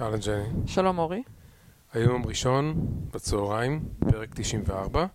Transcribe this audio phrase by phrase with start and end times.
[0.00, 0.44] אהלן ג'ני.
[0.66, 1.22] שלום אורי.
[1.92, 2.74] היום ראשון,
[3.14, 5.06] בצהריים, פרק 94.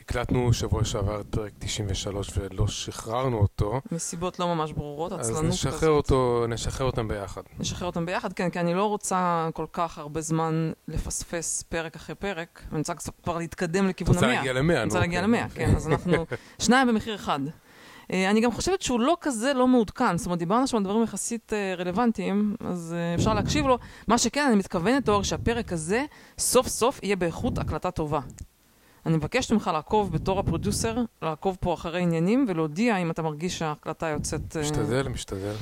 [0.00, 3.80] הקלטנו שבוע שעבר את פרק 93 ולא שחררנו אותו.
[3.92, 5.44] מסיבות לא ממש ברורות, עצלנות כזאת.
[5.44, 7.42] אז נשחרר אותו, נשחרר אותם ביחד.
[7.58, 12.14] נשחרר אותם ביחד, כן, כי אני לא רוצה כל כך הרבה זמן לפספס פרק אחרי
[12.14, 14.26] פרק, ואני רוצה כבר להתקדם לכיוון המאה.
[14.28, 14.82] רוצה להגיע למאה, נו.
[14.82, 16.26] אני רוצה להגיע למאה, כן, אז אנחנו
[16.62, 17.40] שניים במחיר אחד.
[18.12, 21.02] אה, אני גם חושבת שהוא לא כזה לא מעודכן, זאת אומרת, דיברנו שם על דברים
[21.02, 23.78] יחסית אה, רלוונטיים, אז אה, אפשר להקשיב לו.
[24.08, 26.04] מה שכן, אני מתכוונת, אור, שהפרק הזה
[26.38, 28.20] סוף סוף יהיה באיכות הקלטה טובה.
[29.06, 34.06] אני מבקשת ממך לעקוב בתור הפרודוסר, לעקוב פה אחרי עניינים ולהודיע אם אתה מרגיש שההקלטה
[34.06, 34.56] יוצאת...
[34.56, 35.54] משתדל, משתדל.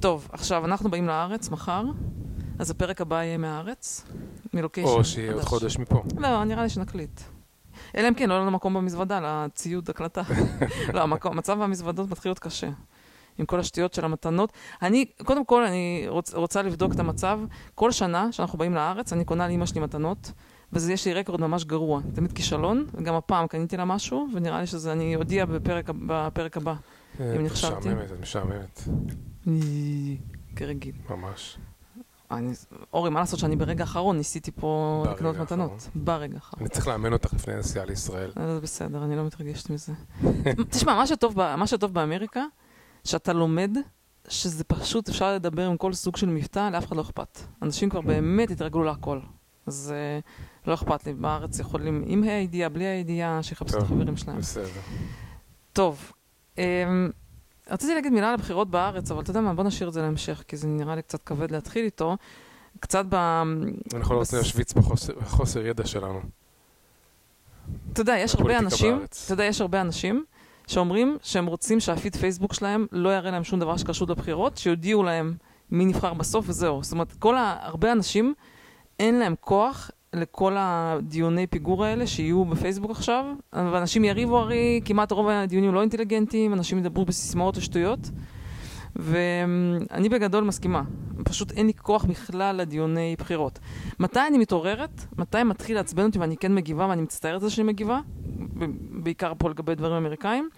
[0.00, 1.84] טוב, עכשיו, אנחנו באים לארץ מחר,
[2.58, 4.04] אז הפרק הבא יהיה מהארץ,
[4.54, 4.90] מלוקיישן.
[4.90, 6.02] או שיהיה עוד חודש מפה.
[6.18, 7.20] לא, נראה לי שנקליט.
[7.96, 10.22] אלא אם כן, לא יהיה לנו מקום במזוודה לציוד הקלטה.
[10.94, 12.68] לא, המקום, המצב במזוודות מתחיל להיות קשה.
[13.38, 14.52] עם כל השטויות של המתנות.
[14.82, 17.40] אני, קודם כל, אני רוצ, רוצה לבדוק את המצב.
[17.74, 20.32] כל שנה שאנחנו באים לארץ, אני קונה לאמא שלי מתנות,
[20.72, 22.00] וזה יש לי רקורד ממש גרוע.
[22.14, 26.74] תמיד כישלון, וגם הפעם קניתי לה משהו, ונראה לי שזה, אני אודיע בפרק, בפרק הבא,
[27.20, 27.88] אה, אם נכשלתי.
[27.88, 28.88] משעממת, את משעממת.
[30.56, 30.94] כרגיל.
[31.10, 31.58] ממש.
[32.30, 32.52] אני,
[32.92, 35.88] אורי, מה לעשות שאני ברגע האחרון ניסיתי פה לקנות מתנות.
[35.94, 36.60] ברגע האחרון.
[36.60, 38.32] אני צריך לאמן אותך לפני הנסיעה לישראל.
[38.36, 39.92] אה, זה בסדר, אני לא מתרגשת מזה.
[40.70, 42.44] תשמע, מה שטוב, ב- מה שטוב באמריקה,
[43.04, 43.76] שאתה לומד
[44.28, 47.38] שזה פשוט, אפשר לדבר עם כל סוג של מבטא, לאף אחד לא אכפת.
[47.62, 49.20] אנשים כבר באמת התרגלו להכל.
[49.66, 54.38] אז uh, לא אכפת לי, בארץ יכולים עם הידיעה, בלי הידיעה, שיחפשו את החברים שלהם.
[54.38, 54.80] בסדר.
[55.72, 56.12] טוב,
[56.56, 56.60] um,
[57.70, 60.42] רציתי להגיד מילה על הבחירות בארץ, אבל אתה יודע מה, בוא נשאיר את זה להמשך,
[60.48, 62.16] כי זה נראה לי קצת כבד להתחיל איתו.
[62.80, 63.14] קצת ב...
[63.94, 66.20] אנחנו לא רוצים להשוויץ בחוסר- ידע שלנו.
[67.92, 69.04] אתה יודע, יש הרבה אנשים.
[69.24, 70.24] אתה יודע, יש הרבה אנשים
[70.66, 75.34] שאומרים שהם רוצים שהפיד פייסבוק שלהם לא יראה להם שום דבר שקשור לבחירות, שיודיעו להם
[75.70, 76.82] מי נבחר בסוף וזהו.
[76.82, 77.56] זאת אומרת, כל ה...
[77.60, 78.34] הרבה אנשים,
[78.98, 85.28] אין להם כוח לכל הדיוני פיגור האלה שיהיו בפייסבוק עכשיו, ואנשים יריבו הרי, כמעט רוב
[85.28, 88.10] הדיונים לא אינטליגנטיים, אנשים ידברו בסיסמאות ושטויות.
[88.96, 90.82] ואני בגדול מסכימה,
[91.24, 93.58] פשוט אין לי כוח בכלל לדיוני בחירות.
[93.98, 95.04] מתי אני מתעוררת?
[95.18, 98.00] מתי מתחיל לעצבן אותי ואני כן מגיבה ואני מצטערת על זה שאני מגיבה?
[98.90, 100.48] בעיקר פה לגבי דברים אמריקאים,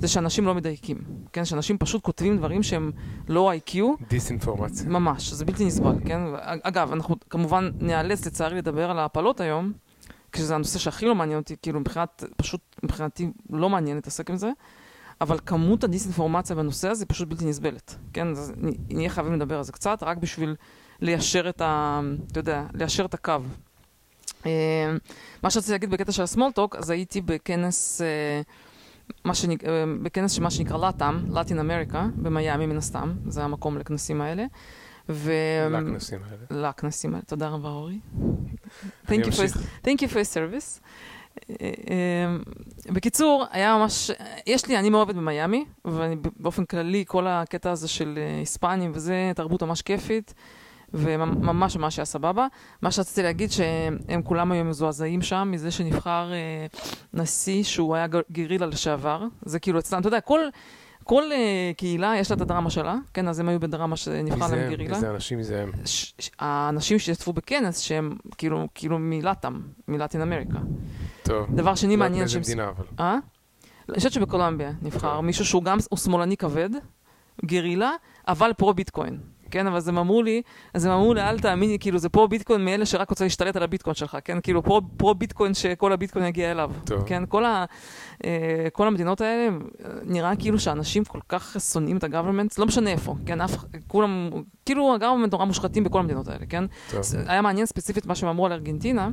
[0.00, 0.98] זה שאנשים לא מדייקים.
[1.32, 2.92] כן, שאנשים פשוט כותבים דברים שהם
[3.28, 3.76] לא IQ,
[4.08, 4.88] דיסאינפורמציה.
[4.88, 6.20] ממש, זה בלתי נסבל, כן?
[6.42, 9.72] אגב, אנחנו כמובן ניאלץ לצערי לדבר על ההפלות היום,
[10.32, 14.50] כשזה הנושא שהכי לא מעניין אותי, כאילו מבחינת, פשוט מבחינתי לא מעניין להתעסק עם זה,
[15.20, 18.28] אבל כמות הדיסאינפורמציה בנושא הזה היא פשוט בלתי נסבלת, כן?
[18.28, 18.52] אז
[18.88, 20.56] נהיה חייבים לדבר על זה קצת, רק בשביל
[21.00, 22.00] ליישר את ה...
[22.32, 23.32] אתה יודע, ליישר את הקו.
[24.46, 24.92] אה,
[25.42, 28.40] מה שרציתי להגיד בקטע של הסמולטוק, אז הייתי בכנס, אה,
[29.24, 29.64] מה שנק...
[29.64, 34.44] אה, בכנס שמה שנקרא לאטאם, Latin אמריקה, במיאמי מן הסתם, זה המקום לכנסים האלה.
[35.08, 35.32] ו...
[35.70, 36.68] לכנסים האלה.
[36.68, 37.98] לכנסים האלה, תודה רבה אורי.
[39.08, 40.80] Thank you for, thank you for service.
[41.50, 42.36] אה, אה,
[42.92, 44.10] בקיצור, היה ממש,
[44.46, 49.82] יש לי, אני מאוהבת במיאמי, ובאופן כללי כל הקטע הזה של היספנים וזה, תרבות ממש
[49.82, 50.34] כיפית,
[50.94, 52.46] וממש ממש היה סבבה.
[52.82, 56.66] מה שרציתי להגיד שהם כולם היו מזועזעים שם מזה שנבחר אה,
[57.14, 59.24] נשיא שהוא היה גרילה לשעבר.
[59.42, 60.40] זה כאילו אצלם, אתה יודע, כל...
[61.04, 64.58] כל uh, קהילה יש לה את הדרמה שלה, כן, אז הם היו בדרמה שנבחר להם
[64.58, 64.70] הם?
[64.70, 64.94] גרילה.
[64.94, 65.42] מי זה אנשים?
[65.42, 65.70] זה הם?
[66.38, 70.58] האנשים שהשתתפו בכנס שהם כאילו, כאילו מלאטם, מלטין אמריקה.
[71.22, 71.46] טוב.
[71.56, 72.40] דבר שני לא מעניין שהם...
[72.40, 72.84] מדינה, אבל.
[73.00, 73.18] אה?
[73.88, 75.20] אני חושבת שבקולומביה נבחר.
[75.20, 76.70] מישהו שהוא גם, הוא שמאלני כבד,
[77.44, 77.90] גרילה,
[78.28, 79.18] אבל פרו ביטקוין.
[79.50, 80.42] כן, אבל אז הם אמרו לי,
[80.74, 83.62] אז הם אמרו לי, אל תאמיני, כאילו זה פרו ביטקוין מאלה שרק רוצה להשתלט על
[83.62, 84.38] הביטקוין שלך, כן?
[84.42, 86.70] כאילו פרו, פרו ביטקוין שכל הביטקוין יגיע אליו.
[86.84, 87.02] טוב.
[87.06, 87.64] כן, כל, ה,
[88.24, 88.30] אה,
[88.72, 89.48] כל המדינות האלה,
[89.84, 93.40] אה, נראה כאילו שאנשים כל כך שונאים את הגוברמנט, לא משנה איפה, כן?
[93.40, 93.56] אף,
[93.86, 94.30] כולם,
[94.66, 96.64] כאילו הגוברמנט נורא מושחתים בכל המדינות האלה, כן?
[96.90, 97.00] טוב.
[97.26, 99.08] היה מעניין ספציפית מה שהם אמרו על ארגנטינה.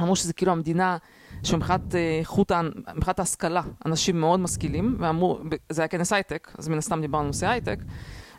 [0.00, 0.96] אמרו שזה כאילו המדינה
[1.42, 2.60] שמבחינת אה, איכות, ה-
[2.96, 5.38] מבחינת ההשכלה, אנשים מאוד משכילים, ואמרו,
[5.68, 7.78] זה היה כנס הייטק, אז מן הסתם דיברנו על נושא הייטק,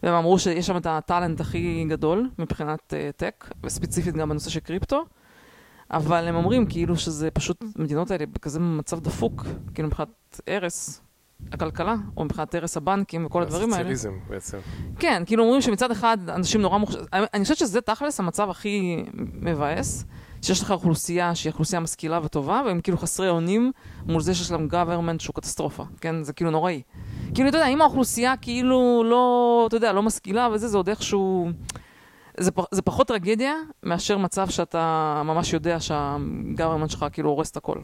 [0.03, 4.59] והם אמרו שיש שם את הטאלנט הכי גדול מבחינת אה, טק, וספציפית גם בנושא של
[4.59, 5.05] קריפטו,
[5.91, 11.01] אבל הם אומרים כאילו שזה פשוט, המדינות האלה בכזה מצב דפוק, כאילו מבחינת הרס
[11.51, 13.91] הכלכלה, או מבחינת הרס הבנקים וכל הדברים האלה.
[13.91, 14.57] הסוציאליזם בעצם.
[14.99, 20.05] כן, כאילו אומרים שמצד אחד אנשים נורא מוכשרים, אני חושבת שזה תכלס המצב הכי מבאס,
[20.41, 23.71] שיש לך אוכלוסייה שהיא אוכלוסייה משכילה וטובה, והם כאילו חסרי אונים
[24.05, 26.23] מול זה שיש להם גוברמנט שהוא קטסטרופה, כן?
[26.23, 26.81] זה כאילו נוראי.
[27.33, 31.49] כאילו, אתה יודע, אם האוכלוסייה כאילו לא, אתה יודע, לא משכילה וזה, זה עוד איכשהו...
[32.39, 33.53] זה, פח- זה פחות טרגדיה
[33.83, 34.81] מאשר מצב שאתה
[35.25, 37.77] ממש יודע שהגוברמנט שלך כאילו הורס את הכל.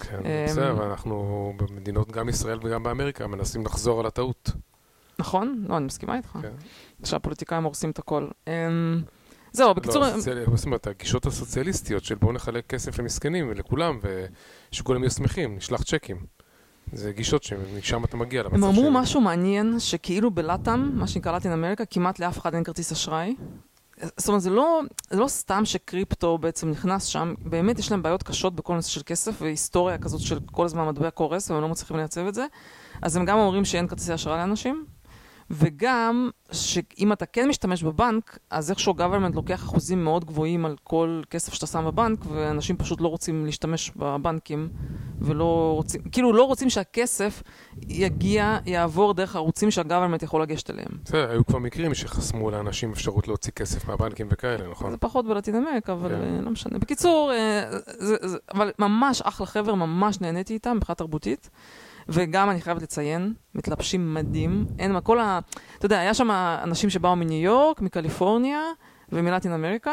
[0.00, 4.50] כן, אמ, בסדר, אנחנו במדינות, גם ישראל וגם באמריקה, מנסים לחזור על הטעות.
[5.18, 5.64] נכון?
[5.68, 6.38] לא, אני מסכימה איתך.
[6.42, 6.50] כן.
[7.04, 8.26] שהפוליטיקאים הורסים את הכל.
[9.52, 10.02] זהו, בקיצור...
[10.02, 13.98] לא, הסוציאל- מה זאת אומרת, הגישות הסוציאליסטיות של בואו נחלק כסף למסכנים ולכולם,
[14.72, 16.16] ושכולם יהיו שמחים, נשלח צ'קים.
[16.92, 21.36] זה גישות שמשם אתה מגיע למצב הם אמרו של- משהו מעניין, שכאילו בלאטאם, מה שנקרא
[21.36, 23.34] לטין אמריקה, כמעט לאף אחד אין כרטיס אשראי.
[24.16, 28.22] זאת אומרת, זה לא, זה לא סתם שקריפטו בעצם נכנס שם, באמת יש להם בעיות
[28.22, 31.96] קשות בכל נושא של כסף, והיסטוריה כזאת של כל הזמן מטבע קורס, והם לא מצליחים
[31.96, 32.46] לייצב את זה.
[33.02, 34.84] אז הם גם אומרים שאין כרטיסי אשראי לאנשים,
[35.52, 41.22] וגם שאם אתה כן משתמש בבנק, אז איכשהו גוברמנט לוקח אחוזים מאוד גבוהים על כל
[41.30, 44.68] כסף שאתה שם בבנק, ואנשים פשוט לא רוצים להשתמש בבנקים,
[45.20, 47.42] ולא רוצים, כאילו לא רוצים שהכסף
[47.88, 50.88] יגיע, יעבור דרך ערוצים שהגוברמנט יכול לגשת אליהם.
[51.04, 54.90] בסדר, היו כבר מקרים שחסמו לאנשים אפשרות להוציא כסף מהבנקים וכאלה, נכון?
[54.90, 56.14] זה פחות בלטין אמריקה, אבל כן.
[56.14, 56.78] אה, לא משנה.
[56.78, 61.50] בקיצור, אה, זה, זה, אבל ממש אחלה חבר'ה, ממש נהניתי איתם מבחינה תרבותית.
[62.08, 64.66] וגם, אני חייבת לציין, מתלבשים מדהים.
[64.78, 65.40] אין מה, כל ה...
[65.78, 66.30] אתה יודע, היה שם
[66.62, 68.60] אנשים שבאו מניו יורק, מקליפורניה
[69.12, 69.92] ומלטין אמריקה.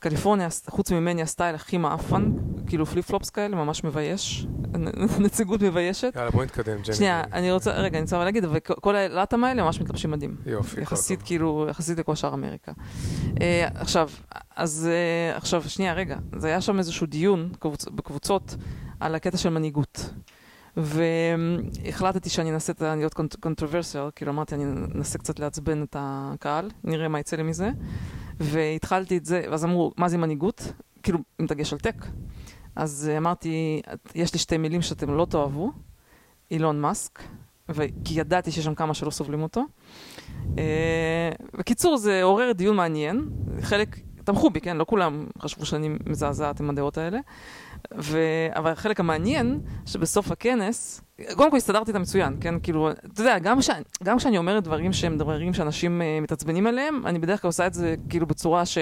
[0.00, 2.32] קליפורניה, חוץ ממני, הסטייל הכי מעפן,
[2.66, 4.46] כאילו פליפ פלופס כאלה, ממש מבייש.
[5.24, 6.12] נציגות מביישת.
[6.16, 6.94] יאללה, בואי נתקדם, ג'ני.
[6.94, 10.36] שנייה, אני רוצה, רגע, אני רוצה להגיד, אבל כל הלטם האלה ממש מתלבשים מדהים.
[10.46, 11.22] יופי, יחסית.
[11.22, 12.72] כאילו, יחסית לכל שאר אמריקה.
[13.40, 14.10] אה, עכשיו,
[14.56, 18.56] אז אה, עכשיו, שנייה, רגע, זה היה שם איזשהו דיון קבוצ, בקבוצות
[19.00, 20.10] על הקטע של מנהיגות.
[20.76, 24.64] והחלטתי שאני אנסה להיות controversial, כאילו אמרתי, אני
[24.94, 27.70] אנסה קצת לעצבן את הקהל, נראה מה יצא לי מזה.
[28.40, 30.72] והתחלתי את זה, ואז אמרו, מה זה מנהיגות?
[31.02, 32.06] כאילו, עם דגש על tech.
[32.76, 33.82] אז אה, אמרתי,
[34.14, 35.72] יש לי שתי מילים שאתם לא תאהבו,
[36.50, 37.22] אילון מאסק,
[38.04, 39.62] כי ידעתי שיש שם כמה שלא סובלים אותו.
[40.58, 43.28] אה, בקיצור, זה עורר דיון מעניין.
[43.60, 44.76] חלק תמכו בי, כן?
[44.76, 47.18] לא כולם חשבו שאני מזעזעת עם הדעות האלה.
[47.98, 48.18] ו...
[48.54, 51.00] אבל החלק המעניין, שבסוף הכנס,
[51.34, 52.54] קודם כל הסתדרתי איתה מצוין, כן?
[52.62, 53.70] כאילו, אתה יודע, גם, ש...
[54.04, 57.74] גם כשאני אומרת דברים שהם דברים שאנשים uh, מתעצבנים עליהם, אני בדרך כלל עושה את
[57.74, 58.78] זה כאילו בצורה ש...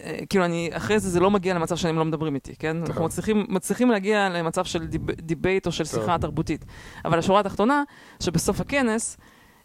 [0.00, 2.76] אה, כאילו אני, אחרי זה זה לא מגיע למצב שהם לא מדברים איתי, כן?
[2.80, 2.86] טוב.
[2.88, 6.00] אנחנו מצליחים, מצליחים להגיע למצב של deb, debate או של טוב.
[6.00, 6.64] שיחה תרבותית.
[7.04, 7.82] אבל השורה התחתונה,
[8.20, 9.16] שבסוף הכנס,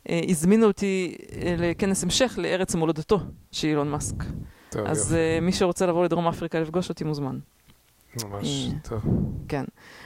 [0.10, 3.20] אה, הזמינו אותי אה, לכנס המשך לארץ מולדתו
[3.52, 4.16] של אילון מאסק.
[4.70, 5.16] טוב, אז.
[5.16, 7.40] אה, מי שרוצה לבוא לדרום אפריקה לפגוש אותי מוזמן.
[8.26, 9.02] ממש, אה, טוב.
[9.48, 9.64] כן.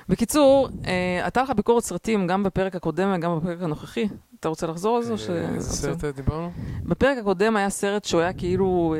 [0.09, 4.07] בקיצור, אה, הייתה לך ביקורת סרטים גם בפרק הקודם וגם בפרק הנוכחי.
[4.39, 5.13] אתה רוצה לחזור על זה?
[5.29, 6.51] אה, איזה סרט דיברנו?
[6.83, 8.95] בפרק הקודם היה סרט שהוא היה כאילו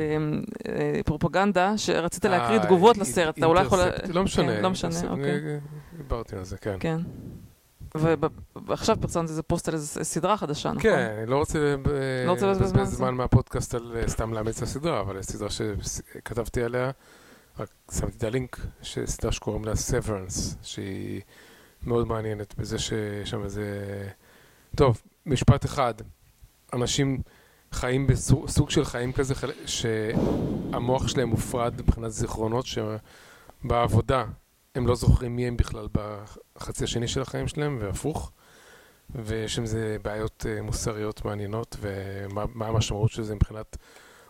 [1.04, 3.38] פרופגנדה, שרצית להקריא תגובות לסרט.
[3.38, 3.78] אתה אולי יכול...
[4.08, 4.56] לא משנה.
[4.56, 5.40] כן, לא משנה, אוקיי.
[5.96, 6.76] דיברתי על זה, כן.
[6.80, 6.98] כן.
[8.66, 10.82] ועכשיו פרסמת איזה פוסט על איזה סדרה חדשה, נכון?
[10.82, 11.76] כן, אני לא רוצה
[12.26, 16.90] לא לבזבז זמן מהפודקאסט על סתם לאמץ את הסדרה, אבל הסדרה שכתבתי עליה,
[17.58, 21.20] רק שמתי את הלינק, של סדרה שקוראים לה Severance, שהיא
[21.82, 24.08] מאוד מעניינת בזה שיש שם איזה...
[24.76, 25.94] טוב, משפט אחד,
[26.72, 27.22] אנשים
[27.72, 29.34] חיים בסוג של חיים כזה,
[29.66, 34.24] שהמוח שלהם מופרד מבחינת זיכרונות, שבעבודה
[34.74, 38.32] הם לא זוכרים מי הם בכלל בחצי השני של החיים שלהם, והפוך.
[39.14, 43.76] ויש עם זה בעיות אה, מוסריות מעניינות, ומה מה המשמעות של זה מבחינת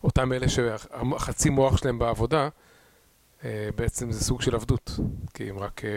[0.04, 2.48] אותם אלה שהחצי מוח שלהם בעבודה,
[3.76, 4.90] בעצם זה סוג של עבדות,
[5.34, 5.90] כי הם רק אה,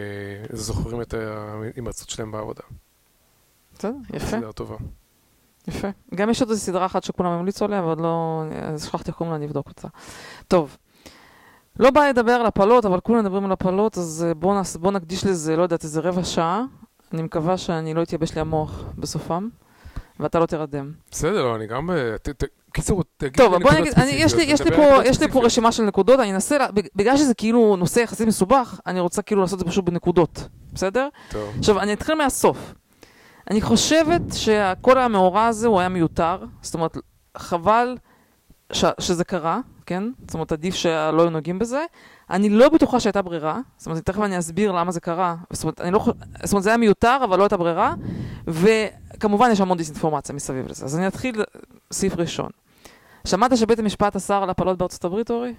[0.56, 2.62] זוכרים את ההימצאות שלהם בעבודה.
[3.74, 4.76] בסדר, יפה, סדרה טובה.
[5.68, 5.88] יפה.
[6.14, 8.44] גם יש עוד איזו סדרה אחת שכולם המליצו עליה, אבל לא...
[8.78, 9.88] שכחתי איך קוראים לה, אני אבדוק אותה.
[10.48, 10.76] טוב.
[11.78, 14.76] לא בא לדבר על הפלות, אבל כולם מדברים על הפלות, אז אה, בואו נס...
[14.76, 16.64] בוא נקדיש לזה, לא יודעת, איזה רבע שעה.
[17.12, 19.48] אני מקווה שאני לא אתייבש לי המוח בסופם,
[20.22, 20.92] ואתה לא תרדם.
[21.10, 21.90] בסדר, אני גם...
[21.90, 22.16] אה,
[22.72, 25.26] קיצור, תגיד טוב, לי בוא נקודות נגיד, אני, יש, לי, יש, לי פה, יש לי.
[25.34, 26.56] רשימה של נקודות, אני אנסה,
[26.94, 31.08] בגלל שזה כאילו נושא יחסית מסובך, אני רוצה כאילו לעשות את זה פשוט בנקודות, בסדר?
[31.30, 32.74] טוב, עכשיו, אני אתחיל מהסוף.
[33.50, 36.96] אני חושבת שכל המאורע הזה הוא היה מיותר, זאת אומרת,
[37.36, 37.96] חבל
[38.72, 40.04] ש, שזה קרה, כן?
[40.26, 41.84] זאת אומרת, עדיף שלא היו נוגעים בזה.
[42.32, 45.36] אני לא בטוחה שהייתה ברירה, זאת אומרת, תכף אני אסביר למה זה קרה.
[45.52, 46.04] זאת אומרת, לא,
[46.44, 47.94] זאת אומרת, זה היה מיותר, אבל לא הייתה ברירה,
[48.46, 50.84] וכמובן יש המון דיסאינפורמציה מסביב לזה.
[50.84, 51.42] אז אני אתחיל
[51.92, 52.50] סעיף ראשון.
[53.26, 55.54] שמעת שבית המשפט אסר על הפלות בארצות הברית, אורי?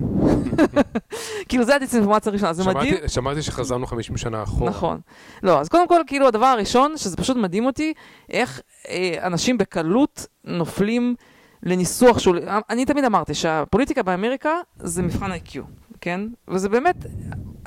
[1.48, 3.08] כאילו, זה הדיסאינפורמציה הראשונה, זה שמעתי- מדהים.
[3.08, 4.70] שמעתי שחזרנו 50 שנה אחורה.
[4.70, 5.00] נכון.
[5.42, 7.92] לא, אז קודם כל, כאילו, הדבר הראשון, שזה פשוט מדהים אותי,
[8.30, 11.14] איך אה, אנשים בקלות נופלים
[11.62, 12.36] לניסוח שהוא...
[12.70, 15.58] אני תמיד אמרתי שהפוליטיקה באמריקה זה מבחן ה-IQ,
[16.06, 16.20] כן?
[16.48, 16.96] וזה באמת,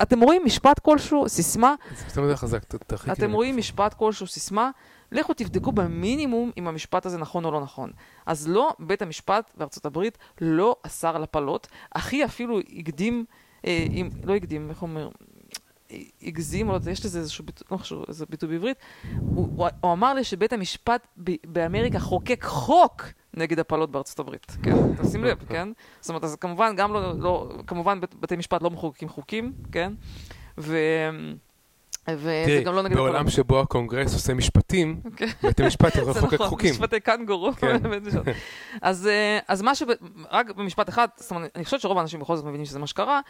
[0.02, 1.74] אתם רואים משפט כלשהו, סיסמה,
[2.08, 3.12] זה יותר חזק, ת- תרחיקי.
[3.12, 3.32] אתם.
[3.32, 4.70] רואים משפט כלשהו, סיסמה,
[5.12, 7.90] לכו תבדקו במינימום אם המשפט הזה נכון או לא נכון.
[8.26, 13.24] אז לא, בית המשפט בארצות הברית לא אסר על הפלות, אחי אפילו הקדים,
[13.66, 15.08] אה, אם, לא הקדים, איך אומר?
[16.22, 18.76] הגזים, או לא יודע, יש לזה איזשהו ביטוי, לא חשוב, איזה ביטוי בעברית,
[19.20, 23.02] הוא, הוא, הוא אמר לי שבית המשפט ב, באמריקה חוקק חוק
[23.34, 24.76] נגד הפלות בארצות הברית, כן?
[25.02, 25.68] תשים לב, כן?
[26.00, 29.92] זאת אומרת, אז כמובן, גם לא, לא כמובן בת- בתי משפט לא מחוקקים חוקים, כן?
[30.58, 30.76] ו...
[32.08, 32.96] וזה גם לא נגד.
[32.96, 35.00] בעולם שבו הקונגרס עושה משפטים.
[35.42, 36.70] בית המשפט יכול זה לחוקק נכון, חוקים.
[36.70, 37.52] משפטי קנגורו.
[37.52, 37.76] כן.
[38.82, 39.82] אז, אה, אז מה ש...
[40.30, 43.20] רק במשפט אחד, זאת אומרת, אני חושבת שרוב האנשים בכל זאת מבינים שזה מה שקרה,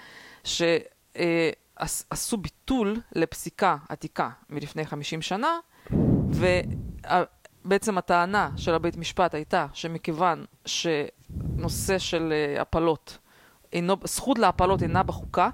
[0.45, 5.59] שעשו ביטול לפסיקה עתיקה מלפני 50 שנה,
[7.65, 13.19] ובעצם הטענה של הבית משפט הייתה שמכיוון שנושא של אה, הפלות,
[13.73, 15.51] אינו, זכות להפלות אינה בחוקה,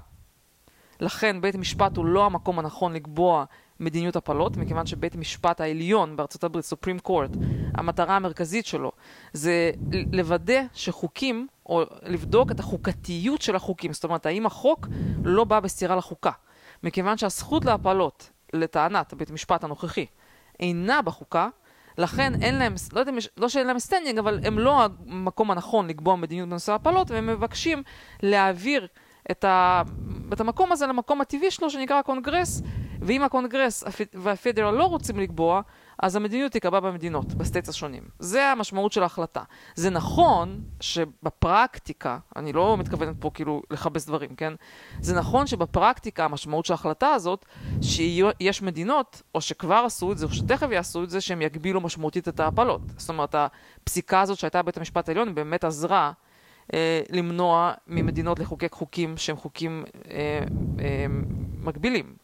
[0.99, 3.45] לכן בית משפט הוא לא המקום הנכון לקבוע
[3.79, 7.31] מדיניות הפלות, מכיוון שבית המשפט העליון בארצות הברית, סופרים קורט,
[7.73, 8.91] המטרה המרכזית שלו
[9.33, 9.71] זה
[10.13, 14.87] לוודא שחוקים, או לבדוק את החוקתיות של החוקים, זאת אומרת, האם החוק
[15.23, 16.31] לא בא בסתירה לחוקה.
[16.83, 20.05] מכיוון שהזכות להפלות, לטענת בית המשפט הנוכחי,
[20.59, 21.49] אינה בחוקה,
[21.97, 26.15] לכן אין להם, לא יודע, לא שאין להם standing, אבל הם לא המקום הנכון לקבוע
[26.15, 27.83] מדיניות בנושא הפלות, והם מבקשים
[28.23, 28.87] להעביר
[29.31, 29.81] את, ה,
[30.33, 32.61] את המקום הזה למקום הטבעי שלו, שנקרא הקונגרס,
[33.01, 35.61] ואם הקונגרס הפ- וה federal לא רוצים לקבוע,
[35.99, 38.03] אז המדיניות תיקבע במדינות, ב-states השונים.
[38.19, 39.43] זה המשמעות של ההחלטה.
[39.75, 44.53] זה נכון שבפרקטיקה, אני לא מתכוונת פה כאילו לכבס דברים, כן?
[45.01, 47.45] זה נכון שבפרקטיקה המשמעות של ההחלטה הזאת,
[47.81, 52.27] שיש מדינות, או שכבר עשו את זה, או שתכף יעשו את זה, שהם יגבילו משמעותית
[52.27, 52.81] את ההפלות.
[52.97, 56.11] זאת אומרת, הפסיקה הזאת שהייתה בבית המשפט העליון באמת עזרה
[56.73, 60.39] אה, למנוע ממדינות לחוקק חוקים שהם חוקים אה,
[60.79, 61.05] אה,
[61.57, 62.15] מגבילים.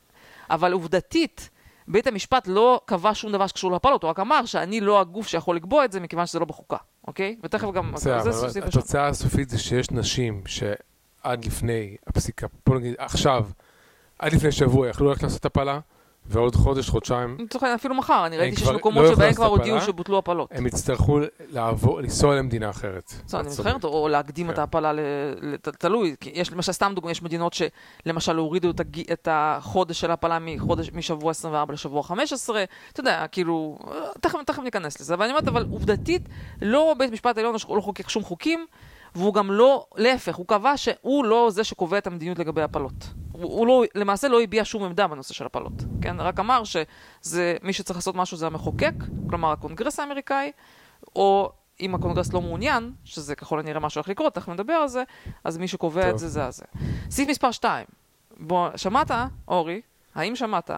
[0.49, 1.49] אבל עובדתית,
[1.87, 5.55] בית המשפט לא קבע שום דבר שקשור להפלות, הוא רק אמר שאני לא הגוף שיכול
[5.55, 7.35] לקבוע את זה מכיוון שזה לא בחוקה, אוקיי?
[7.43, 7.91] ותכף גם...
[7.91, 8.67] בסדר, אבל.
[8.67, 13.45] התוצאה הסופית זה שיש נשים שעד לפני הפסיקה, בוא נגיד עכשיו,
[14.19, 15.79] עד לפני שבוע יכלו ללכת לעשות הפלה,
[16.25, 19.81] ועוד חודש, חודשיים, לצורך העניין, אפילו מחר, אני ראיתי שיש מקומות לא שבהם כבר הודיעו.
[19.81, 20.49] שבוטלו הפלות.
[20.51, 21.19] הם יצטרכו
[21.51, 23.13] לעבור, לנסוע למדינה אחרת.
[23.33, 23.83] בארצות זוכרת, הברית.
[23.83, 24.61] או להקדים את כן.
[24.61, 24.91] ההפלה,
[25.79, 27.53] תלוי, יש למשל, סתם דוגמא, יש מדינות
[28.05, 33.25] שלמשל הורידו את הג- את החודש של ההפלה מחודש- משבוע 24 לשבוע 15, אתה יודע,
[33.31, 33.77] כאילו,
[34.21, 36.29] תכף תכף ניכנס לזה, אבל אני אומרת, אבל עובדתית,
[36.61, 38.65] לא בית משפט העליון לא חוקק שום חוקים,
[39.15, 42.93] והוא גם לא, להפך, הוא קבע שהוא לא זה שקובע את המדיניות לגבי הפלות.
[43.33, 46.19] הוא, הוא לא, למעשה לא הביע שום עמדה בנושא של הפלות, כן?
[46.19, 48.93] רק אמר שזה, מי שצריך לעשות משהו זה המחוקק,
[49.29, 50.51] כלומר הקונגרס האמריקאי,
[51.15, 55.03] או אם הקונגרס לא מעוניין, שזה ככל הנראה מה שהולך לקרות, תכף נדבר על זה,
[55.43, 56.11] אז מי שקובע טוב.
[56.11, 56.63] את זה זה הזה.
[57.09, 57.85] סעיף מספר 2.
[58.39, 59.11] בוא, שמעת,
[59.47, 59.81] אורי,
[60.15, 60.71] האם שמעת,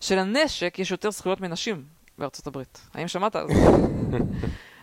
[0.00, 1.84] שלנשק יש יותר זכויות מנשים
[2.18, 2.80] בארצות הברית?
[2.94, 3.46] האם שמעת על
[4.10, 4.18] זה?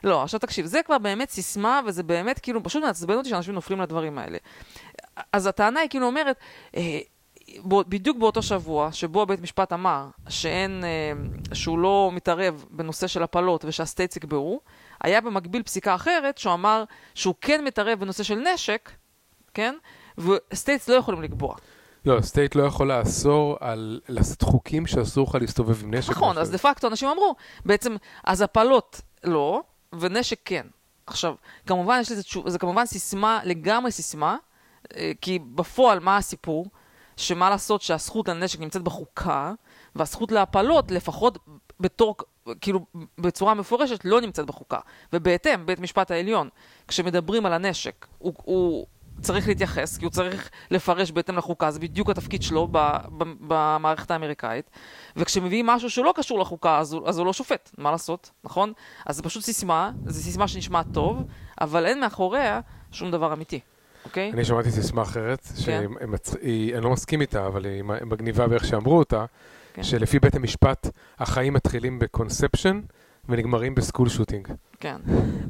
[0.03, 3.81] לא, עכשיו תקשיב, זה כבר באמת סיסמה, וזה באמת כאילו, פשוט מעצבן אותי שאנשים נופלים
[3.81, 4.37] לדברים האלה.
[5.33, 6.37] אז הטענה היא כאילו אומרת,
[6.75, 6.99] אה,
[7.65, 13.65] בדיוק באותו שבוע שבו בית משפט אמר שאין, אה, שהוא לא מתערב בנושא של הפלות
[13.65, 14.59] ושה-states יקבעו,
[15.03, 16.83] היה במקביל פסיקה אחרת שהוא אמר
[17.15, 18.91] שהוא כן מתערב בנושא של נשק,
[19.53, 19.75] כן?
[20.17, 21.55] ו-states לא יכולים לקבוע.
[22.05, 26.11] לא, state לא יכול לאסור על לעשות חוקים שאסור לך להסתובב עם נשק.
[26.11, 29.61] נכון, אז דה פקטו אנשים אמרו, בעצם, אז הפלות לא,
[29.93, 30.67] ונשק כן.
[31.07, 34.37] עכשיו, כמובן יש לזה תשוב, זה כמובן סיסמה, לגמרי סיסמה,
[34.95, 36.65] אה, כי בפועל מה הסיפור?
[37.17, 39.53] שמה לעשות שהזכות לנשק נמצאת בחוקה,
[39.95, 41.37] והזכות להפלות לפחות
[41.79, 42.15] בתור,
[42.61, 42.79] כאילו
[43.17, 44.79] בצורה מפורשת לא נמצאת בחוקה.
[45.13, 46.49] ובהתאם, בית משפט העליון,
[46.87, 48.85] כשמדברים על הנשק, הוא, הוא
[49.21, 52.77] צריך להתייחס, כי הוא צריך לפרש בהתאם לחוקה, זה בדיוק התפקיד שלו ב,
[53.17, 54.69] ב, במערכת האמריקאית.
[55.15, 58.73] וכשמביאים משהו שלא קשור לחוקה, אז הוא, אז הוא לא שופט, מה לעשות, נכון?
[59.05, 61.23] אז זה פשוט סיסמה, זו סיסמה שנשמעת טוב,
[61.61, 63.59] אבל אין מאחוריה שום דבר אמיתי,
[64.13, 64.31] אוקיי?
[64.33, 65.55] אני שמעתי סיסמה אחרת, כן.
[65.55, 69.25] שאני לא מסכים איתה, אבל היא מגניבה באיך שאמרו אותה,
[69.73, 69.83] כן.
[69.83, 70.87] שלפי בית המשפט
[71.19, 72.81] החיים מתחילים בקונספשן
[73.29, 74.47] ונגמרים בסקול שוטינג.
[74.79, 74.95] כן.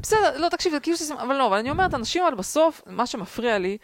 [0.01, 3.05] בסדר, לא, תקשיב, זה כאילו סיסמה, אבל לא, אבל אני אומרת, אנשים אבל בסוף, מה
[3.05, 3.77] שמפריע לי,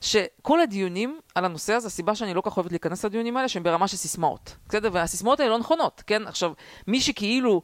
[0.00, 3.62] שכל הדיונים על הנושא הזה, הסיבה שאני לא כל כך אוהבת להיכנס לדיונים האלה, שהם
[3.62, 4.56] ברמה של סיסמאות.
[4.68, 4.90] בסדר?
[4.92, 6.26] והסיסמאות האלה לא נכונות, כן?
[6.26, 6.52] עכשיו,
[6.86, 7.62] מי שכאילו...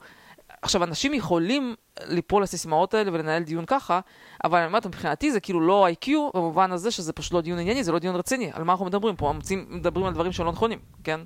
[0.62, 1.75] עכשיו, אנשים יכולים
[2.07, 4.00] ליפול לסיסמאות האלה ולנהל דיון ככה,
[4.45, 7.85] אבל אני אומרת, מבחינתי זה כאילו לא IQ, במובן הזה שזה פשוט לא דיון ענייני,
[7.85, 8.50] זה לא דיון רציני.
[8.52, 9.33] על מה אנחנו מדברים פה?
[9.33, 11.21] מוצאים, מדברים על דברים שלא נכונים, כן?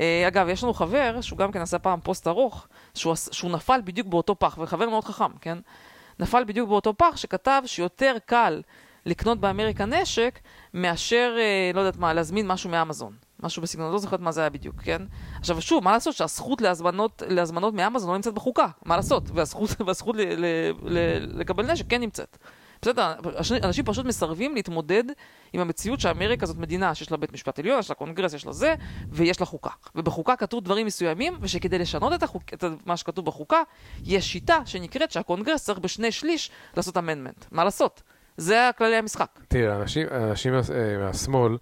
[0.00, 3.80] אה, אגב, יש לנו חבר, שהוא גם כן עשה פעם פוסט ארוך, שהוא, שהוא נפל
[3.84, 5.58] בדיוק באותו פח, וחבר מאוד חכם, כן?
[6.20, 8.62] נפל בדיוק באותו פח שכתב שיותר קל
[9.06, 10.38] לקנות באמריקה נשק
[10.74, 13.27] מאשר, אה, לא יודעת מה, להזמין משהו מאמזון.
[13.42, 15.02] משהו בסגנון, לא זוכרת מה זה היה בדיוק, כן?
[15.38, 19.30] עכשיו שוב, מה לעשות שהזכות להזמנות, להזמנות מאמזון לא נמצאת בחוקה, מה לעשות?
[19.34, 20.44] והזכות, והזכות ל, ל,
[20.82, 20.98] ל,
[21.40, 22.38] לקבל נשק כן נמצאת.
[22.82, 23.14] בסדר,
[23.62, 25.04] אנשים פשוט מסרבים להתמודד
[25.52, 28.52] עם המציאות שאמריקה זאת מדינה שיש לה בית משפט עליון, יש לה קונגרס, יש לה
[28.52, 28.74] זה,
[29.10, 29.70] ויש לה חוקה.
[29.94, 33.62] ובחוקה כתוב דברים מסוימים, ושכדי לשנות את, החוק, את מה שכתוב בחוקה,
[34.04, 37.44] יש שיטה שנקראת שהקונגרס צריך בשני שליש לעשות amendment.
[37.50, 38.02] מה לעשות?
[38.36, 39.40] זה הכללי המשחק.
[39.48, 40.60] תראה, אנשים, אנשים אה,
[40.98, 41.56] מהשמאל,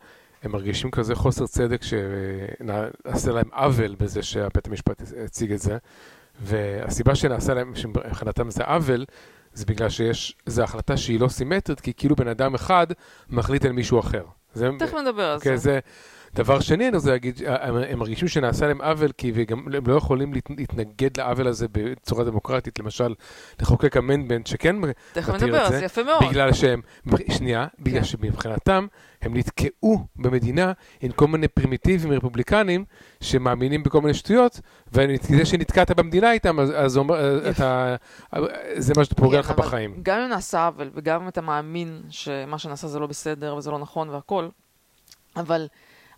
[0.47, 5.77] הם מרגישים כזה חוסר צדק שנעשה להם עוול בזה שבית המשפט הציג את זה.
[6.41, 9.05] והסיבה שנעשה להם, שמבחינתם זה עוול,
[9.53, 12.87] זה בגלל שיש, זו החלטה שהיא לא סימטרית, כי כאילו בן אדם אחד
[13.31, 14.25] מחליט על מישהו אחר.
[14.79, 15.79] תכף נדבר על כן, זה.
[16.37, 19.95] דבר שני, אני רוצה להגיד, הם, הם מרגישים שנעשה להם עוול, כי וגם הם לא
[19.95, 23.15] יכולים להתנגד לעוול הזה בצורה דמוקרטית, למשל,
[23.61, 25.21] לחוקק אמנדמנט שכן מתיר את זה.
[25.21, 26.25] תכף נדבר, אז יפה מאוד.
[26.31, 26.81] בגלל שהם,
[27.31, 27.85] שנייה, כן.
[27.85, 28.87] בגלל שמבחינתם,
[29.23, 32.85] הם נתקעו במדינה עם כל מיני פרימיטיבים רפובליקנים
[33.21, 34.61] שמאמינים בכל מיני שטויות,
[34.93, 37.97] וזה שנתקעת במדינה איתם, אז, אז אומר, אתה,
[38.77, 39.95] זה מה שפוגע לך בחיים.
[40.03, 43.79] גם אם נעשה עוול, וגם אם אתה מאמין שמה שנעשה זה לא בסדר וזה לא
[43.79, 44.49] נכון והכל,
[45.37, 45.67] אבל...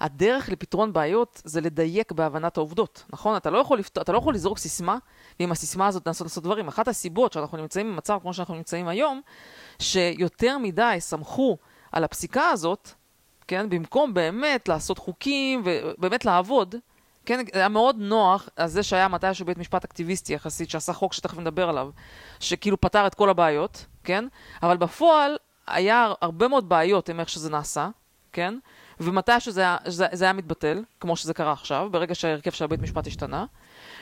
[0.01, 3.37] הדרך לפתרון בעיות זה לדייק בהבנת העובדות, נכון?
[3.37, 3.99] אתה לא יכול, לפת...
[3.99, 4.99] אתה לא יכול לזרוק סיסמה,
[5.41, 6.69] ועם הסיסמה הזאת לנסות לעשות דברים.
[6.69, 9.21] אחת הסיבות שאנחנו נמצאים במצב כמו שאנחנו נמצאים היום,
[9.79, 11.59] שיותר מדי סמכו
[11.93, 12.91] על הפסיקה הזאת,
[13.49, 13.71] כן?
[13.71, 16.75] במקום באמת לעשות חוקים ובאמת לעבוד,
[17.27, 17.45] כן?
[17.53, 21.69] היה מאוד נוח, אז זה שהיה מתישהו בית משפט אקטיביסטי יחסית, שעשה חוק שתכף נדבר
[21.69, 21.91] עליו,
[22.41, 24.25] שכאילו פתר את כל הבעיות, כן?
[24.63, 25.37] אבל בפועל
[25.67, 27.89] היה הרבה מאוד בעיות עם איך שזה נעשה,
[28.33, 28.59] כן?
[29.01, 33.07] ומתי שזה זה, זה היה מתבטל, כמו שזה קרה עכשיו, ברגע שההרכב של הבית משפט
[33.07, 33.45] השתנה.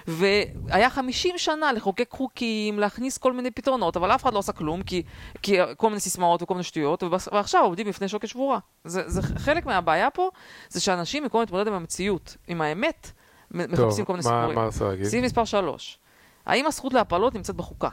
[0.06, 4.82] והיה 50 שנה לחוקק חוקים, להכניס כל מיני פתרונות, אבל אף אחד לא עשה כלום,
[4.82, 5.02] כי,
[5.42, 8.58] כי כל מיני סיסמאות וכל מיני שטויות, ועכשיו עובדים בפני שוקת שבורה.
[8.84, 10.30] זה, זה חלק מהבעיה פה,
[10.68, 13.10] זה שאנשים במקום להתמודד עם המציאות, עם האמת,
[13.50, 14.46] מחפשים כל מיני סיפורים.
[14.46, 15.06] טוב, מה רוצה להגיד?
[15.06, 15.98] סעיף מספר 3.
[16.46, 17.88] האם הזכות להפלות נמצאת בחוקה?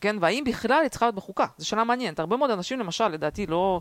[0.00, 1.46] כן, והאם בכלל היא צריכה להיות בחוקה?
[1.58, 2.20] זו שאלה מעניינת.
[2.20, 3.80] הרבה מאוד אנשים, למשל, לדעתי, לא,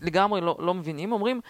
[0.00, 1.40] לגמרי לא, לא מבינים, אומרים,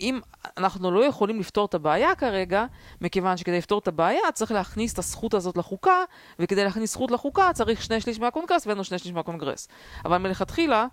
[0.00, 0.20] אם
[0.58, 2.66] אנחנו לא יכולים לפתור את הבעיה כרגע,
[3.00, 6.04] מכיוון שכדי לפתור את הבעיה צריך להכניס את הזכות הזאת לחוקה,
[6.38, 9.68] וכדי להכניס זכות לחוקה צריך שני שליש מהקונגרס ואין לו שני שליש מהקונגרס.
[10.04, 10.86] אבל מלכתחילה,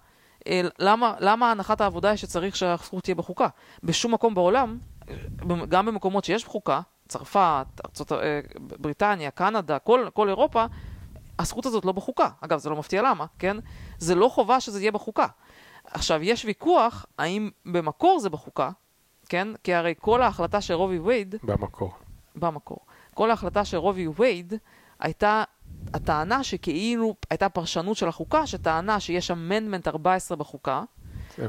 [0.47, 3.47] אה, למה, למה הנחת העבודה היא שצריך שהזכות תהיה בחוקה?
[3.83, 4.77] בשום מקום בעולם,
[5.69, 10.65] גם במקומות שיש בחוקה, צרפת, ארצות, אה, בריטניה, קנדה, כל, כל אירופה,
[11.39, 12.30] הזכות הזאת לא בחוקה.
[12.41, 13.58] אגב, זה לא מפתיע למה, כן?
[13.97, 15.28] זה לא חובה שזה יהיה בחוקה.
[15.86, 18.69] עכשיו, יש ויכוח האם במקור זה בחוקה,
[19.30, 19.47] כן?
[19.63, 21.36] כי הרי כל ההחלטה של רובי וייד...
[21.43, 21.91] במקור.
[22.36, 22.80] במקור.
[23.13, 24.54] כל ההחלטה של רובי וייד
[25.00, 25.43] הייתה
[25.93, 30.84] הטענה שכאילו הייתה פרשנות של החוקה, שטענה שיש amendment 14 בחוקה.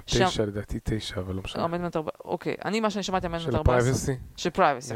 [0.05, 1.65] תשע, לדעתי תשע, אבל לא משנה.
[1.65, 2.55] amendment 14, אוקיי.
[2.65, 3.83] אני, מה שאני שמעתי, amendment 14.
[3.85, 4.13] של privacy?
[4.37, 4.95] של privacy.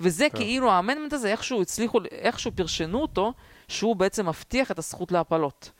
[0.00, 3.32] וזה כאילו, ה-amendment הזה, איכשהו הצליחו, איכשהו פירשנו אותו,
[3.68, 5.70] שהוא בעצם מבטיח את הזכות להפלות.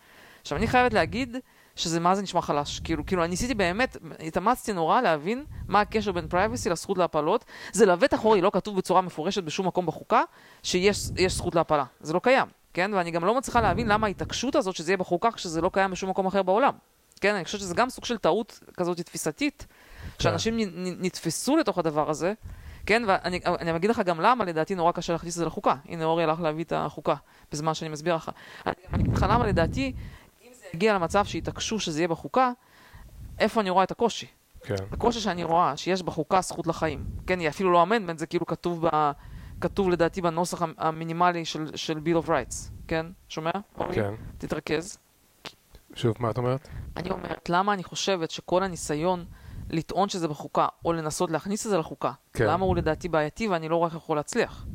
[0.42, 1.36] עכשיו, אני חייבת להגיד
[1.76, 2.80] שזה מה זה נשמע חלש.
[2.80, 7.44] כאילו, כאילו, אני ניסיתי באמת, התאמצתי נורא להבין מה הקשר בין privacy לזכות להפלות.
[7.72, 10.22] זה לבטח אורי, לא כתוב בצורה מפורשת בשום מקום בחוקה,
[10.62, 11.84] שיש זכות להפלה.
[12.00, 12.90] זה לא קיים, כן?
[12.94, 16.10] ואני גם לא מצליחה להבין למה ההתעקשות הזאת שזה יהיה בחוקה כשזה לא קיים בשום
[16.10, 16.72] מקום אחר בעולם.
[17.22, 19.66] כן, אני חושבת שזה גם סוג של טעות כזאת תפיסתית,
[20.18, 20.70] שאנשים כן.
[20.74, 22.32] נתפסו לתוך הדבר הזה,
[22.86, 25.74] כן, ואני אני אגיד לך גם למה לדעתי נורא קשה להכניס את זה לחוקה.
[25.88, 27.14] הנה אורי הלך להביא את החוקה
[27.52, 28.30] בזמן שאני מסביר לך.
[28.66, 29.92] אני אגיד לך למה לדעתי
[30.74, 32.52] הגיע למצב שהתעקשו שזה יהיה בחוקה,
[33.38, 34.26] איפה אני רואה את הקושי?
[34.62, 34.74] כן.
[34.92, 37.04] הקושי שאני רואה, שיש בחוקה זכות לחיים.
[37.26, 39.10] כן, היא אפילו לא אמנדמנט, זה כאילו כתוב, ב,
[39.60, 42.70] כתוב לדעתי בנוסח המינימלי של, של Bill of Rights.
[42.88, 43.06] כן?
[43.28, 43.50] שומע?
[43.92, 44.14] כן.
[44.38, 44.98] תתרכז.
[45.94, 46.68] שוב, מה את אומרת?
[46.96, 49.24] אני אומרת, למה אני חושבת שכל הניסיון
[49.70, 52.46] לטעון שזה בחוקה, או לנסות להכניס את זה לחוקה, כן.
[52.46, 54.66] למה הוא לדעתי בעייתי ואני לא רק יכול להצליח?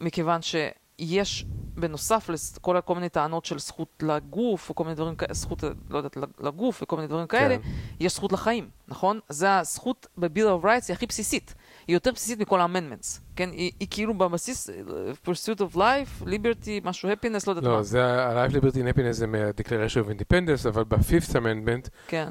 [0.00, 1.46] מכיוון שיש
[1.76, 5.96] בנוסף לכל כל מיני טענות של זכות לגוף, או כל מיני דברים כאלה, זכות, לא
[5.98, 7.68] יודעת, לגוף וכל מיני דברים כאלה, כן.
[8.00, 9.20] יש זכות לחיים, נכון?
[9.28, 11.54] זה הזכות ב-Bill of Rights היא הכי בסיסית.
[11.88, 13.50] היא יותר בסיסית מכל ה-amendments, כן?
[13.52, 17.76] היא, היא כאילו בבסיס, uh, pursuit of life, liberty, משהו happiness, לא יודעת לא, מה.
[17.76, 22.28] לא, זה ה-life, liberty and happiness זה מה-declaration of independence, אבל ב-fifth amendment כן.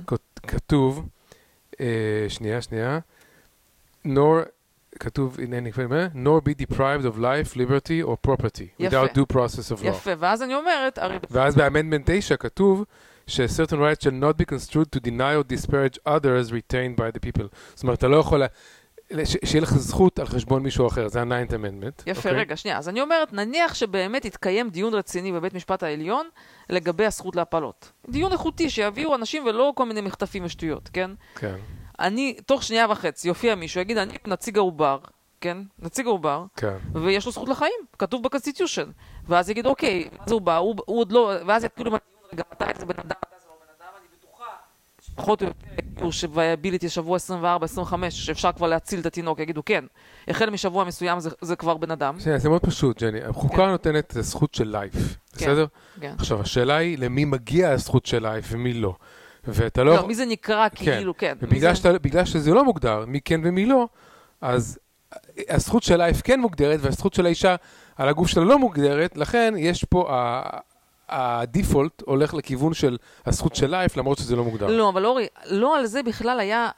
[0.48, 1.08] כתוב,
[1.74, 1.78] uh,
[2.30, 3.00] שנייה, שנייה,
[4.06, 4.46] nor
[5.00, 8.88] כתוב, אני כבר אומר, nor be deprived of life, liberty or property, יפה.
[8.88, 9.88] without due process of law.
[9.88, 11.18] יפה, ואז אני אומרת, הרי...
[11.32, 12.86] ואז ב-amendment 9 כתוב,
[13.28, 17.48] ש-certain rights shall not be construed to deny or disparage others retained by the people.
[17.76, 18.44] זאת אומרת, אתה לא יכול...
[19.46, 22.04] שיהיה לך זכות על חשבון מישהו אחר, זה ה-9th amendment.
[22.06, 22.32] יפה, okay?
[22.32, 22.32] אוקיי?
[22.32, 22.78] רגע, שנייה.
[22.78, 26.28] אז אני אומרת, נניח שבאמת יתקיים דיון רציני בבית משפט העליון
[26.70, 27.92] לגבי הזכות להפלות.
[28.10, 31.12] דיון איכותי, שיביאו אנשים ולא כל מיני מחטפים ושטויות, כן?
[31.36, 31.56] כן.
[32.00, 35.00] אני, תוך שנייה וחצי יופיע מישהו, יגיד, אני נציג העובר,
[35.42, 35.58] כן?
[35.80, 36.78] נציג העובר, כן.
[36.94, 38.90] ויש לו זכות לחיים, כתוב ב-constitution.
[39.28, 41.92] ואז יגיד, אוקיי, אז הוא בא, הוא, הוא עוד לא, ואז יתחילו
[42.36, 43.16] גם מתי זה בן אדם,
[45.16, 47.18] שפחות או יותר יגידו שוויאביליטי שבוע
[47.82, 49.86] 24-25, שאפשר כבר להציל את התינוק, יגידו כן.
[50.28, 52.20] החל משבוע מסוים זה, זה כבר בן אדם.
[52.20, 53.22] שנייה, זה מאוד פשוט, ג'ני.
[53.24, 54.94] החוקה נותנת את הזכות של לייף,
[55.34, 55.66] בסדר?
[56.02, 56.14] כן.
[56.20, 58.94] עכשיו, השאלה היא למי מגיע הזכות של לייף ומי לא.
[59.48, 59.96] ואתה לא...
[59.96, 61.34] לא, מי זה נקרא כאילו, כן.
[61.42, 63.88] מי ובגלל זה- שאתה- שזה לא מוגדר, מי כן ומי לא,
[64.42, 64.80] אז
[65.50, 67.56] הזכות של life כן מוגדרת, והזכות של האישה
[67.96, 70.58] על הגוף שלה לא מוגדרת, לכן יש פה, ה-
[71.10, 74.68] ה-default הולך לכיוון של הזכות של life, למרות שזה לא מוגדר.
[74.68, 76.70] לא, אבל אורי, לא על זה בכלל היה,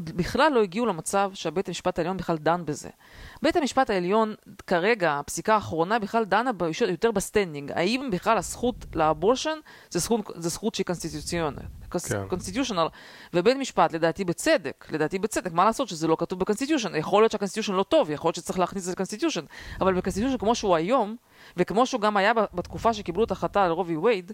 [0.00, 2.88] בכלל לא הגיעו למצב שבית המשפט העליון בכלל דן בזה.
[3.42, 4.34] בית המשפט העליון,
[4.66, 7.72] כרגע, הפסיקה האחרונה בכלל דנה ב- יותר ב-standing.
[7.72, 9.58] האם בכלל הזכות ל-abortion
[9.90, 11.66] זה זכות, זה זכות שהיא קונסטיטוציונלית.
[11.90, 12.28] כן.
[12.28, 12.86] constitutional.
[13.34, 16.94] ובית משפט, לדעתי בצדק, לדעתי בצדק, מה לעשות שזה לא כתוב ב-constitution?
[16.94, 19.44] יכול להיות שה-constitution לא טוב, יכול להיות שצריך להכניס את זה ל-constitution,
[19.80, 21.16] אבל ב-constitution כמו שהוא היום,
[21.56, 24.06] וכמו שהוא גם היה בתקופה שקיבלו את ההחלטה על Roe v.
[24.06, 24.32] Wade,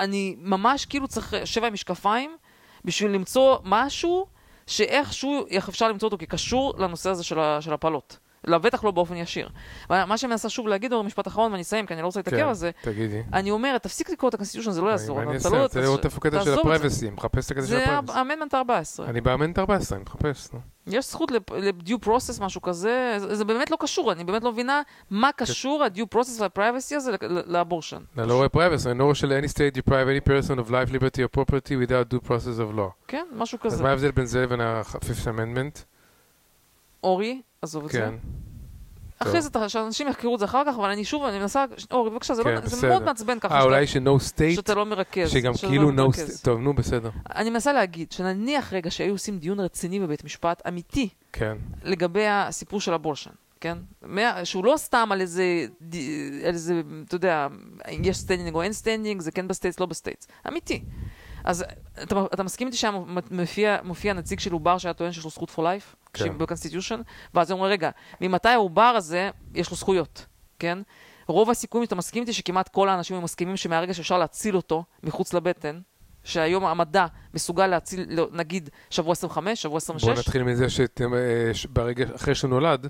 [0.00, 2.36] אני ממש כאילו צריך שבע משקפיים
[2.84, 4.26] בשביל למצוא משהו
[4.68, 8.18] שאיכשהו איך אפשר למצוא אותו כקשור לנושא הזה של, ה- של הפלות.
[8.44, 9.48] לבטח לא באופן ישיר.
[9.90, 12.36] מה שאני מנסה שוב להגיד, אור, משפט אחרון ואני אסיים, כי אני לא רוצה להתעכב
[12.36, 12.70] כן, על זה.
[12.82, 13.22] תגידי.
[13.32, 15.22] אני אומרת, תפסיק לקרוא את הקונסטיטיושן, זה לא יעזור.
[15.22, 16.54] אני רוצה לראות איפה הקטע של זה.
[16.60, 18.12] ה-privacy, מחפש את הקטע של זה ה-privacy.
[18.18, 19.06] ה-amendment 14.
[19.06, 20.60] אני באמנט 14, אני מחפש, נו.
[20.88, 24.82] יש זכות ל-due process, משהו כזה, זה, זה באמת לא קשור, אני באמת לא מבינה
[25.10, 27.12] מה קשור ה-due process וה-privacy הזה
[27.46, 28.02] ל-abortion.
[28.18, 30.92] אני לא רואה privacy, אני לא רואה של any state deprive any person of life,
[30.94, 32.90] liberty or property without due process of law.
[33.08, 33.82] כן, משהו אז כזה.
[33.82, 35.78] מה ההבדל בין זה לבין ה-Fifth Amendment?
[37.04, 37.98] אורי, עזוב את זה.
[37.98, 38.14] כן.
[39.18, 39.42] אחרי.
[39.42, 42.44] זה, שאנשים יחקרו את זה אחר כך, אבל אני שוב, אני מנסה, אורי, בבקשה, זה,
[42.44, 42.88] כן, לא, זה בסדר.
[42.88, 45.30] מאוד מעצבן ככה, אה, אולי ש-No state, שאתה לא מרכז.
[45.30, 47.10] שגם שאתה כאילו לא no state, טוב, נו, בסדר.
[47.36, 51.56] אני מנסה להגיד, שנניח רגע שהיו עושים דיון רציני בבית משפט, אמיתי, כן.
[51.82, 53.30] לגבי הסיפור של abortion,
[53.60, 53.78] כן?
[54.44, 55.66] שהוא לא סתם על איזה,
[56.44, 57.46] על איזה, אתה יודע,
[57.88, 60.28] יש standing או אין standing, זה כן ב-states, לא ב-states.
[60.48, 60.82] אמיתי.
[61.48, 61.64] אז
[62.02, 65.58] אתה, אתה מסכים איתי שמופיע מופיע נציג של עובר שהיה טוען שיש לו זכות for
[65.58, 65.96] life?
[66.12, 66.38] כן.
[66.38, 67.00] ב-constitution?
[67.34, 70.26] ואז הוא אומר, רגע, ממתי העובר הזה יש לו זכויות,
[70.58, 70.78] כן?
[71.28, 75.34] רוב הסיכויים שאתה מסכים איתי שכמעט כל האנשים הם מסכימים שמהרגע שאפשר להציל אותו מחוץ
[75.34, 75.80] לבטן,
[76.24, 80.66] שהיום המדע מסוגל להציל, לא, נגיד, שבוע 25, שבוע 26, בואו נתחיל מזה
[81.52, 82.86] שברגע, אחרי שהוא נולד,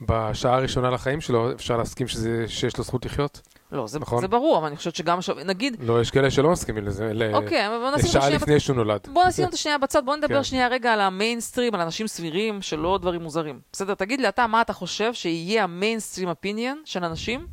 [0.00, 3.40] בשעה הראשונה לחיים שלו, אפשר להסכים שזה- שיש לו זכות לחיות?
[3.74, 4.20] לא, זה, נכון.
[4.20, 7.34] זה ברור, אבל אני חושבת שגם, עכשיו, נגיד, לא, יש כאלה שלא מסכימים לזה, ל-
[7.34, 9.08] אוקיי, אבל בוא נשים לשעה לפני שהוא נולד.
[9.12, 10.44] בוא נשים אותו שנייה בצד, בוא נדבר כן.
[10.44, 13.60] שנייה רגע על ה-mainstream, על אנשים סבירים, שלא דברים מוזרים.
[13.72, 17.46] בסדר, תגיד לי אתה מה אתה חושב שיהיה ה-mainstream opinion של אנשים,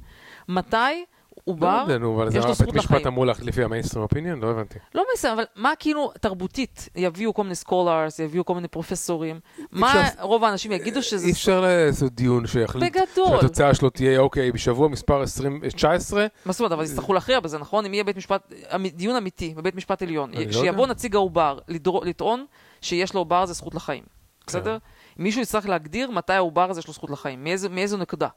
[0.49, 1.05] מתי
[1.51, 3.07] עובר, יודע, נו, אבל זה לו מה זכות בית משפט.
[3.07, 4.39] אמור לפי ה-mainstream opinion?
[4.39, 4.79] לא הבנתי.
[4.95, 9.39] לא מיינסטרים, אבל מה כאילו תרבותית, יביאו כל מיני scholars, יביאו כל מיני פרופסורים,
[9.71, 11.25] מה רוב האנשים יגידו שזה...
[11.25, 13.41] אי אפשר לעשות דיון שיחליט בגדול.
[13.41, 17.57] שהתוצאה שלו תהיה, אוקיי, בשבוע מספר 20, 19, מה זאת אומרת, אבל יצטרכו להכריע בזה,
[17.57, 17.85] נכון?
[17.85, 20.87] אם יהיה בית משפט, אמ- דיון אמיתי בבית משפט עליון, לא שיבוא.
[20.87, 21.59] נציג העובר
[22.03, 22.45] לטעון
[22.81, 24.07] שיש לעובר הזה זכות לחיים, כן.
[24.47, 24.77] בסדר?
[25.17, 28.27] מישהו יצטרך להגדיר מתי העובר הזה יש לו זכות לחיים, מאיזו נקודה.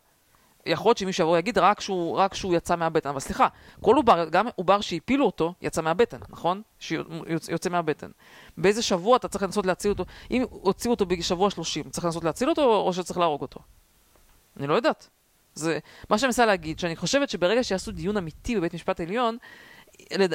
[0.67, 3.49] יכול להיות שמישהו יבוא ויגיד רק שהוא, רק שהוא יצא מהבטן, אבל סליחה,
[3.81, 6.63] כל עובר, גם עובר שהפילו אותו, יצא מהבטן, נכון?
[6.79, 8.11] שיוצא מהבטן.
[8.59, 10.05] באיזה שבוע אתה צריך לנסות להציל אותו?
[10.31, 13.61] אם הוציאו אותו בשבוע 30, צריך לנסות להציל אותו או שצריך להרוג אותו?
[14.57, 15.09] אני לא יודעת.
[15.55, 15.79] זה
[16.11, 19.37] מה שאני מנסה להגיד, שאני חושבת שברגע שיעשו דיון אמיתי בבית משפט עליון,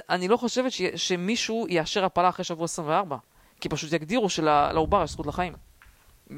[0.09, 0.81] אני לא חושבת ש...
[0.81, 3.17] שמישהו יאשר הפלה אחרי שבוע 24,
[3.61, 5.53] כי פשוט יגדירו שלעובר יש זכות לחיים,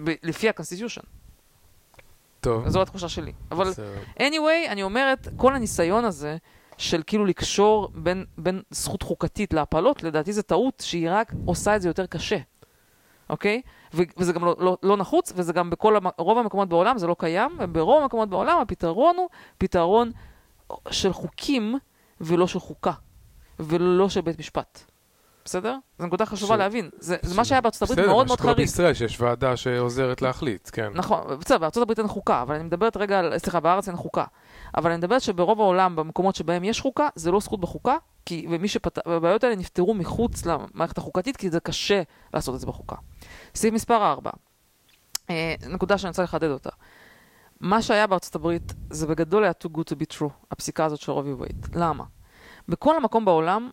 [0.04, 1.02] ב- לפי ה constitution.
[2.42, 2.70] טוב.
[2.70, 3.34] זו התחושה שלי.
[3.52, 3.72] אבל
[4.20, 6.38] anyway, אני אומרת, כל הניסיון הזה
[6.78, 11.82] של כאילו לקשור בין, בין זכות חוקתית להפלות, לדעתי זה טעות שהיא רק עושה את
[11.82, 12.38] זה יותר קשה,
[13.30, 13.62] אוקיי?
[13.94, 17.58] וזה גם לא, לא, לא נחוץ, וזה גם בכל רוב המקומות בעולם זה לא קיים,
[17.60, 20.12] וברוב המקומות בעולם הפתרון הוא פתרון
[20.90, 21.78] של חוקים
[22.22, 22.94] ולא של חוקה,
[23.60, 24.91] ולא של בית משפט.
[25.52, 25.78] בסדר?
[26.00, 26.90] זו נקודה חשובה ש- להבין.
[27.00, 28.68] זה, זה מה שהיה בארצות הברית בסדר, מאוד מה מאוד שקורה חריג.
[28.68, 30.92] בישראל, שיש ועדה שעוזרת להחליט, כן.
[30.96, 34.24] נכון, בסדר, בארצות הברית אין חוקה, אבל אני מדברת רגע על, סליחה, בארץ אין חוקה.
[34.78, 38.68] אבל אני מדברת שברוב העולם, במקומות שבהם יש חוקה, זה לא זכות בחוקה, כי, ומי
[38.68, 39.00] שפת...
[39.08, 42.02] והבעיות האלה נפתרו מחוץ למערכת החוקתית, כי זה קשה
[42.34, 42.96] לעשות את זה בחוקה.
[43.56, 44.32] סעיף מספר 4,
[45.30, 46.70] אה, נקודה שאני רוצה לחדד אותה.
[47.60, 51.12] מה שהיה בארצות הברית, זה בגדול היה too good to be true, הפסיקה הזאת של
[51.12, 51.76] רובי וייט.
[51.76, 52.04] למה?
[52.68, 53.70] בכל המקום בעולם.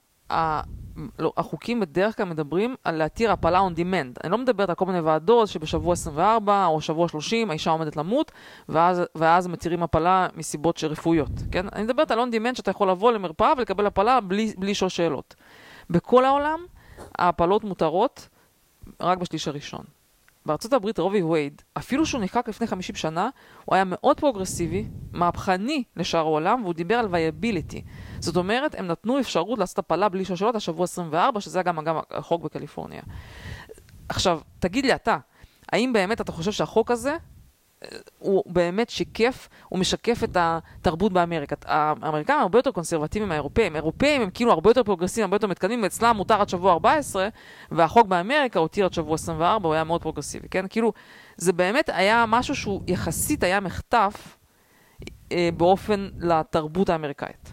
[1.19, 4.21] לא, החוקים בדרך כלל מדברים על להתיר הפלה on demand.
[4.25, 8.33] אני לא מדברת על כל מיני ועדות שבשבוע 24 או שבוע 30 האישה עומדת למות,
[8.69, 11.67] ואז, ואז מתירים הפלה מסיבות שרפואיות, כן?
[11.73, 15.35] אני מדברת על on demand שאתה יכול לבוא למרפאה ולקבל הפלה בלי, בלי לשאול שאלות.
[15.91, 16.61] בכל העולם
[17.19, 18.29] ההפלות מותרות
[19.01, 19.98] רק בשליש הראשון.
[20.49, 23.29] בארצות הברית רו vs ווייד, אפילו שהוא נחקק לפני 50 שנה,
[23.65, 27.83] הוא היה מאוד פרוגרסיבי, מהפכני לשאר העולם, והוא דיבר על viability.
[28.21, 31.85] זאת אומרת, הם נתנו אפשרות לעשות הפלה בלי שום שאלות עד שבוע 24, שזה גם,
[31.85, 33.03] גם החוק בקליפורניה.
[34.09, 35.19] עכשיו, תגיד לי אתה,
[35.73, 37.17] האם באמת אתה חושב שהחוק הזה
[38.19, 41.57] הוא באמת שיקף, הוא משקף את התרבות באמריקה.
[41.65, 43.75] האמריקאים הרבה יותר קונסרבטיביים מהאירופאים.
[43.75, 47.29] האירופאים הם כאילו הרבה יותר פרוגרסיביים, הרבה יותר מתקדמים, ואצלם מותר עד שבוע 14,
[47.71, 50.65] והחוק באמריקה הותיר עד שבוע 24, הוא היה מאוד פרוגרסיבי, כן?
[50.71, 50.93] כאילו,
[51.37, 54.37] זה באמת היה משהו שהוא יחסית היה מחטף
[55.33, 57.53] אה, באופן לתרבות האמריקאית.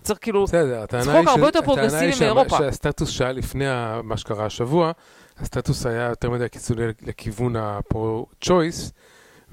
[0.00, 2.58] צריך כאילו, בסדר, הטענה היא הרבה יותר פרוגרסיבי מאירופה.
[2.58, 3.64] שהסטטוס שהיה לפני
[4.02, 4.92] מה שקרה השבוע,
[5.38, 8.92] הסטטוס היה יותר מדי קיצוני לכיוון ה pro-choice.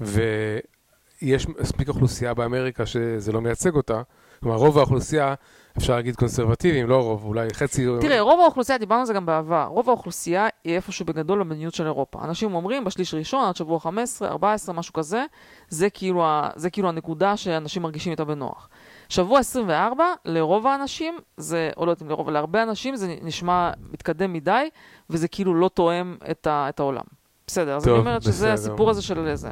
[0.04, 4.02] ויש מספיק אוכלוסייה באמריקה שזה לא מייצג אותה.
[4.42, 5.34] כלומר, רוב האוכלוסייה,
[5.78, 7.86] אפשר להגיד קונסרבטיביים, לא רוב, אולי חצי...
[8.00, 11.86] תראה, רוב האוכלוסייה, דיברנו על זה גם בעבר, רוב האוכלוסייה היא איפשהו בגדול במדיניות של
[11.86, 12.24] אירופה.
[12.24, 15.24] אנשים אומרים, בשליש ראשון, עד שבוע 15, 14, משהו כזה,
[15.68, 16.24] זה כאילו,
[16.56, 18.68] זה כאילו הנקודה שאנשים מרגישים איתה בנוח.
[19.08, 24.32] שבוע 24, לרוב האנשים, זה, או לא יודעת אם לרוב, להרבה אנשים זה נשמע מתקדם
[24.32, 24.68] מדי,
[25.10, 27.04] וזה כאילו לא תואם את, ה, את העולם.
[27.46, 29.50] בסדר, אז אני אומרת שזה הסיפור הזה של זה.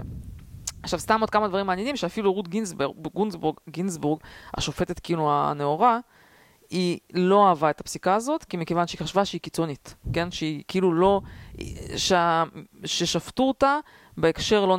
[0.82, 4.20] עכשיו, סתם עוד כמה דברים מעניינים, שאפילו רות גינסבורג, גינסבורג,
[4.54, 5.98] השופטת כאילו הנאורה,
[6.70, 10.30] היא לא אהבה את הפסיקה הזאת, כי מכיוון שהיא חשבה שהיא קיצונית, כן?
[10.30, 11.20] שהיא כאילו לא...
[11.96, 12.44] שה,
[12.84, 13.78] ששפטו אותה
[14.16, 14.78] בהקשר לא...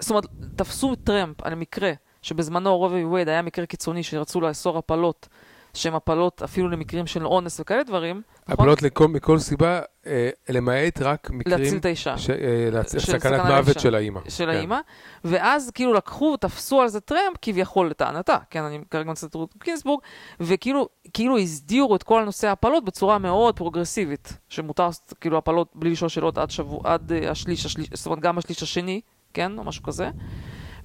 [0.00, 0.24] זאת אומרת,
[0.56, 5.28] תפסו טרמפ על מקרה שבזמנו רובי ווייד היה מקרה קיצוני שרצו לאסור הפלות
[5.76, 8.22] שהן הפלות אפילו למקרים של אונס וכאלה דברים.
[8.42, 8.52] נכון?
[8.54, 11.58] הפלות לכל, מכל סיבה, אה, למעט רק מקרים...
[11.58, 12.18] להציל את האישה.
[12.18, 12.96] ש, אה, להצ...
[12.98, 14.20] סכנת מוות של האימא.
[14.28, 14.50] של כן.
[14.50, 14.78] האימא,
[15.24, 20.00] ואז כאילו לקחו, תפסו על זה טרמפ כביכול לטענתה, כן, אני כרגע מצטט רות קינסבורג,
[20.40, 24.88] וכאילו כאילו הסדירו את כל הנושא ההפלות בצורה מאוד פרוגרסיבית, שמותר
[25.20, 28.62] כאילו הפלות בלי לשאול שאלות עד שבוע, עד uh, השליש, השליש, זאת אומרת גם השליש
[28.62, 29.00] השני,
[29.34, 30.10] כן, או משהו כזה.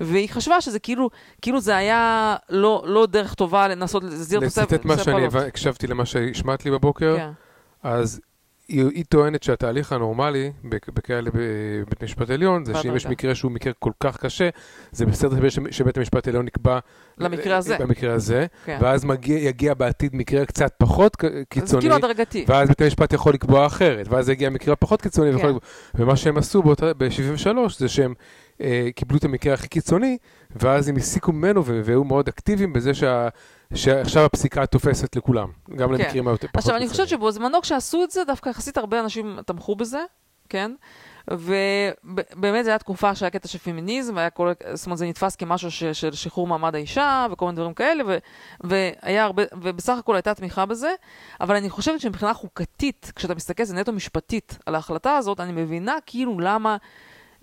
[0.02, 1.10] והיא חשבה שזה כאילו,
[1.42, 5.88] כאילו זה היה לא, לא דרך טובה לנסות להסדיר את הנושא לצטט מה שאני הקשבתי
[5.88, 7.32] למה שהשמעת לי בבוקר, כן.
[7.84, 8.22] אז
[8.72, 13.74] היא, היא טוענת שהתהליך הנורמלי בכאלה בבית המשפט העליון, זה שאם יש מקרה שהוא מקרה
[13.80, 14.50] כל כך קשה,
[14.92, 16.80] זה בסדר שבית המשפט העליון נקבע...
[17.18, 17.78] למקרה הזה.
[17.78, 18.78] במקרה הזה, כן.
[18.82, 21.16] ואז מגיע, יגיע בעתיד מקרה קצת פחות
[21.50, 21.68] קיצוני.
[21.68, 22.46] זה כאילו הדרגתי.
[22.48, 25.42] ואז בית המשפט יכול לקבוע אחרת, ואז יגיע מקרה פחות קיצוני.
[25.42, 25.48] כן.
[25.96, 28.16] ומה שהם עשו ב-73 זה שהם אה,
[28.96, 30.18] קיבלו את המקרה הכי קיצוני,
[30.56, 33.28] ואז הם הסיקו ממנו והיו מאוד אקטיביים בזה שה...
[33.74, 35.94] שעכשיו הפסיקה תופסת לכולם, גם כן.
[35.94, 39.76] למקרים היותר פחות עכשיו, אני חושבת שבזמנו כשעשו את זה, דווקא יחסית הרבה אנשים תמכו
[39.76, 40.00] בזה,
[40.50, 40.72] כן?
[41.32, 45.72] ובאמת זו הייתה תקופה שהיה קטע של פמיניזם, והיה כל, זאת אומרת זה נתפס כמשהו
[45.72, 48.18] ש, של שחרור מעמד האישה וכל מיני דברים כאלה, ו,
[48.62, 50.94] והיה הרבה, ובסך הכל הייתה תמיכה בזה,
[51.42, 55.96] אבל אני חושבת שמבחינה חוקתית, כשאתה מסתכל, זה נטו משפטית על ההחלטה הזאת, אני מבינה
[56.06, 56.78] כאילו למה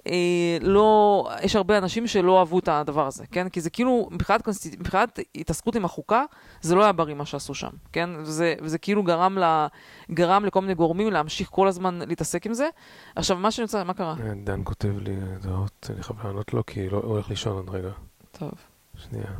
[0.06, 3.48] אה, לא, יש הרבה אנשים שלא אהבו את הדבר הזה, כן?
[3.48, 4.80] כי זה כאילו, מבחינת, קונסטיט...
[4.80, 6.24] מבחינת התעסקות עם החוקה,
[6.60, 8.10] זה לא היה בריא מה שעשו שם, כן?
[8.18, 9.66] וזה, וזה כאילו גרם, ל...
[10.10, 12.68] גרם לכל מיני גורמים להמשיך כל הזמן להתעסק עם זה.
[13.16, 14.14] עכשיו, מה שאני רוצה, מה קרה?
[14.20, 17.70] אה, דן כותב לי הודעות, אני חייב לענות לו, כי לא, הוא הולך לישון עוד
[17.70, 17.90] רגע.
[18.32, 18.52] טוב.
[18.96, 19.30] שנייה.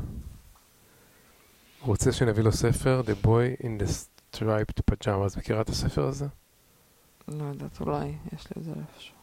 [1.81, 3.89] הוא רוצה שנביא לו ספר, The Boy in the
[4.35, 5.39] Striped Pajamas.
[5.39, 6.27] מכירה את הספר הזה?
[7.29, 9.15] לא יודעת, אולי, יש לי את זה איפשהו.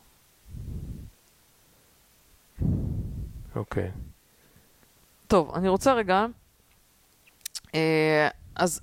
[3.56, 3.92] אוקיי.
[5.28, 6.26] טוב, אני רוצה רגע...
[7.76, 8.82] אה, אז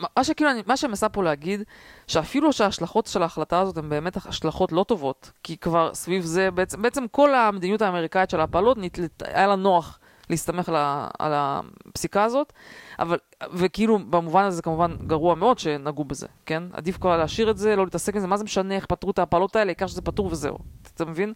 [0.00, 1.62] מה שכאילו, אני, מה מנסה פה להגיד,
[2.06, 6.82] שאפילו שההשלכות של ההחלטה הזאת הן באמת השלכות לא טובות, כי כבר סביב זה, בעצם,
[6.82, 8.78] בעצם כל המדיניות האמריקאית של ההפלות,
[9.24, 9.98] היה לה נוח
[10.30, 10.74] להסתמך על,
[11.18, 12.52] על הפסיקה הזאת,
[12.98, 13.18] אבל,
[13.52, 16.62] וכאילו במובן הזה זה כמובן גרוע מאוד שנגעו בזה, כן?
[16.72, 19.18] עדיף כבר להשאיר את זה, לא להתעסק עם זה, מה זה משנה איך פתרו את
[19.18, 20.58] ההפלות האלה, העיקר שזה פתור וזהו,
[20.96, 21.32] אתה מבין?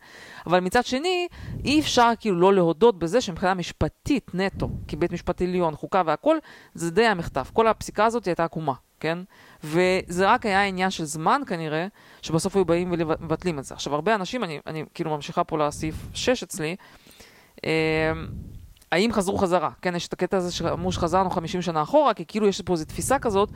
[0.47, 1.29] אבל מצד שני,
[1.65, 6.37] אי אפשר כאילו לא להודות בזה שמבחינה משפטית נטו, כי בית משפט עליון, חוקה והכל,
[6.75, 7.51] זה די המחטף.
[7.53, 9.19] כל הפסיקה הזאת הייתה עקומה, כן?
[9.65, 11.87] וזה רק היה עניין של זמן כנראה,
[12.23, 13.75] שבסוף היו באים ומבטלים את זה.
[13.75, 16.77] עכשיו, הרבה אנשים, אני, אני כאילו ממשיכה פה לסעיף 6 אצלי,
[17.65, 18.13] אה,
[18.93, 19.71] האם חזרו חזרה?
[19.83, 22.85] כן, יש את הקטע הזה שאמרו שחזרנו 50 שנה אחורה, כי כאילו יש פה איזו
[22.85, 23.49] תפיסה כזאת,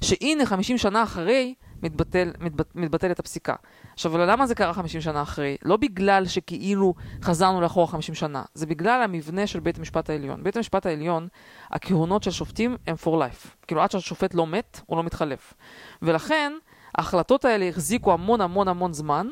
[0.00, 3.54] שהנה 50 שנה אחרי מתבטל, מתבט, מתבטלת הפסיקה.
[3.92, 5.56] עכשיו, למה זה קרה 50 שנה אחרי?
[5.64, 10.42] לא בגלל שכאילו חזרנו לאחורה 50 שנה, זה בגלל המבנה של בית המשפט העליון.
[10.42, 11.28] בית המשפט העליון,
[11.70, 13.48] הכהונות של שופטים הם for life.
[13.66, 15.54] כאילו עד שהשופט לא מת, הוא לא מתחלף.
[16.02, 16.52] ולכן,
[16.94, 19.26] ההחלטות האלה החזיקו המון המון המון זמן,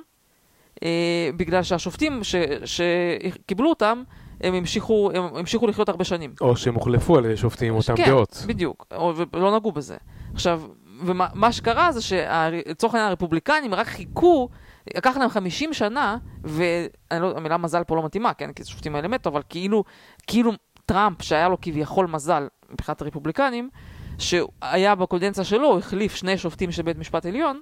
[0.83, 2.21] אה, בגלל שהשופטים
[2.65, 4.03] שקיבלו אותם,
[4.41, 6.35] הם המשיכו, הם המשיכו לחיות הרבה שנים.
[6.41, 8.35] או שהם הוחלפו על שופטים עם אותם כן, דעות.
[8.35, 9.97] כן, בדיוק, או, ולא נגעו בזה.
[10.35, 10.63] עכשיו,
[11.05, 14.49] ומה מה שקרה זה שלצורך העניין הרפובליקנים רק חיכו,
[14.97, 19.31] לקח להם 50 שנה, והמילה לא, מזל פה לא מתאימה, כן, כי השופטים האלה מתו,
[19.31, 19.85] אבל כאילו,
[20.27, 20.53] כאילו
[20.87, 23.71] טראמפ, שהיה לו כביכול מזל מבחינת הרפובליקנים,
[24.19, 27.61] שהיה בקודנציה שלו, החליף שני שופטים של בית משפט עליון,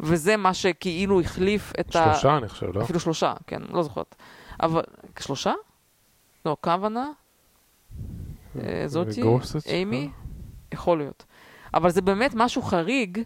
[0.00, 2.14] וזה מה שכאילו החליף את שלושה, ה...
[2.14, 2.82] שלושה, אני חושב, לא?
[2.82, 4.14] אפילו שלושה, כן, לא זוכרת.
[4.62, 4.82] אבל,
[5.18, 5.52] שלושה?
[6.46, 7.10] לא, כוונה?
[8.60, 9.22] אה, זאתי?
[9.66, 10.10] אימי?
[10.72, 11.24] יכול להיות.
[11.74, 13.18] אבל זה באמת משהו חריג.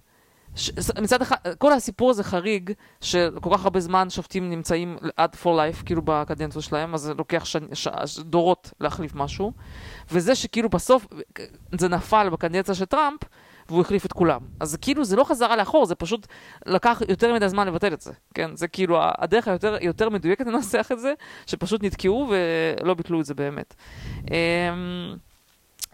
[0.55, 0.71] ש...
[1.03, 5.85] מצד אחד, כל הסיפור הזה חריג, שכל כך הרבה זמן שופטים נמצאים עד for life,
[5.85, 7.57] כאילו בקדנציה שלהם, אז זה לוקח ש...
[7.73, 8.19] ש...
[8.19, 9.53] דורות להחליף משהו.
[10.11, 11.07] וזה שכאילו בסוף
[11.79, 13.21] זה נפל בקדנציה של טראמפ,
[13.69, 14.41] והוא החליף את כולם.
[14.61, 16.27] אז כאילו זה לא חזרה לאחור, זה פשוט
[16.67, 18.13] לקח יותר מדי זמן לבטל את זה.
[18.35, 21.15] כן, זה כאילו הדרך היותר יותר מדויקת לנסח את זה,
[21.47, 23.75] שפשוט נתקעו ולא ביטלו את זה באמת.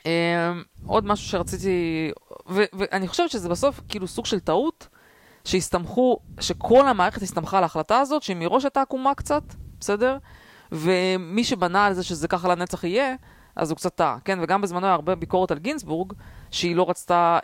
[0.06, 2.10] אמ, עוד משהו שרציתי,
[2.46, 4.88] ואני חושבת שזה בסוף כאילו סוג של טעות,
[5.44, 9.42] שהסתמכו, שכל המערכת הסתמכה על ההחלטה הזאת, שהיא מראש הייתה עקומה קצת,
[9.80, 10.16] בסדר?
[10.72, 13.14] ומי שבנה על זה שזה ככה לנצח יהיה,
[13.56, 14.38] אז הוא קצת טעה, כן?
[14.42, 16.12] וגם בזמנו היה הרבה ביקורת על גינסבורג,
[16.50, 17.38] שהיא לא רצתה,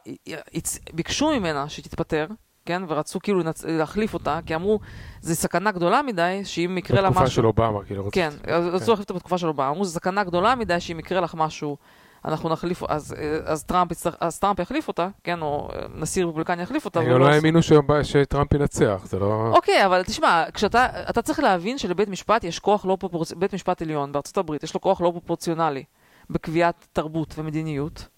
[0.93, 2.27] ביקשו ממנה שהיא תתפטר,
[2.67, 2.83] כן?
[2.89, 4.81] ורצו כאילו להחליף אותה, כי אמרו,
[5.21, 7.21] זו סכנה גדולה מדי, שאם יקרה לה משהו...
[7.21, 8.09] בתקופה של אובמה, כאילו.
[8.13, 8.91] כן, רצו כן.
[8.91, 9.69] להחליף אותה בתקופה של אובמה.
[9.69, 11.77] אמרו, זו סכנה גדולה מדי, שאם יקרה לך משהו,
[12.25, 17.01] אנחנו נחליף, אז, אז, טראמפ, אז טראמפ יחליף אותה, כן, או נשיא רפובליקני יחליף אותה.
[17.01, 17.61] הם לא האמינו
[18.03, 19.53] שטראמפ ינצח, זה לא...
[19.55, 23.83] אוקיי, אבל תשמע, כשאתה, אתה צריך להבין שלבית משפט יש כוח לא פרופורציונלי, בית משפט
[23.83, 25.85] עליון בארצות הברית, יש לו כוח לא פרופורציונלי
[26.31, 28.09] בקביעת תרבות ומדיניות.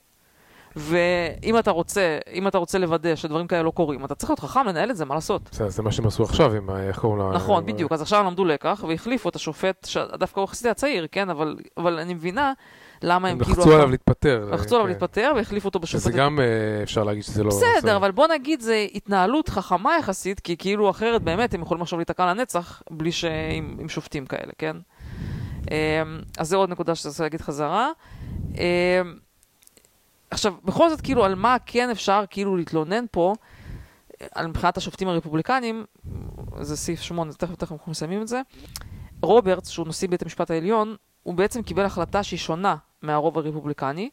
[0.77, 4.67] ואם אתה רוצה, אם אתה רוצה לוודא שדברים כאלה לא קורים, אתה צריך להיות חכם
[4.67, 5.49] לנהל את זה, מה לעשות?
[5.53, 7.37] זה, זה מה שהם עשו עכשיו עם, איך קוראים לה...
[7.37, 7.93] נכון, בדיוק.
[7.93, 12.15] אז עכשיו למדו לקח והחליפו את השופט, שדווקא הוא יחסית הצעיר, כן, אבל, אבל אני
[12.15, 12.53] מבינה
[13.03, 13.59] למה הם, הם כאילו...
[13.59, 14.49] לחצו עליו להתפטר.
[14.53, 14.87] לחצו עליו.
[14.87, 16.03] להתפטר והחליפו אותו בשופט.
[16.03, 17.51] זה גם אה, אפשר להגיד שזה לא...
[17.51, 21.99] בסדר, אבל בוא נגיד, זה התנהלות חכמה יחסית, כי כאילו אחרת באמת הם יכולים עכשיו
[21.99, 23.25] להיתקע לנצח, בלי ש...
[23.25, 24.77] עם, עם שופטים כאלה, כן?
[25.71, 25.75] אמ,
[26.39, 27.91] אז זה עוד נקודה שאני רוצה להגיד חזרה.
[28.55, 28.61] אמ,
[30.31, 33.35] עכשיו, בכל זאת, כאילו, על מה כן אפשר כאילו להתלונן פה,
[34.35, 35.85] על מבחינת השופטים הרפובליקנים,
[36.61, 38.41] זה סעיף 8, תכף תכף אנחנו מסיימים את זה.
[39.23, 44.11] רוברטס, שהוא נשיא בית המשפט העליון, הוא בעצם קיבל החלטה שהיא שונה מהרוב הרפובליקני.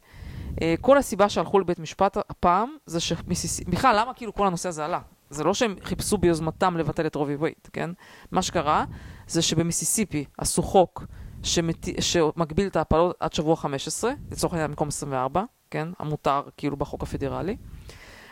[0.61, 4.85] אה, כל הסיבה שהלכו לבית משפט הפעם, זה שמיסיסיפי, בכלל, למה כאילו כל הנושא הזה
[4.85, 4.99] עלה?
[5.29, 7.89] זה לא שהם חיפשו ביוזמתם לבטל את רובי וייט, כן?
[8.31, 8.85] מה שקרה,
[9.27, 11.05] זה שבמיסיסיפי עשו חוק
[11.43, 11.87] שמת...
[11.99, 15.87] שמגביל את ההפלות עד שבוע 15, לצורך העניין במקום 24, כן?
[15.99, 17.57] המותר כאילו בחוק הפדרלי.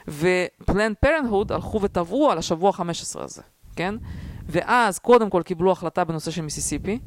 [0.08, 3.41] ופלן פרנהוד הלכו ותבעו על השבוע 15 הזה,
[3.76, 3.96] כן?
[4.48, 7.00] ואז קודם כל קיבלו החלטה בנושא של מיסיסיפי,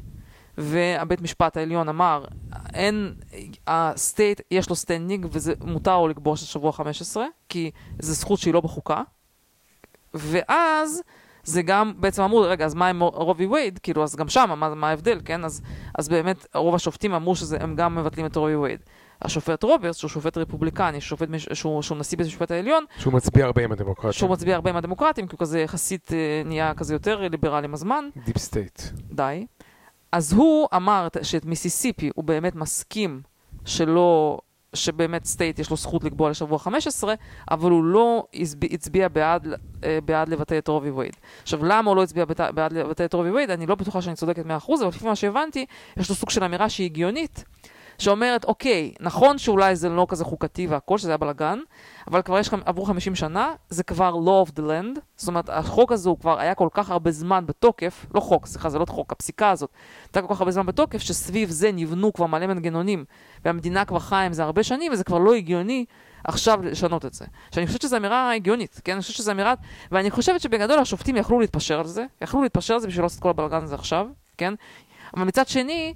[0.59, 2.25] והבית משפט העליון אמר,
[2.73, 3.13] אין,
[3.67, 8.39] ה state, יש לו standing וזה מותר לו לקבוע של שבוע 15, כי זו זכות
[8.39, 9.01] שהיא לא בחוקה.
[10.13, 11.01] ואז
[11.43, 13.79] זה גם, בעצם אמרו, רגע, אז מה עם רובי וייד?
[13.83, 15.45] כאילו, אז גם שם, מה, מה ההבדל, כן?
[15.45, 15.61] אז,
[15.97, 18.79] אז באמת, רוב השופטים אמרו שהם גם מבטלים את רובי וייד.
[19.21, 22.85] השופט רוברטס, שהוא שופט רפובליקני, שופט, שהוא, שהוא נשיא בית המשפט העליון.
[22.97, 24.11] שהוא מצביע הרבה עם הדמוקרטים.
[24.11, 27.73] שהוא מצביע הרבה עם הדמוקרטים, כי הוא כזה יחסית אה, נהיה כזה יותר ליברלי עם
[27.73, 28.05] הזמן.
[28.25, 28.81] Deep state.
[29.11, 29.45] די.
[30.11, 33.21] אז הוא אמר שאת מיסיסיפי הוא באמת מסכים
[33.65, 34.39] שלא,
[34.73, 37.13] שבאמת state יש לו זכות לקבוע לשבוע 15,
[37.51, 38.27] אבל הוא לא
[38.71, 39.47] הצביע בעד,
[39.83, 41.15] אה, בעד לבטל את רובי וייד.
[41.43, 43.49] עכשיו, למה הוא לא הצביע בעד לבטל את רובי וייד?
[43.49, 45.65] אני לא בטוחה שאני צודקת 100%, אבל לפי מה שהבנתי,
[45.97, 47.43] יש לו סוג של אמירה שהיא הגיונית.
[47.99, 51.59] שאומרת, אוקיי, נכון שאולי זה לא כזה חוקתי והכל, שזה היה בלאגן,
[52.07, 55.91] אבל כבר יש, עברו 50 שנה, זה כבר law of the land, זאת אומרת, החוק
[55.91, 59.11] הזה הוא כבר היה כל כך הרבה זמן בתוקף, לא חוק, סליחה, זה לא חוק,
[59.11, 59.69] הפסיקה הזאת,
[60.03, 63.05] הייתה כל כך הרבה זמן בתוקף, שסביב זה נבנו כבר מלא מנגנונים,
[63.45, 65.85] והמדינה כבר חיה עם זה הרבה שנים, וזה כבר לא הגיוני
[66.23, 67.25] עכשיו לשנות את זה.
[67.51, 68.91] שאני חושבת שזו אמירה הגיונית, כן?
[68.91, 69.53] אני חושבת שזו אמירה,
[69.91, 73.29] ואני חושבת שבגדול השופטים יכלו להתפשר על זה, יכלו להתפשר על זה בשביל לעשות כל
[73.29, 74.07] הבלאגן הזה עכשיו,
[74.37, 74.53] כן?
[75.17, 75.93] אבל מצד שני,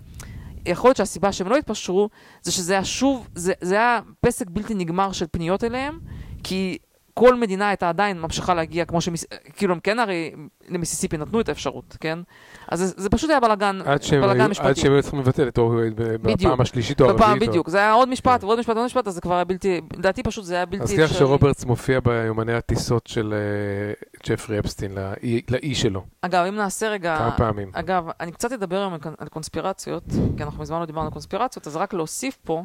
[0.65, 2.09] יכול להיות שהסיבה שהם לא התפשרו,
[2.41, 5.99] זה שזה היה שוב, זה, זה היה פסק בלתי נגמר של פניות אליהם,
[6.43, 6.77] כי
[7.13, 9.25] כל מדינה הייתה עדיין ממשיכה להגיע, כמו שמיס...
[9.55, 10.31] כאילו הם כן הרי
[10.69, 12.19] למיסיסיפי נתנו את האפשרות, כן?
[12.67, 13.79] אז זה, זה פשוט היה בלאגן,
[14.11, 14.67] בלאגן משפטי.
[14.67, 17.31] עד שהם היו צריכים לבטל את אורי בפעם השלישית או הרביעית.
[17.31, 18.45] בפעם, בדיוק, זה היה עוד משפט כן.
[18.45, 21.03] ועוד משפט ועוד משפט, אז זה כבר היה בלתי, לדעתי פשוט זה היה בלתי אפשרי.
[21.03, 26.03] אז כך שרוברטס מופיע ביומני הטיסות של uh, ג'פרי אפסטין לאי, לאי שלו.
[26.21, 27.17] אגב, אם נעשה רגע...
[27.17, 27.71] כמה פעמים.
[27.73, 30.03] אגב, אני קצת אדבר היום על קונספירציות,
[30.37, 32.63] כי אנחנו מזמן לא דיברנו על קונספירציות, אז רק להוסיף פה,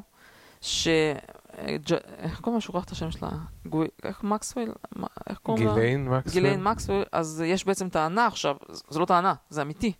[0.60, 0.88] ש...
[2.18, 2.60] איך קוראים לה?
[2.60, 3.28] שוכח את השם שלה?
[4.04, 4.72] איך מקסוול?
[5.28, 5.74] איך קוראים לה?
[5.74, 6.32] גיליין מקסוול?
[6.32, 7.04] גיליין מקסוול.
[7.12, 8.56] אז יש בעצם טענה עכשיו,
[8.88, 9.92] זה לא טענה, זה אמיתי,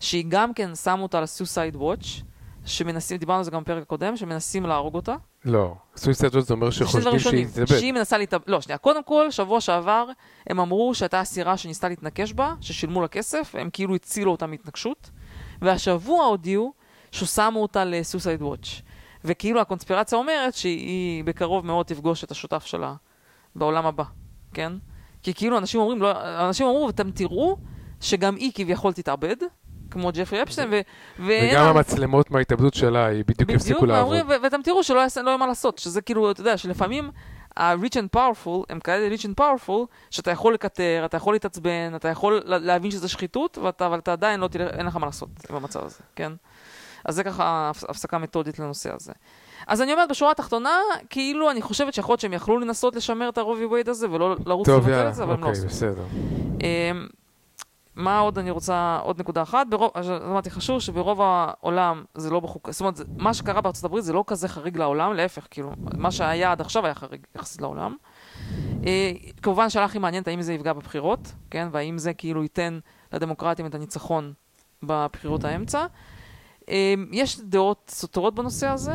[0.00, 2.22] שהיא גם כן שמו אותה על ה-Suicide Watch,
[2.64, 5.14] שמנסים, דיברנו על זה גם בפרק הקודם, שמנסים להרוג אותה.
[5.44, 6.10] לא, זה
[6.50, 7.46] אומר זה שני שחושבים שהיא.
[7.46, 7.66] תתאבד.
[7.66, 10.06] שהיא מנסה להתאבד, לא, שנייה, קודם כל, שבוע שעבר,
[10.46, 15.10] הם אמרו שהייתה אסירה שניסתה להתנקש בה, ששילמו לה כסף, הם כאילו הצילו אותה מהתנקשות,
[15.62, 16.72] והשבוע הודיעו
[17.12, 18.82] ששמו אותה לסוסייד וואץ'.
[19.24, 22.94] וכאילו הקונספירציה אומרת שהיא בקרוב מאוד תפגוש את השותף שלה
[23.54, 24.04] בעולם הבא,
[24.54, 24.72] כן?
[25.22, 26.12] כי כאילו אנשים אומרים, לא,
[26.48, 27.56] אנשים אמרו, אתם תראו
[28.00, 29.36] שגם היא כביכול תתאבד,
[29.90, 30.80] כמו ג'פרי אפשטיין, ו...
[31.18, 31.26] וגם
[31.64, 34.16] לה- המצלמות מההתאבדות שלה, היא בדיוק הפסיקו לעבוד.
[34.28, 37.10] ו- ואתם תראו שלא יעשה- לא יהיה מה לעשות, שזה כאילו, אתה יודע, שלפעמים
[37.56, 42.08] ה-rich and powerful הם כאלה rich and powerful, שאתה יכול לקטר, אתה יכול להתעצבן, אתה
[42.08, 45.28] יכול לה- להבין שזה שחיתות, ואתה, אבל אתה עדיין לא תלך, אין לך מה לעשות
[45.50, 46.32] במצב הזה, כן?
[47.04, 49.12] אז זה ככה הפס- הפסקה מתודית לנושא הזה.
[49.66, 50.70] אז אני אומרת, בשורה התחתונה,
[51.10, 54.66] כאילו, אני חושבת שיכול להיות שהם יכלו לנסות לשמר את הרובי וייד הזה, ולא לרוץ
[54.66, 55.66] טוב, לבטל יאללה, את זה, אבל הם לא אוקיי, עשו.
[55.68, 56.02] בסדר.
[56.60, 57.06] אמ,
[57.96, 62.40] מה עוד אני רוצה, עוד נקודה אחת, ברוב, אז אמרתי חשוב שברוב העולם זה לא
[62.40, 65.70] בחוק, זאת אומרת, זה- מה שקרה בארצות הברית זה לא כזה חריג לעולם, להפך, כאילו,
[65.96, 67.96] מה שהיה עד עכשיו היה חריג יחסית לעולם.
[68.86, 72.78] אה, כמובן שאלה הכי מעניינת האם זה יפגע בבחירות, כן, והאם זה כאילו ייתן
[73.12, 74.32] לדמוקרטים את הניצחון
[74.82, 75.86] בבחירות האמצע.
[76.68, 78.94] אה, יש דעות סותרות בנושא הזה,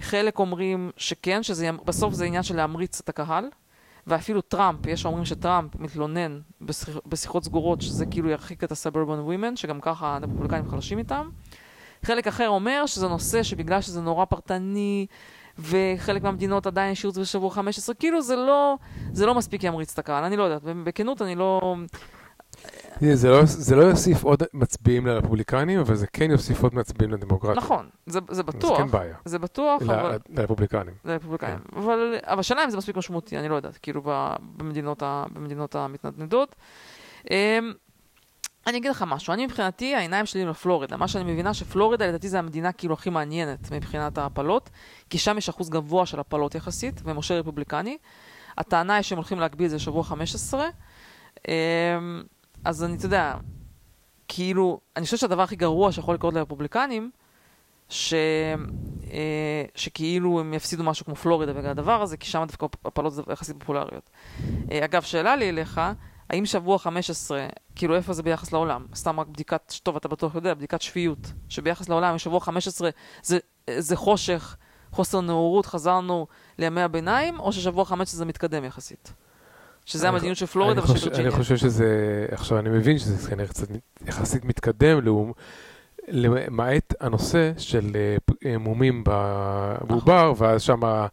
[0.00, 3.44] חלק אומרים שכן, שזה ימ- בסוף זה עניין של להמריץ את הקהל.
[4.06, 9.56] ואפילו טראמפ, יש אומרים שטראמפ מתלונן בשיח, בשיחות סגורות שזה כאילו ירחיק את הסברבן ווימן,
[9.56, 11.28] שגם ככה הרפובליקנים חלשים איתם.
[12.04, 15.06] חלק אחר אומר שזה נושא שבגלל שזה נורא פרטני,
[15.58, 18.76] וחלק מהמדינות עדיין השאירו את זה בשבוע 15, כאילו זה לא,
[19.12, 21.76] זה לא מספיק ימריץ את הקהל, אני לא יודעת, בכנות אני לא...
[23.14, 27.56] זה לא- זה לא יוסיף עוד מצביעים לרפובליקנים, אבל זה כן יוסיף עוד מצביעים לדמוקרטים.
[27.56, 29.16] נכון, זה, זה זה בטוח, כן בעיה.
[29.24, 30.14] זה בטוח, אבל...
[30.14, 30.94] ל- לרפובליקנים.
[31.04, 31.58] לרפובליקאים.
[31.76, 34.02] אבל, השאלה אם זה מספיק משמעותי, אני לא יודעת, כאילו
[34.56, 36.56] במדינות, ה, במדינות המתנדנדות.
[37.30, 37.36] אמ,
[38.66, 40.96] אני אגיד לך משהו, אני מבחינתי, העיניים שלי לפלורידה.
[40.96, 44.70] מה שאני מבינה שפלורידה לדעתי זה המדינה כאילו הכי מעניינת מבחינת ההפלות,
[45.10, 47.98] כי שם יש אחוז גבוה של הפלות יחסית, ומשה רפובליקני.
[48.58, 50.66] הטענה היא שהם הולכים להגביל את זה לשבוע 15.
[52.64, 53.36] אז אני, אתה יודע,
[54.28, 57.10] כאילו, אני חושב שהדבר הכי גרוע שיכול לקרות לרפובליקנים,
[57.88, 58.14] ש...
[59.12, 63.56] אה, שכאילו הם יפסידו משהו כמו פלורידה בגלל הדבר הזה, כי שם דווקא הפלות יחסית
[63.58, 64.10] פופולריות.
[64.70, 65.80] אה, אגב, שאלה לי אליך,
[66.30, 68.86] האם שבוע 15, כאילו איפה זה ביחס לעולם?
[68.94, 72.90] סתם רק בדיקת, טוב, אתה בטוח יודע, בדיקת שפיות, שביחס לעולם, שבוע 15
[73.22, 73.38] זה,
[73.78, 74.56] זה חושך,
[74.92, 76.26] חוסר נאורות, חזרנו
[76.58, 79.12] לימי הביניים, או ששבוע 15 זה מתקדם יחסית?
[79.86, 81.20] שזה המדיניות של פלורידה ושל וירג'יניה.
[81.20, 83.68] אני חושב שזה, עכשיו אני מבין שזה כנראה קצת
[84.06, 84.98] יחסית מתקדם,
[86.08, 88.16] למעט הנושא של אה,
[88.50, 91.06] אה, מומים בעובר, ואז שמה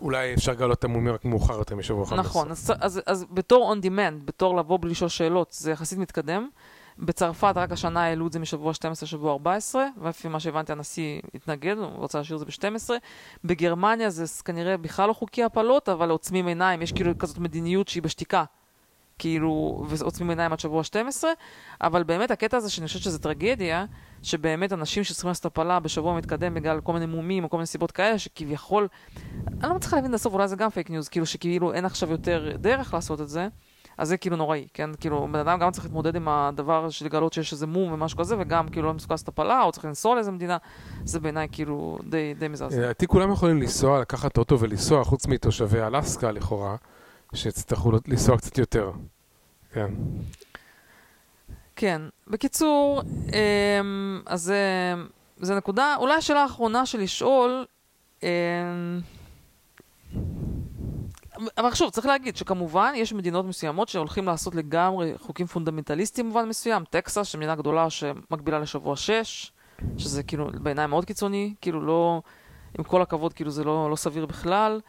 [0.00, 2.24] אולי אפשר לגלות את המומים רק מאוחר יותר משבוע 15.
[2.24, 6.48] נכון, אז, אז, אז בתור on demand, בתור לבוא בלי לשאול שאלות, זה יחסית מתקדם.
[6.98, 11.76] בצרפת רק השנה העלו את זה משבוע 12 לשבוע 14, ולפי מה שהבנתי הנשיא התנגד,
[11.78, 12.90] הוא רוצה להשאיר את זה ב-12.
[13.44, 18.02] בגרמניה זה כנראה בכלל לא חוקי הפלות, אבל עוצמים עיניים, יש כאילו כזאת מדיניות שהיא
[18.02, 18.44] בשתיקה.
[19.18, 21.30] כאילו, ועוצמים עיניים עד שבוע 12,
[21.80, 23.84] אבל באמת הקטע הזה שאני חושבת שזה טרגדיה,
[24.22, 27.90] שבאמת אנשים שצריכים לעשות הפלה בשבוע מתקדם בגלל כל מיני מומים או כל מיני סיבות
[27.90, 28.88] כאלה, שכביכול,
[29.46, 32.10] אני לא מצליחה להבין עד הסוף, אולי זה גם fake news, כאילו שכאילו אין עכשיו
[32.10, 33.48] יותר דרך לעשות את זה,
[33.98, 34.90] אז זה כאילו נוראי, כן?
[35.00, 38.36] כאילו, בן אדם גם צריך להתמודד עם הדבר של לגלות שיש איזה מום ומשהו כזה,
[38.38, 40.56] וגם כאילו לא מסוגל לעשות הפלה, או צריך לנסוע לאיזה מדינה,
[41.04, 42.80] זה בעיניי כאילו די, די מזעזע.
[42.80, 46.76] לדעתי כולם יכולים לנסוע, לקחת אוטו ולנסוע, חוץ מתושבי אלסקה לכאורה,
[47.34, 48.90] שיצטרכו לנסוע קצת יותר.
[49.72, 49.90] כן.
[51.76, 52.02] כן.
[52.26, 54.94] בקיצור, אמ, אז זה,
[55.36, 55.94] זה נקודה.
[55.98, 57.64] אולי השאלה האחרונה של לשאול,
[58.22, 58.28] אמ,
[61.58, 66.84] אבל שוב, צריך להגיד שכמובן יש מדינות מסוימות שהולכים לעשות לגמרי חוקים פונדמנטליסטיים במובן מסוים.
[66.90, 69.52] טקסס, שמדינה גדולה שמגבילה לשבוע 6,
[69.98, 72.22] שזה כאילו בעיניי מאוד קיצוני, כאילו לא,
[72.78, 74.80] עם כל הכבוד, כאילו זה לא, לא סביר בכלל.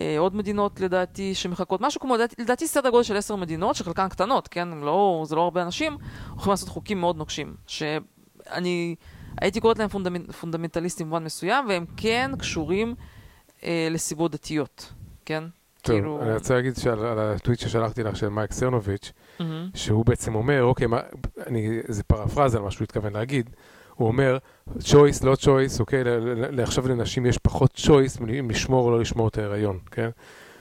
[0.00, 4.08] אה, עוד מדינות לדעתי שמחכות, משהו כמו, לדעתי, לדעתי סדר גודל של עשר מדינות, שחלקן
[4.08, 4.68] קטנות, כן?
[4.68, 5.96] לא, זה לא הרבה אנשים,
[6.30, 7.54] הולכים לעשות חוקים מאוד נוקשים.
[7.66, 8.94] שאני
[9.40, 12.94] הייתי קוראת להם פונדמנ, פונדמנטליסטים במובן מסוים, והם כן קשורים
[13.64, 14.92] אה, לסיבות דתיות,
[15.24, 15.44] כן?
[15.86, 19.68] טוב, כאילו- אני רוצה להגיד שעל על הטוויט ששלחתי לך של מייק סרנוביץ', מהמם.
[19.74, 21.00] שהוא בעצם אומר, אוקיי, מה,
[21.46, 23.50] אני, זה פרפרזה על מה שהוא התכוון להגיד,
[23.94, 24.38] הוא אומר,
[24.78, 29.00] choice, לא choice, אוקיי, ל- ל- עכשיו לנשים יש פחות choice אם לשמור או לא
[29.00, 30.10] לשמור את ההיריון, כן?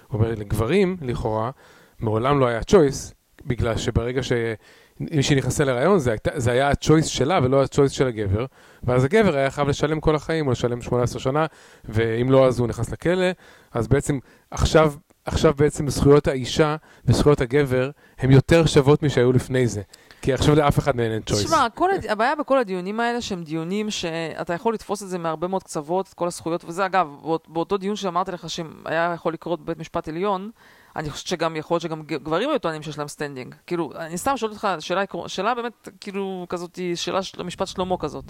[0.07, 1.51] הוא אומר, לגברים, לכאורה,
[1.99, 3.13] מעולם לא היה choice,
[3.45, 8.45] בגלל שברגע שמישהי נכנסה להיריון, זה, הייתה, זה היה ה-choice שלה ולא ה-choice של הגבר,
[8.83, 11.45] ואז הגבר היה חייב לשלם כל החיים, או לשלם 18 שנה,
[11.85, 13.25] ואם לא, אז הוא נכנס לכלא,
[13.71, 14.19] אז בעצם
[14.51, 14.93] עכשיו,
[15.25, 19.81] עכשיו בעצם זכויות האישה וזכויות הגבר הן יותר שוות משהיו לפני זה.
[20.21, 21.45] כי עכשיו לאף אחד מהן אין צ'וייס.
[21.45, 25.63] תשמע, הד- הבעיה בכל הדיונים האלה שהם דיונים שאתה יכול לתפוס את זה מהרבה מאוד
[25.63, 29.79] קצוות, את כל הזכויות, וזה אגב, באות- באותו דיון שאמרתי לך שהיה יכול לקרות בבית
[29.79, 30.51] משפט עליון,
[30.95, 33.55] אני חושבת שגם יכול להיות שגם גברים היו טוענים שיש להם standing.
[33.67, 38.25] כאילו, אני סתם שואלת אותך שאלה, שאלה באמת, כאילו, כזאת, שאלה של משפט שלמה כזאת.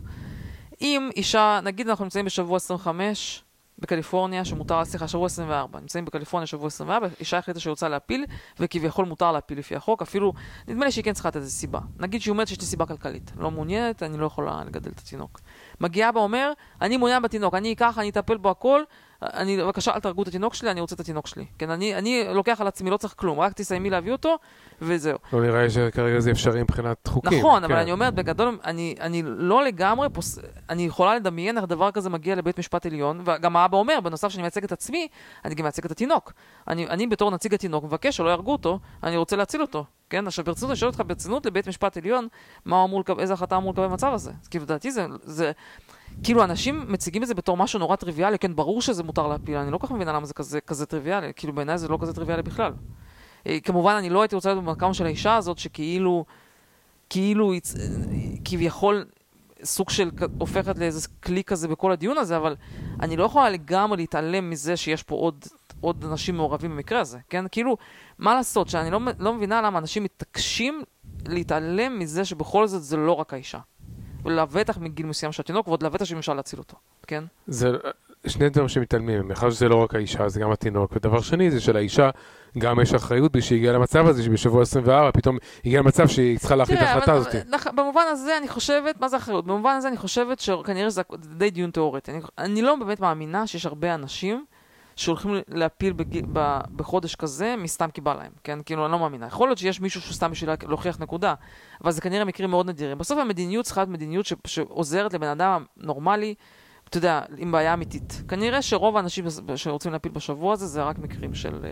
[0.82, 3.43] אם אישה, נגיד אנחנו נמצאים בשבוע 25
[3.80, 8.26] בקליפורניה, שמותר, סליחה, שבוע 24, נמצאים בקליפורניה שבוע 24, אישה החליטה שהיא רוצה להפיל,
[8.59, 10.34] וכביכול מותר להפיל לפי החוק, אפילו,
[10.67, 11.80] נדמה לי שהיא כן צריכה לתת איזה סיבה.
[11.99, 15.39] נגיד שהיא אומרת שיש לי סיבה כלכלית, לא מעוניינת, אני לא יכולה לגדל את התינוק.
[15.82, 16.51] מגיע אבא אומר,
[16.82, 18.82] אני מעוניין בתינוק, אני אקח, אני אטפל בו הכל,
[19.34, 21.45] אני, בבקשה, אל תהרגו את התינוק שלי, אני רוצה את התינוק שלי.
[21.57, 24.38] כן, אני, אני לוקח על עצמי, לא צריך כלום, רק תסיימי להביא אותו,
[24.82, 25.17] וזהו.
[25.34, 27.39] לא נראה לי שכרגע זה אפשרי מבחינת חוקים.
[27.39, 27.80] נכון, אבל כן.
[27.80, 30.39] אני אומרת, בגדול, אני, אני לא לגמרי פוס...
[30.69, 34.41] אני יכולה לדמיין איך דבר כזה מגיע לבית משפט עליון, וגם האבא אומר, בנוסף שאני
[34.41, 35.07] מייצג את עצמי,
[35.45, 36.34] אני גם מייצג את התינוק.
[36.67, 39.86] אני, אני בתור נציג התינוק מבקש שלא יהרגו אותו, אני רוצה להציל אותו.
[40.09, 40.28] כן?
[40.28, 42.28] עכשיו ברצינות, אני שואל אותך ברצינות לבית משפט עליון,
[42.65, 44.32] מה הוא אמור לקבל, איזה החלטה אמור לקבל במצב הזה.
[44.49, 45.51] כאילו, לדעתי זה, זה...
[46.24, 49.72] כאילו, אנשים מציגים את זה בתור משהו נורא טריוויאלי, כן, ברור שזה מותר להפיל, אני
[49.72, 52.43] לא כל כך מבינה למה זה כזה, כזה טריוויאלי, כאילו, בעיניי זה לא כזה טריוויאלי
[52.43, 52.74] בכלל.
[53.47, 56.26] אה, כמובן, אני לא הייתי רוצה להיות במקום של האישה הזאת, שכאילו,
[57.09, 57.53] כאילו,
[58.45, 59.05] כביכול
[59.63, 62.55] סוג של, הופכת לאיזה כלי כזה בכל הדיון הזה, אבל
[63.01, 65.45] אני לא יכולה לגמרי להתעלם מזה שיש פה עוד,
[65.82, 67.45] עוד אנשים מעורבים במקרה הזה, כן?
[67.51, 67.78] כאילו,
[68.20, 70.84] מה לעשות, שאני לא, לא מבינה למה אנשים מתעקשים
[71.28, 73.59] להתעלם מזה שבכל זאת זה לא רק האישה.
[74.26, 77.23] ולבטח מגיל מסוים של התינוק, ועוד לבטח שאם אפשר להציל אותו, כן?
[77.47, 77.69] זה
[78.28, 80.91] שני דברים שמתעלמים, מאחר שזה לא רק האישה, זה גם התינוק.
[80.95, 82.09] ודבר שני, זה שלאישה
[82.57, 86.55] גם יש אחריות בשביל שהיא הגיעה למצב הזה, שבשבוע 24 פתאום הגיעה למצב שהיא צריכה
[86.55, 87.36] להחליט את ההחלטה הזאת.
[87.47, 89.45] לח- במובן הזה אני חושבת, מה זה אחריות?
[89.45, 92.11] במובן הזה אני חושבת שכנראה שזה די דיון תיאורטי.
[92.11, 94.45] אני, אני לא באמת מאמינה שיש הרבה אנשים
[94.96, 96.22] שהולכים להפיל בג...
[96.34, 96.60] ב...
[96.76, 98.60] בחודש כזה מסתם כי בא להם, כן?
[98.66, 99.26] כאילו, אני לא מאמינה.
[99.28, 101.34] יכול להיות שיש מישהו שסתם בשביל לה- להוכיח נקודה,
[101.84, 102.98] אבל זה כנראה מקרים מאוד נדירים.
[102.98, 104.34] בסוף המדיניות צריכה להיות מדיניות ש...
[104.48, 106.36] שעוזרת לבן אדם נורמלי,
[106.89, 108.24] אתה יודע, עם בעיה אמיתית.
[108.28, 109.26] כנראה שרוב האנשים
[109.56, 111.66] שרוצים להפיל בשבוע הזה, זה רק מקרים של...
[111.66, 111.72] אה,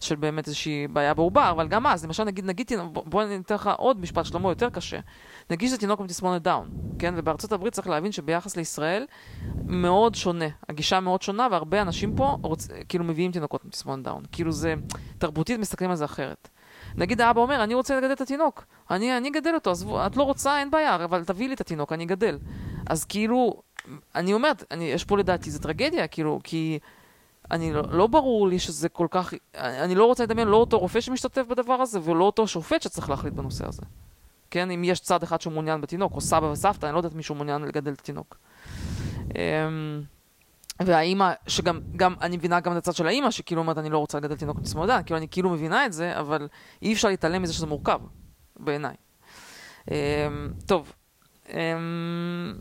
[0.00, 3.54] של באמת איזושהי בעיה בעובר, אבל גם אז, למשל, נגיד, נגיד, בוא- בוא אני אתן
[3.54, 4.98] לך עוד משפט שלמה יותר קשה.
[5.50, 6.68] נגיד שזה תינוק עם תסמונת דאון,
[6.98, 7.14] כן?
[7.16, 9.06] ובארצות הברית צריך להבין שביחס לישראל,
[9.66, 10.44] מאוד שונה.
[10.68, 12.68] הגישה מאוד שונה, והרבה אנשים פה רוצ...
[12.88, 14.22] כאילו מביאים תינוקות עם תסמונת דאון.
[14.32, 14.74] כאילו זה,
[15.18, 16.48] תרבותית מסתכלים על זה אחרת.
[16.96, 20.22] נגיד האבא אומר, אני רוצה לגדל את התינוק, אני, אני אגדל אותו, עזבו, את לא
[20.22, 22.38] רוצה, אין בעיה, אבל תביאי לי את התינוק, אני אגדל.
[22.86, 23.62] אז כאילו,
[24.14, 26.78] אני אומרת, אני, יש פה לדעתי, זה טרגדיה, כאילו, כי
[27.50, 30.78] אני לא, לא ברור לי שזה כל כך, אני, אני לא רוצה לדמיין לא אותו
[30.78, 33.82] רופא שמשתתף בדבר הזה, ולא אותו שופט שצריך להחליט בנושא הזה.
[34.50, 37.34] כן, אם יש צד אחד שהוא מעוניין בתינוק, או סבא וסבתא, אני לא יודעת מישהו
[37.34, 38.36] מעוניין לגדל את התינוק.
[39.34, 40.02] אמ,
[40.80, 44.18] והאימא, שגם, גם, אני מבינה גם את הצד של האימא, שכאילו אומרת, אני לא רוצה
[44.18, 46.48] לגדל תינוק עם תסמונת דן, כאילו, אני כאילו מבינה את זה, אבל
[46.82, 48.00] אי אפשר להתעלם מזה שזה מורכב,
[48.56, 48.94] בעיניי.
[49.90, 49.94] אמ,
[50.66, 50.92] טוב,
[51.48, 52.54] אמ,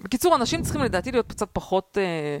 [0.00, 2.38] בקיצור, אנשים צריכים לדעתי להיות קצת פחות, אה,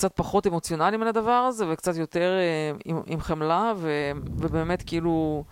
[0.00, 3.90] קצת פחות אמוציונליים על הדבר הזה, וקצת יותר אה, עם, עם חמלה, ו,
[4.36, 5.44] ובאמת כאילו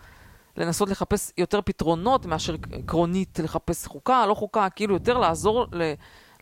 [0.56, 5.92] לנסות לחפש יותר פתרונות מאשר עקרונית לחפש חוקה, לא חוקה, כאילו יותר לעזור ל,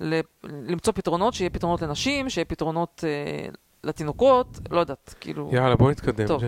[0.01, 3.49] ל, למצוא פתרונות, שיהיה פתרונות לנשים, שיהיה פתרונות אה,
[3.85, 5.51] לתינוקות, לא יודעת, כאילו...
[5.53, 6.27] יאללה, בוא נתקדם.
[6.27, 6.43] טוב.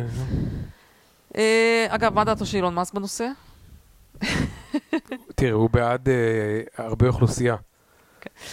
[1.37, 3.29] אה, אגב, מה דעתו של אילון מאסק בנושא?
[5.37, 7.57] תראה, הוא בעד אה, הרבה אוכלוסייה.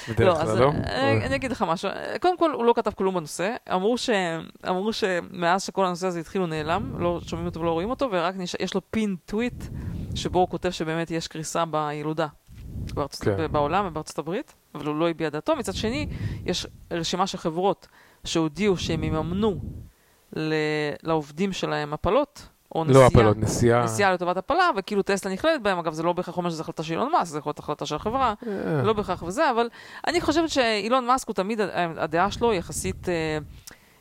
[0.10, 0.72] בדרך אז כלל, לא?
[0.88, 1.90] אה, אני אגיד לך משהו.
[2.22, 3.56] קודם כל, הוא לא כתב כלום בנושא.
[4.68, 8.36] אמרו, שמאז שכל הנושא הזה התחיל הוא נעלם, לא שומעים אותו ולא רואים אותו, ורק.
[8.60, 9.64] יש לו פין טוויט,
[10.16, 12.28] שבו הוא כותב שבאמת יש קריסה בילודה
[12.94, 13.24] בארצות...
[13.24, 13.52] כן.
[13.52, 15.56] בעולם ובארצות הברית, אבל הוא לא הביע דעתו.
[15.56, 16.08] מצד שני,
[16.46, 17.88] יש רשימה של חברות
[18.24, 19.60] שהודיעו שהם יממנו
[20.36, 20.54] ל...
[21.04, 23.02] לעובדים שלהם הפלות, או נסיעה.
[23.02, 23.84] לא הפלות, נסיעה.
[23.84, 26.94] נסיעה לטובת הפלה, וכאילו טסלה נכללת בהם, אגב, זה לא בהכרח אומר שזו החלטה של
[26.94, 29.70] אילון מאסק, זה יכול להיות החלטה של החברה, אה, לא בהכרח וזה, אבל
[30.08, 31.62] אני חושבת שאילון מאסק הוא תמיד,
[31.98, 33.38] הדעה שלו יחסית, אה,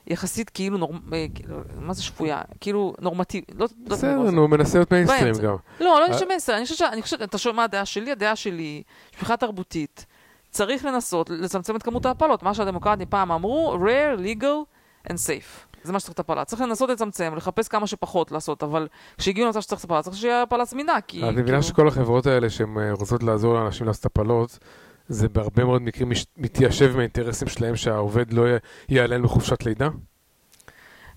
[0.07, 0.89] יחסית כאילו.
[1.12, 2.43] אה, כאילו, מה זה שפויה?
[2.61, 3.53] כאילו נורמטיבית.
[3.59, 5.35] לא, לא, בסדר, לא, נו, הוא מנסה להיות מיינסטרים.
[5.35, 5.57] גם.
[5.81, 8.12] לא, לא אה, יש מסר, אני חושבת, אני חושבת, אתה שואל מה הדעה שלי?
[8.12, 8.83] הדעה שלי,
[9.16, 10.07] שפיכה תרבותית,
[10.51, 15.74] צריך לנסות לצמצם את כמות ההפלות, מה שהדמוקרטים פעם אמרו, rare, legal and safe.
[15.85, 16.45] זה מה שצריך את הפלה.
[16.45, 20.43] צריך לנסות לצמצם, לחפש כמה שפחות לעשות, אבל כשהגיעו למצב שצריך את הפלה, צריך שיהיה
[20.43, 21.18] הפלה זמינה, כי...
[21.18, 24.59] את מבינה כאילו- שכל החברות האלה שהן אה, רוצות לעזור לאנשים לעשות הפלות,
[25.09, 28.59] זה בהרבה מאוד מקרים מתיישב עם האינטרסים שלהם שהעובד לא י-
[28.89, 29.89] ייעלם בחופשת לידה?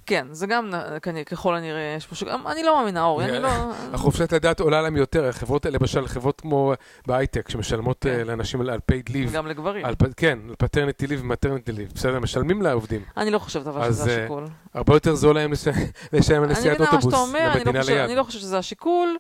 [0.07, 2.23] כן, זה גם כנראה- ככל הנראה, יש פה ש...
[2.23, 3.49] אני לא מאמינה, אורי, אני לא...
[3.93, 6.73] החופשת לידה עולה להם יותר, החברות האלה, למשל, חברות כמו
[7.07, 8.09] בהייטק, שמשלמות כן.
[8.09, 9.85] אה, לאנשים על paid leave, גם לגברים.
[10.17, 13.01] כן, על paternity leave ו maternity leave, בסדר, משלמים לעובדים.
[13.17, 14.45] אני לא חושבת אבל שזה אה, השיקול.
[14.73, 15.67] הרבה יותר זול להם לש-
[16.13, 18.05] לשלם על אני נסיעת מבינה מה אוטובוס לא למדינה חושבת- ליד.
[18.05, 19.17] אני לא חושבת שזה השיקול,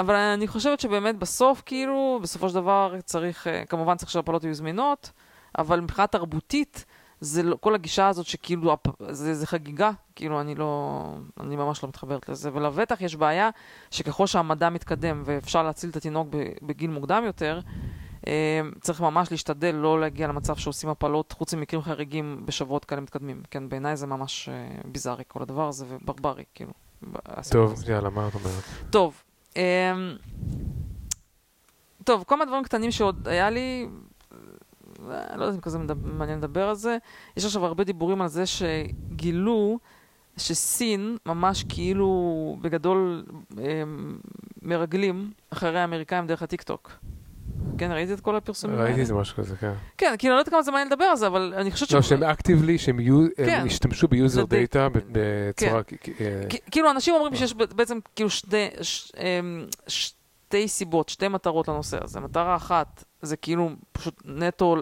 [0.00, 4.54] אבל אני חושבת שבאמת בסוף, כאילו, בסופו של דבר צריך, אה, כמובן צריך שהפלות יהיו
[4.54, 5.10] זמינות,
[5.58, 6.84] אבל מבחינה תרבותית,
[7.20, 8.76] זה לא, כל הגישה הזאת שכאילו,
[9.10, 11.02] זה, זה חגיגה, כאילו, אני לא,
[11.40, 12.50] אני ממש לא מתחברת לזה.
[12.52, 13.50] ולבטח יש בעיה
[13.90, 16.28] שככל שהמדע מתקדם ואפשר להציל את התינוק
[16.62, 17.60] בגיל מוקדם יותר,
[18.26, 23.42] אה, צריך ממש להשתדל לא להגיע למצב שעושים הפלות, חוץ ממקרים חריגים בשבועות כאלה מתקדמים.
[23.50, 26.72] כן, בעיניי זה ממש אה, ביזארי כל הדבר הזה, וברברי, כאילו.
[27.50, 27.92] טוב, הזה.
[27.92, 28.64] יאללה, מה את אומרת?
[28.90, 29.22] טוב,
[29.56, 29.62] אמ,
[32.04, 33.88] טוב, מיני דברים קטנים שעוד היה לי,
[35.08, 36.96] לא יודעת אם כזה מעניין לדבר על זה.
[37.36, 39.78] יש עכשיו הרבה דיבורים על זה שגילו
[40.36, 42.08] שסין ממש כאילו
[42.60, 43.24] בגדול
[43.58, 44.18] אמ,
[44.62, 46.92] מרגלים אחרי האמריקאים דרך הטיקטוק.
[47.78, 48.86] כן, ראיתי את כל הפרסומים האלה?
[48.86, 49.72] ראיתי איזה משהו כזה, כן.
[49.98, 52.22] כן, כאילו, לא יודעת כמה זה מעניין לדבר על זה, אבל אני חושבת לא, שהם
[52.22, 53.62] actively, שהם יהיו- הם כן.
[53.66, 55.80] השתמשו ב users דאטה בצורה...
[56.20, 58.42] אה, כאילו, אנשים אומרים שיש ב- בעצם כאילו ש,
[59.16, 62.20] אמ, שתי סיבות, שתי מטרות לנושא הזה.
[62.20, 64.76] מטרה אחת זה כאילו פשוט נטו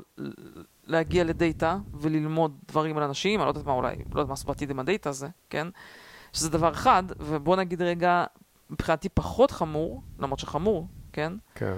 [0.84, 4.46] להגיע לדאטה וללמוד דברים על אנשים, אני לא יודעת מה אולי, לא יודעת מה לעשות
[4.46, 5.68] בעתיד עם הדאטה הזה, כן?
[6.32, 8.24] שזה דבר אחד, ובוא נגיד רגע,
[8.70, 11.32] מבחינתי פחות חמור, למרות שחמור, כן?
[11.54, 11.74] כן.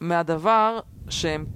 [0.00, 1.46] מהדבר שהם,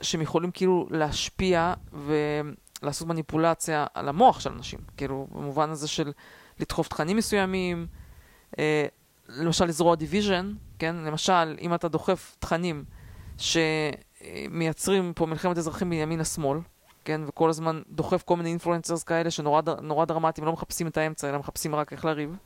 [0.00, 4.78] שהם יכולים כאילו להשפיע ולעשות מניפולציה על המוח של אנשים.
[4.96, 6.12] כאילו, במובן הזה של
[6.60, 7.86] לדחוף תכנים מסוימים,
[8.58, 8.86] אה,
[9.28, 10.96] למשל לזרוע division, כן?
[10.96, 12.84] למשל, אם אתה דוחף תכנים
[13.38, 16.58] שמייצרים פה מלחמת אזרחים מימין לשמאל,
[17.04, 17.20] כן?
[17.26, 21.28] וכל הזמן דוחף כל מיני אינפלואנסרס כאלה שנורא דר- נורא דרמטיים, לא מחפשים את האמצע,
[21.28, 22.36] אלא מחפשים רק איך לריב.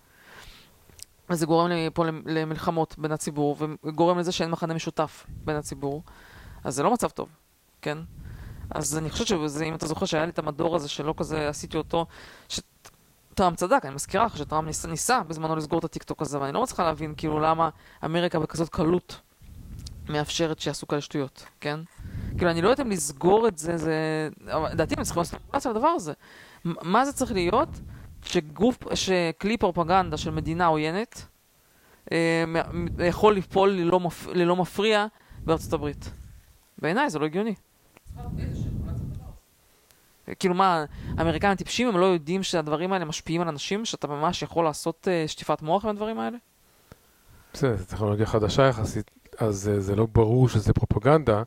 [1.31, 6.03] וזה גורם לי פה למ- למלחמות בין הציבור, וגורם לזה שאין מחנה משותף בין הציבור.
[6.65, 7.29] אז זה לא מצב טוב,
[7.83, 7.99] כן?
[8.71, 11.77] אז אני חושבת שזה, אם אתה זוכר שהיה לי את המדור הזה שלא כזה עשיתי
[11.77, 12.07] אותו,
[12.49, 16.63] שטראמפ צדק, אני מזכירה לך שטראמפ ניסה, ניסה בזמנו לסגור את הטיקטוק הזה, ואני לא
[16.63, 17.69] מצליחה להבין כאילו למה
[18.05, 19.21] אמריקה בכזאת קלות
[20.09, 21.81] מאפשרת שיעשו כאלה שטויות, כן?
[22.37, 24.29] כאילו, אני לא יודעת אם לסגור את זה, זה...
[24.73, 25.23] לדעתי הם צריכים
[25.53, 26.13] לעשות על הדבר הזה.
[26.65, 27.69] מה זה צריך להיות?
[28.25, 31.27] שגוף, שכלי פרופגנדה של מדינה עוינת
[32.13, 32.45] אה,
[33.07, 34.27] יכול לפעול ללא, מפ...
[34.27, 35.07] ללא מפריע
[35.45, 36.11] בארצות הברית.
[36.79, 37.55] בעיניי זה לא הגיוני.
[40.39, 40.85] כאילו מה,
[41.19, 45.25] האמריקאים טיפשים, הם לא יודעים שהדברים האלה משפיעים על אנשים, שאתה ממש יכול לעשות אה,
[45.29, 46.37] שטיפת מוח מהדברים האלה?
[47.53, 51.43] בסדר, זו טכנולוגיה חדשה יחסית, אז אה, זה לא ברור שזה פרופגנדה,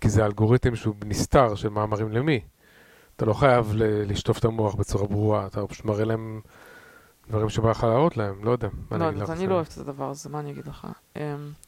[0.00, 2.40] כי זה אלגוריתם שהוא נסתר של מאמרים למי.
[3.16, 6.40] אתה לא חייב לשטוף את המוח בצורה ברורה, אתה פשוט מראה להם
[7.28, 8.68] דברים שבא לך להראות להם, לא יודע.
[8.90, 10.86] לא לך, אני לא אוהבת את הדבר הזה, מה אני אגיד לך?
[11.16, 11.20] אמ,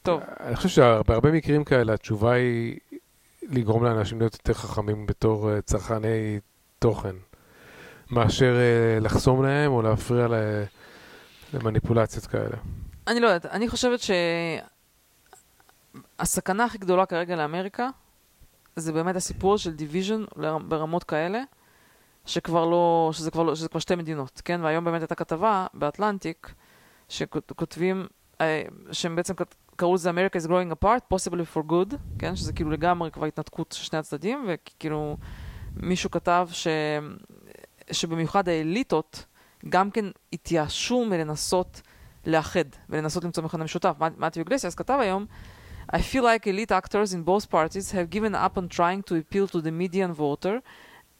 [0.03, 2.79] טוב, אני חושב שבהרבה מקרים כאלה התשובה היא
[3.49, 6.39] לגרום לאנשים להיות יותר חכמים בתור אה, צרכני
[6.79, 7.15] תוכן,
[8.11, 10.27] מאשר אה, לחסום להם או להפריע
[11.53, 12.57] למניפולציות כאלה.
[13.09, 13.99] אני לא יודעת, אני חושבת
[16.19, 17.89] שהסכנה הכי גדולה כרגע לאמריקה
[18.75, 20.23] זה באמת הסיפור של division
[20.67, 21.41] ברמות כאלה,
[22.25, 24.61] שכבר לא, שזה כבר, לא, שזה כבר שתי מדינות, כן?
[24.63, 26.53] והיום באמת הייתה כתבה באטלנטיק,
[27.09, 28.07] שכותבים,
[28.41, 29.33] אה, שהם בעצם
[29.75, 32.35] קראו לזה America is growing apart, possibly for good, כן?
[32.35, 35.17] שזה כאילו לגמרי כבר התנתקות של שני הצדדים, וכאילו
[35.75, 36.67] מישהו כתב ש...
[37.91, 39.25] שבמיוחד האליטות
[39.69, 41.81] גם כן התייאשו מלנסות
[42.28, 43.94] לאחד ולנסות למצוא מכנה משותף.
[44.18, 45.26] מתיו איגלסיאס כתב היום,
[45.92, 49.46] I feel like elite actors in both parties have given up on trying to appeal
[49.48, 50.62] to the median voter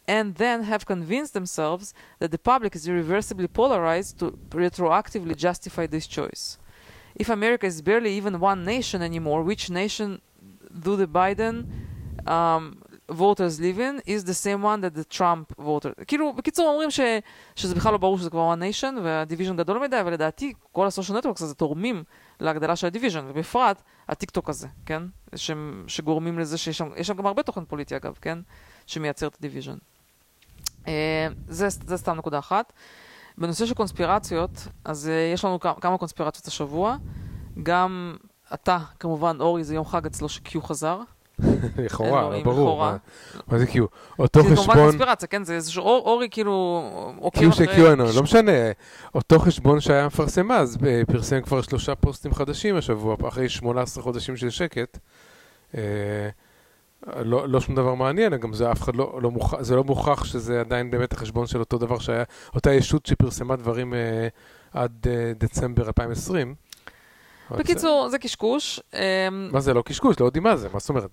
[0.09, 6.07] and then have convinced themselves that the public is irreversibly polarized to retroactively justify this
[6.07, 6.59] choice.
[7.15, 10.21] If America is barely even one nation anymore, which nation
[10.87, 11.67] do the Biden
[12.27, 16.06] um, voters live in is the same one that the Trump voter.
[16.08, 17.00] כאילו, בקיצור אומרים ש,
[17.56, 20.88] שזה בכלל לא ברור שזה כבר one nation וה division גדול מדי, אבל לדעתי כל
[20.88, 22.04] ה social networks הזה תורמים
[22.40, 25.04] להגדלה של ה division, ובפרט הטיק טוק הזה, כן?
[25.36, 25.52] ש,
[25.88, 28.40] שגורמים לזה שיש שם, יש שם גם הרבה תוכן פוליטי אגב, כן?
[28.88, 29.78] שמייצר את ה division.
[30.88, 32.74] אה, זה, זה סתם נקודה אחת.
[33.38, 36.98] בנושא של קונספירציות, אז uh, יש לנו כמה, כמה קונספירציות השבוע.
[37.64, 38.18] גם
[38.54, 41.02] אתה, כמובן, אורי, זה יום חג אצלו שקיו חזר.
[41.78, 42.92] לכאורה, לא ברור.
[43.48, 43.86] מה- זה קיו?
[44.20, 45.44] אותו זה כמובן חשבון, קונספירציה, כן?
[45.44, 46.84] זה איזשהו, אור, אורי כאילו
[47.34, 47.76] קיו של אחרי...
[47.76, 48.52] קיואנון, לא משנה.
[49.16, 54.38] אותו חשבון שהיה מפרסם אז, אה, פרסם כבר שלושה פוסטים חדשים השבוע, אחרי 18 חודשים
[54.38, 54.98] של שקט.
[55.78, 56.30] אה,
[57.24, 60.24] לא, לא שום דבר מעניין, גם זה אף אחד לא, לא מוכח, זה לא מוכח
[60.24, 62.24] שזה עדיין באמת החשבון של אותו דבר שהיה,
[62.56, 64.28] אותה ישות שפרסמה דברים אה,
[64.74, 66.56] עד אה, דצמבר 2020.
[67.58, 68.80] בקיצור, זה קשקוש.
[68.94, 69.00] אמ,
[69.52, 71.10] מה זה לא קשקוש, לא יודעים מה זה, מה זאת אומרת?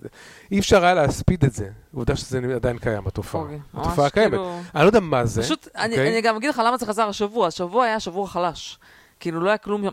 [0.51, 3.41] אי אפשר היה להספיד את זה, עובדה שזה עדיין קיים, התופעה.
[3.43, 4.31] אוקיי, התופעה קיימת.
[4.31, 6.13] כאילו- אני לא יודע מה זה, פשוט, אני, אוקיי?
[6.13, 7.47] אני גם אגיד לך למה זה חזר השבוע.
[7.47, 8.79] השבוע היה שבוע חלש.
[9.21, 9.85] כאילו, לא היה כלום,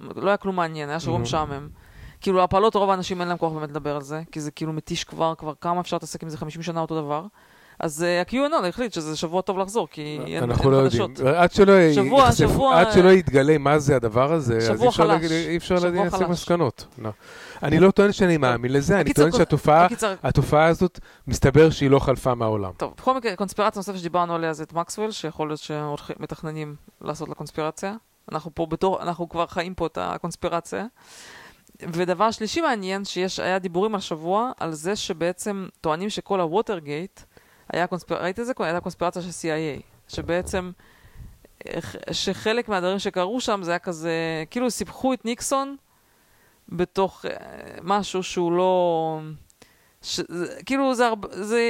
[0.46, 1.18] לא מעניין, היה שבוע.
[1.20, 1.68] משעמם.
[2.22, 5.04] כאילו, הפעלות, רוב האנשים אין להם כוח באמת לדבר על זה, כי זה כאילו מתיש
[5.04, 7.26] כבר, כבר כמה אפשר להתעסק עם זה 50 שנה אותו דבר.
[7.80, 11.10] אז uh, ה-QAnon החליט שזה שבוע טוב לחזור, כי אין, אין אנחנו לא חדשות.
[11.10, 11.36] יודעים.
[11.36, 15.06] עד שלא שבוע- ייחשף- שבוע- עד שלא יתגלה מה זה הדבר הזה, אז אי אפשר.
[15.06, 16.28] להגיד- אי אפשר להסיק.
[16.28, 16.86] מסקנות.
[16.98, 17.10] לא.
[17.64, 22.72] אני לא טוען שאני מאמין לזה, אני טוען שהתופעה הזאת, מסתבר שהיא לא חלפה מהעולם.
[22.78, 27.36] טוב, בכל מקרה, קונספירציה נוספת שדיברנו עליה זה את מקסוול, שיכול להיות שמתכננים לעשות לה
[27.36, 27.96] קונספירציה.
[28.32, 30.86] אנחנו פה בתור, אנחנו כבר חיים פה את הקונספירציה.
[31.94, 37.20] ודבר שלישי מעניין, שיש, היה דיבורים השבוע על זה שבעצם טוענים שכל הווטרגייט
[37.70, 38.52] היה קונספירציה, ראית את זה?
[38.60, 39.82] הייתה קונספירציה של CIA.
[40.08, 40.72] שבעצם,
[42.12, 45.76] שחלק מהדברים שקרו שם זה היה כזה, כאילו סיפחו את ניקסון
[46.70, 47.32] בתוך אה,
[47.84, 49.20] משהו שהוא לא...
[50.02, 50.20] ש...
[50.66, 51.62] כאילו זה הרבה, זה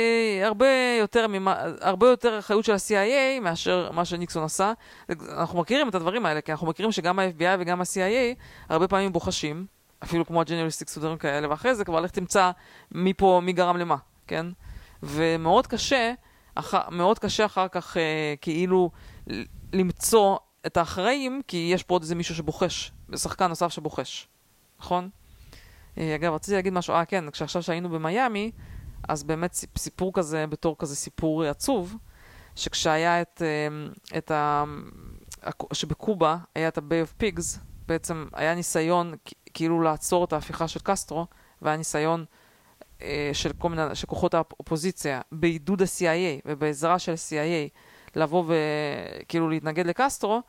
[0.44, 0.68] הרבה
[1.00, 4.74] יותר ממה, הרבה יותר אחריות של ה-CIA מאשר מה שניקסון עשה.
[5.10, 8.40] אנחנו מכירים את הדברים האלה, כי אנחנו מכירים שגם ה-FBI וגם ה-CIA
[8.70, 9.66] הרבה פעמים בוחשים,
[10.04, 12.52] אפילו כמו Six ודברים כאלה, ואחרי זה כבר לך תמצא
[12.92, 13.96] מי פה, מי גרם למה,
[14.28, 14.46] כן?
[15.04, 16.14] ומאוד קשה,
[16.56, 16.74] אח...
[16.92, 18.92] מאוד קשה אחר כך אה, כאילו
[19.74, 24.28] למצוא את האחראים, כי יש פה עוד איזה מישהו שבוחש, שחקן נוסף שבוחש,
[24.80, 25.10] נכון?
[25.98, 28.52] אה, אגב, רציתי להגיד משהו, אה כן, כשעכשיו שהיינו במיאמי,
[29.08, 31.98] אז באמת סיפ- סיפור כזה, בתור כזה סיפור עצוב,
[32.56, 34.64] שכשהיה את, אה, את ה...
[35.74, 39.14] שבקובה היה את ה-Bay of Pigs, בעצם היה ניסיון
[39.54, 41.28] כאילו לעצור את ההפיכה של קסטרו,
[41.62, 42.26] והיה ניסיון
[43.34, 47.70] של כל מיני, של כוחות האופוזיציה, בעידוד ה-CIA ובעזרה של ה-CIA,
[48.16, 50.42] לבוא וכאילו להתנגד לקסטרו,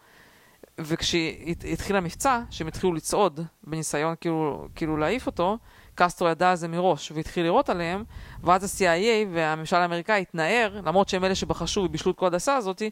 [0.79, 5.59] וכשהתחיל המבצע, שהם התחילו לצעוד בניסיון כאילו, כאילו להעיף אותו,
[5.95, 8.05] קסטרו ידע על זה מראש והתחיל לירות עליהם,
[8.43, 12.83] ואז ה-CIA והממשל האמריקאי התנער, למרות שהם אלה שבחשו ובישלו את כל הדסה הזאת,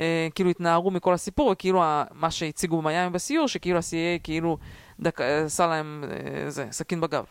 [0.00, 4.58] אה, כאילו התנערו מכל הסיפור, וכאילו מה שהציגו במיאמי בסיור, שכאילו ה-CIA כאילו
[5.20, 7.24] אה, עשה להם אה, זה, סכין בגב.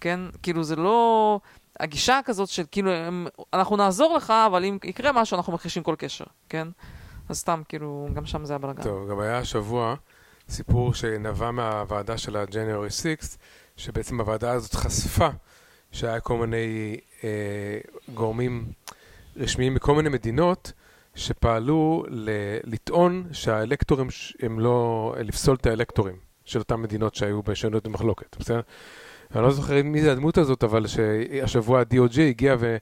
[0.00, 0.20] כן?
[0.42, 1.40] כאילו זה לא...
[1.80, 5.94] הגישה כזאת של כאילו, הם, אנחנו נעזור לך, אבל אם יקרה משהו, אנחנו מכחישים כל
[5.98, 6.68] קשר, כן?
[7.28, 8.82] אז סתם, כאילו, גם שם זה היה בלאגן.
[8.82, 9.94] טוב, גם היה השבוע
[10.48, 13.06] סיפור שנבע מהוועדה של ה-January 6,
[13.76, 15.28] שבעצם הוועדה הזאת חשפה
[15.92, 17.78] שהיה כל מיני אה,
[18.14, 18.66] גורמים
[19.36, 20.72] רשמיים מכל מיני מדינות
[21.14, 24.08] שפעלו ל- לטעון שהאלקטורים
[24.42, 28.60] הם לא, לפסול את האלקטורים של אותן מדינות שהיו בשנות במחלוקת, בסדר?
[29.34, 32.76] אני לא זוכר מי זה הדמות הזאת, אבל שהשבוע ה-DOJ הגיע ו...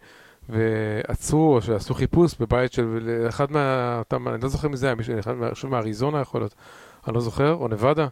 [0.48, 3.96] ועצרו, או שעשו חיפוש בבית של אחד מה...
[3.98, 6.54] אותם, אני לא זוכר מי זה היה, אחד מה- מישהו מאריזונה יכול להיות,
[7.06, 8.06] אני לא זוכר, או נבדה.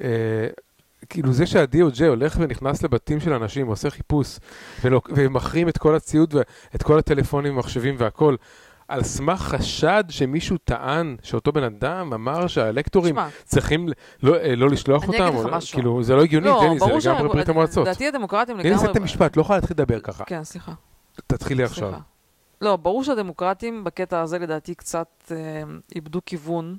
[0.00, 0.46] אה,
[1.08, 4.38] כאילו זה שה-DOJ הולך ונכנס לבתים של אנשים, עושה חיפוש,
[4.84, 8.36] ולא, ומחרים את כל הציוד ואת כל הטלפונים, מחשבים והכל,
[8.88, 13.88] על סמך חשד שמישהו טען, שאותו בן אדם אמר שהאלקטורים שמע, צריכים
[14.22, 15.74] לא, אה, לא לשלוח אני אותם, אגיד לך משהו.
[15.74, 17.86] כאילו זה לא הגיוני, לא, דני, זה לגמרי ברית המועצות.
[17.86, 18.70] לדעתי הדמוקרטים לגמרי...
[18.70, 20.24] לי לסיים את המשפט, לא יכולה להתחיל לדבר ככה.
[20.24, 20.72] כן, סליחה.
[21.26, 21.92] תתחילי עכשיו.
[22.60, 25.62] לא, ברור שהדמוקרטים בקטע הזה לדעתי קצת אה,
[25.94, 26.76] איבדו כיוון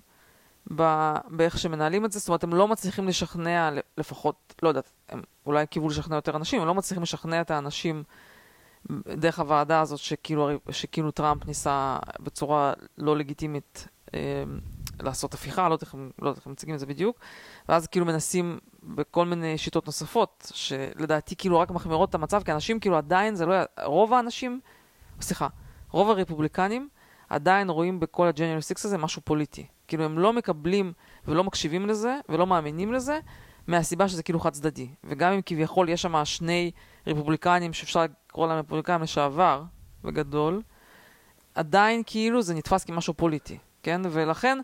[0.76, 5.22] ב- באיך שמנהלים את זה, זאת אומרת, הם לא מצליחים לשכנע, לפחות, לא יודעת, הם
[5.46, 8.04] אולי קיוו לשכנע יותר אנשים, הם לא מצליחים לשכנע את האנשים
[9.18, 14.44] דרך הוועדה הזאת שכאילו, שכאילו טראמפ ניסה בצורה לא לגיטימית אה,
[15.00, 17.20] לעשות הפיכה, לא יודעת לא הם מציגים את זה בדיוק,
[17.70, 22.80] ואז כאילו מנסים בכל מיני שיטות נוספות, שלדעתי כאילו רק מחמירות את המצב, כי אנשים
[22.80, 23.56] כאילו עדיין, זה לא...
[23.84, 24.60] רוב האנשים,
[25.22, 25.48] סליחה,
[25.92, 26.90] רוב הרפובליקנים
[27.30, 29.66] עדיין רואים בכל הג'נרל סיקס הזה משהו פוליטי.
[29.88, 30.94] כאילו הם לא מקבלים
[31.28, 33.20] ולא מקשיבים לזה ולא מאמינים לזה,
[33.68, 34.90] מהסיבה שזה כאילו חד צדדי.
[35.04, 36.72] וגם אם כביכול יש שם שני
[37.10, 39.64] רפובליקנים שאפשר לקרוא להם רפובליקנים לשעבר,
[40.04, 40.62] בגדול,
[41.56, 44.02] עדיין כאילו זה נתפס כמשהו פוליטי, כן?
[44.12, 44.58] ולכן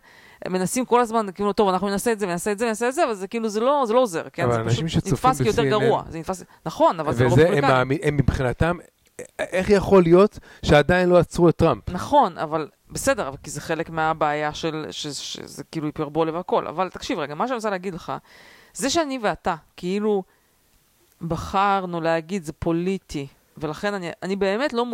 [0.44, 2.94] הם מנסים כל הזמן, כאילו, טוב, אנחנו נעשה את זה, ונעשה את זה, ונעשה את
[2.94, 4.50] זה, אבל זה כאילו, זה לא, זה לא עוזר, כן?
[4.52, 6.02] זה פשוט נתפס כיותר ב-CNN גרוע.
[6.08, 8.78] זה נתפס, נכון, אבל זה לא וזה, הם, הם מבחינתם,
[9.38, 11.90] איך יכול להיות שעדיין לא עצרו את טראמפ?
[11.90, 16.66] נכון, אבל בסדר, אבל כי זה חלק מהבעיה של, ש, שזה כאילו היפרבולה והכל.
[16.66, 18.12] אבל תקשיב רגע, מה שאני רוצה להגיד לך,
[18.74, 20.22] זה שאני ואתה, כאילו,
[21.22, 23.26] בחרנו להגיד זה פוליטי,
[23.58, 24.84] ולכן אני, אני באמת לא,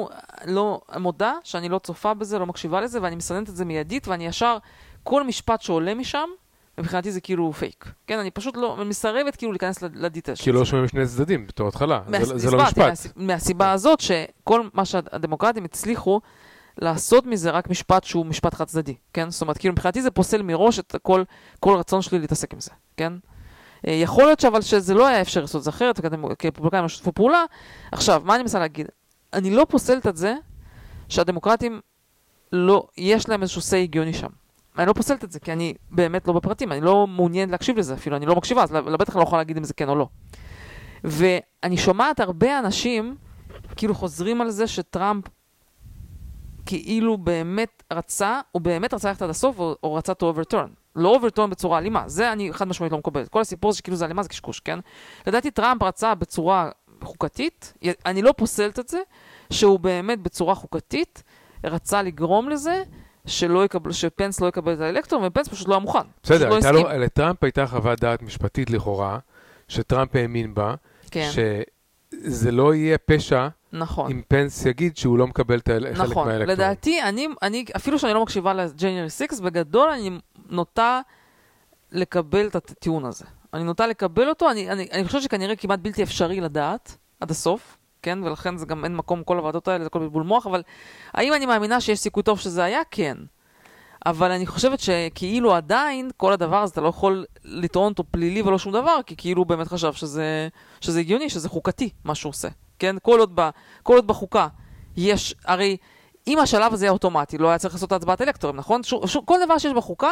[0.47, 4.27] לא מודה שאני לא צופה בזה, לא מקשיבה לזה, ואני מסננת את זה מיידית, ואני
[4.27, 4.57] ישר,
[5.03, 6.29] כל משפט שעולה משם,
[6.79, 7.89] מבחינתי זה כאילו פייק.
[8.07, 10.59] כן, אני פשוט לא, אני מסרבת כאילו להיכנס לדיטה של כי זה.
[10.59, 13.07] לא שומעים שני צדדים בתור התחלה, זה, מהס- לא- זה לא הסברתי, משפט.
[13.07, 16.21] מהס- מהסיבה הזאת שכל מה שהדמוקרטים הצליחו
[16.79, 19.31] לעשות מזה רק משפט שהוא משפט חד צדדי, כן?
[19.31, 21.23] זאת אומרת, כאילו מבחינתי זה פוסל מראש את כל,
[21.61, 23.13] כל רצון שלי להתעסק עם זה, כן?
[23.89, 26.09] אה, יכול להיות שאבל שזה לא היה אפשר לעשות את זה אחרת, וכי
[26.39, 27.45] כרפובליקאים לא שיתפו פעולה.
[27.93, 28.87] עכשיו, מה אני מנסה להגיד?
[29.33, 30.35] אני לא פוסלת את זה
[31.09, 31.81] שהדמוקרטים
[32.53, 34.29] לא, יש להם איזשהו say הגיוני שם.
[34.79, 37.95] אני לא פוסלת את זה, כי אני באמת לא בפרטים, אני לא מעוניין להקשיב לזה
[37.95, 40.09] אפילו, אני לא מקשיבה, אז לבטח לא יכול להגיד אם זה כן או לא.
[41.05, 43.17] ואני שומעת הרבה אנשים
[43.77, 45.25] כאילו חוזרים על זה שטראמפ
[46.67, 50.82] כאילו באמת רצה, הוא באמת רצה ללכת עד הסוף, או, או רצה to overturn.
[50.97, 53.29] לא overturn בצורה אלימה, זה אני חד משמעית לא מקבלת.
[53.29, 54.79] כל הסיפור הזה שכאילו זה אלימה זה קשקוש, כן?
[55.27, 56.71] לדעתי טראמפ רצה בצורה
[57.03, 57.73] חוקתית,
[58.07, 59.01] אני לא פוסלת את זה,
[59.51, 61.23] שהוא באמת בצורה חוקתית
[61.65, 62.83] רצה לגרום לזה
[63.27, 65.99] שלא יקבל, שפנס לא יקבל את האלקטור, ופנס פשוט לא היה מוכן.
[66.23, 69.19] בסדר, לא לו, לטראמפ הייתה חוות דעת משפטית לכאורה,
[69.69, 70.75] שטראמפ האמין בה,
[71.11, 71.29] כן.
[72.11, 74.11] שזה לא יהיה פשע נכון.
[74.11, 76.29] אם פנס יגיד שהוא לא מקבל את חלק נכון.
[76.29, 76.49] מהאלקטורים.
[76.49, 80.11] לדעתי, אני, אני, אפילו שאני לא מקשיבה לג'ניארי 6, בגדול אני
[80.53, 81.01] נוטה
[81.93, 83.25] לקבל את הטיעון הזה.
[83.55, 87.77] אני נוטה לקבל אותו, אני, אני, אני חושבת שכנראה כמעט בלתי אפשרי לדעת עד הסוף,
[88.03, 88.19] כן?
[88.23, 90.63] ולכן זה גם אין מקום, כל הוועדות האלה, זה הכל בלבול מוח, אבל
[91.15, 92.81] האם אני מאמינה שיש סיכוי טוב שזה היה?
[92.91, 93.17] כן.
[94.07, 98.59] אבל אני חושבת שכאילו עדיין, כל הדבר הזה, אתה לא יכול לטעון אותו פלילי ולא
[98.59, 100.49] שום דבר, כי כאילו הוא באמת חשב שזה,
[100.81, 102.49] שזה הגיוני, שזה חוקתי, מה שהוא עושה.
[102.79, 102.97] כן?
[103.03, 103.49] כל עוד, ב,
[103.83, 104.49] כל עוד בחוקה
[104.97, 105.77] יש, הרי
[106.27, 108.83] אם השלב הזה היה אוטומטי, לא היה צריך לעשות הצבעת אלקטורים, נכון?
[108.83, 110.11] ש, ש, כל דבר שיש בחוקה,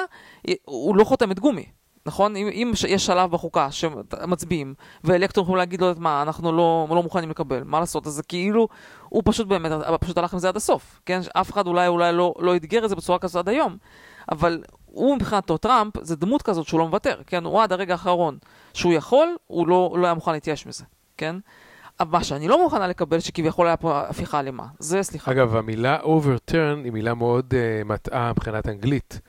[0.65, 1.67] הוא לא חותמת גומי.
[2.07, 2.37] נכון?
[2.37, 7.03] אם, אם יש שלב בחוקה שמצביעים, ואלקטורים יכולים להגיד, לא יודעת מה, אנחנו לא, לא
[7.03, 8.07] מוכנים לקבל, מה לעשות?
[8.07, 8.69] אז זה כאילו,
[9.09, 11.21] הוא פשוט באמת, פשוט הלך עם זה עד הסוף, כן?
[11.35, 13.77] אף אחד אולי אולי לא, לא אתגר את זה בצורה כזאת עד היום,
[14.33, 17.45] אבל הוא מבחינתו, טראמפ, זה דמות כזאת שהוא לא מוותר, כן?
[17.45, 18.39] הוא עד הרגע האחרון
[18.75, 20.85] שהוא יכול, הוא לא, לא היה מוכן להתייאש מזה,
[21.17, 21.37] כן?
[22.09, 24.66] מה שאני לא מוכנה לקבל, שכביכול היה פה הפיכה אלימה.
[24.78, 25.30] זה, סליחה.
[25.30, 29.20] אגב, המילה overturn היא מילה מאוד uh, מטעה מבחינת אנגלית.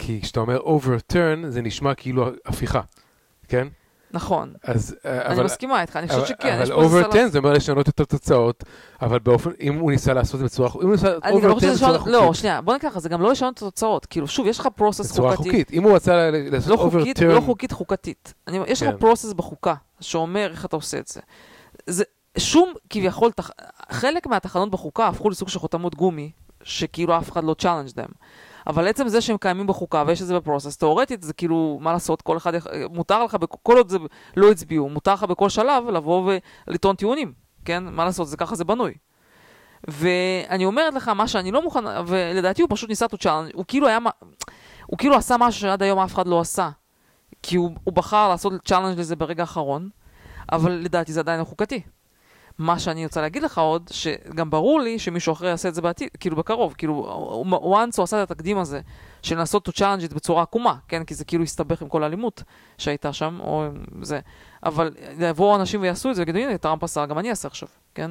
[0.00, 2.80] כי כשאתה אומר overturn, זה נשמע כאילו הפיכה,
[3.48, 3.68] כן?
[4.12, 4.52] נכון.
[4.64, 6.58] אז, אה, אני אבל, מסכימה איתך, אני חושבת שכן.
[6.62, 8.64] אבל overturn זה אומר לשנות את התוצאות,
[9.02, 11.54] אבל באופן, אם הוא ניסה לעשות את זה בצורה חוקית, אם הוא ניסה overturn לא
[11.54, 12.12] בצורה חוקית.
[12.12, 14.06] לא, שנייה, בוא נקרא לך, זה גם לא לשנות את התוצאות.
[14.06, 15.12] כאילו, שוב, יש לך פרוסס חוקתי.
[15.12, 17.24] בצורה חוקית, אם הוא רצה לעשות לא overturn...
[17.24, 18.34] לא חוקית, חוקתית.
[18.66, 18.96] יש לך כן.
[18.96, 21.20] פרוסס בחוקה, שאומר איך אתה עושה את זה.
[22.38, 23.30] שום, כביכול,
[23.90, 26.30] חלק מהתחנות בחוקה הפכו לסוג של חותמות גומי,
[26.62, 28.12] שכאילו אף אחד לא challenge them.
[28.66, 32.22] אבל עצם זה שהם קיימים בחוקה ויש את זה בפרוסס, תאורטית זה כאילו, מה לעשות,
[32.22, 32.52] כל אחד,
[32.90, 33.98] מותר לך, כל עוד זה
[34.36, 36.32] לא הצביעו, מותר לך בכל שלב לבוא
[36.66, 37.32] ולטעון טיעונים,
[37.64, 37.84] כן?
[37.84, 38.94] מה לעשות, זה ככה זה בנוי.
[39.88, 43.88] ואני אומרת לך, מה שאני לא מוכן, ולדעתי הוא פשוט ניסה to challenge, הוא כאילו
[43.88, 43.98] היה,
[44.86, 46.70] הוא כאילו עשה משהו שעד היום אף אחד לא עשה.
[47.42, 49.88] כי הוא, הוא בחר לעשות challenge לזה ברגע האחרון,
[50.52, 51.82] אבל לדעתי זה עדיין לא חוקתי.
[52.60, 56.08] מה שאני רוצה להגיד לך עוד, שגם ברור לי שמישהו אחר יעשה את זה בעתיד,
[56.20, 58.80] כאילו בקרוב, כאילו, once הוא עשה את התקדים הזה,
[59.22, 61.04] של לנסות to challenge it בצורה עקומה, כן?
[61.04, 62.42] כי זה כאילו הסתבך עם כל האלימות
[62.78, 63.68] שהייתה שם, או
[64.02, 64.20] זה.
[64.64, 68.10] אבל יבואו אנשים ויעשו את זה, ויגידו, הנה, טראמפ עשה, גם אני אעשה עכשיו, כן?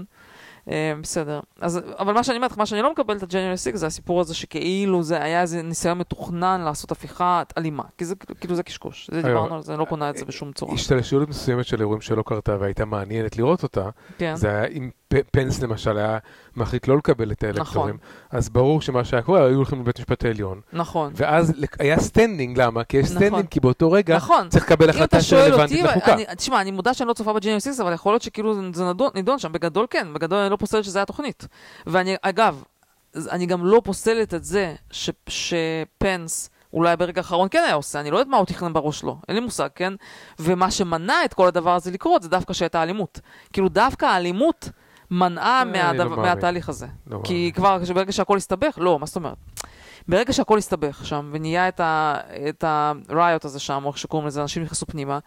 [0.69, 1.39] אה, בסדר.
[1.61, 4.35] אז, אבל מה שאני אומרת, מה שאני לא מקבל את הג'נרל סיק זה הסיפור הזה
[4.35, 7.83] שכאילו זה היה איזה ניסיון מתוכנן לעשות הפיכה אלימה.
[7.97, 9.09] כי זה כאילו זה קשקוש.
[9.13, 10.73] זה דיברנו על זה, אני לא קונה את זה בשום צורה.
[10.73, 14.35] השתלשלות מסוימת של אירועים שלא קרתה והייתה מעניינת לראות אותה, כן.
[14.35, 14.89] זה היה אם
[15.31, 16.17] פנס למשל היה
[16.55, 18.37] מחליט לא לקבל את האלקטורים, נכון.
[18.39, 20.61] אז ברור שמה שהיה קורה, היו הולכים לבית המשפט העליון.
[20.73, 21.11] נכון.
[21.15, 22.83] ואז היה standing, למה?
[22.83, 23.17] כי יש נכון.
[23.17, 24.49] standing, כי באותו רגע נכון.
[24.49, 26.15] צריך לקבל החלטה שרלוונטית לחוקה.
[26.37, 29.39] תשמע, אני מודה שאני לא צופה בג'יניוס 6, אבל יכול להיות שכאילו זה נדון, נדון
[29.39, 31.47] שם, בגדול כן, בגדול אני לא פוסלת שזה היה תוכנית.
[31.87, 32.63] ואני, אגב,
[33.15, 36.49] אני גם לא פוסלת את זה ש, שפנס...
[36.73, 39.35] אולי ברגע האחרון כן היה עושה, אני לא יודעת מה הוא תכנן בראש שלו, אין
[39.35, 39.93] לי מושג, כן?
[40.39, 43.19] ומה שמנע את כל הדבר הזה לקרות זה דווקא שהייתה אלימות.
[43.53, 44.69] כאילו דווקא האלימות
[45.11, 46.87] מנעה אה, לא מהתהליך הזה.
[47.07, 49.37] לא כי כבר ברגע שהכל הסתבך, לא, מה זאת אומרת?
[50.07, 51.67] ברגע שהכל הסתבך שם, ונהיה
[52.49, 55.19] את הריוט הזה שם, או איך שקוראים לזה, אנשים נכנסו פנימה,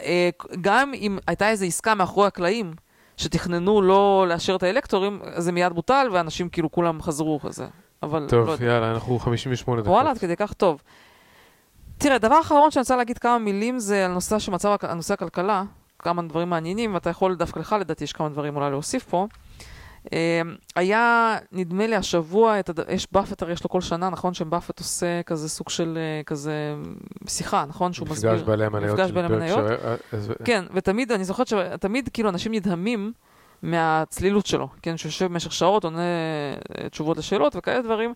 [0.00, 2.72] אה, גם אם הייתה איזו עסקה מאחורי הקלעים,
[3.16, 7.66] שתכננו לא לאשר את האלקטורים, זה מיד בוטל, ואנשים כאילו כולם חזרו כזה.
[8.02, 9.92] אבל טוב, לא יאללה, אנחנו 58 דקות.
[9.92, 10.82] וואלה, עד כדי כך טוב.
[11.98, 15.62] תראה, דבר אחרון שאני רוצה להגיד כמה מילים זה על נושא שמצב, נושא הכלכלה.
[16.00, 19.26] כמה דברים מעניינים, ואתה יכול דווקא לך, לדעתי, יש כמה דברים אולי להוסיף פה.
[20.06, 20.10] Uh,
[20.76, 24.34] היה, נדמה לי, השבוע, את, יש באפט, הרי יש לו כל שנה, נכון?
[24.34, 26.74] שבאפט עושה כזה סוג של, uh, כזה
[27.28, 27.92] שיחה, נכון?
[27.92, 28.32] שהוא מסביר.
[28.32, 28.98] מפגש בעלי המניות.
[28.98, 29.64] מפגש בעלי המניות.
[30.44, 33.12] כן, ותמיד, אני זוכרת שתמיד כאילו אנשים נדהמים
[33.62, 34.96] מהצלילות שלו, כן?
[34.96, 38.14] שהוא יושב במשך שעות, עונה אה, תשובות לשאלות וכאלה דברים.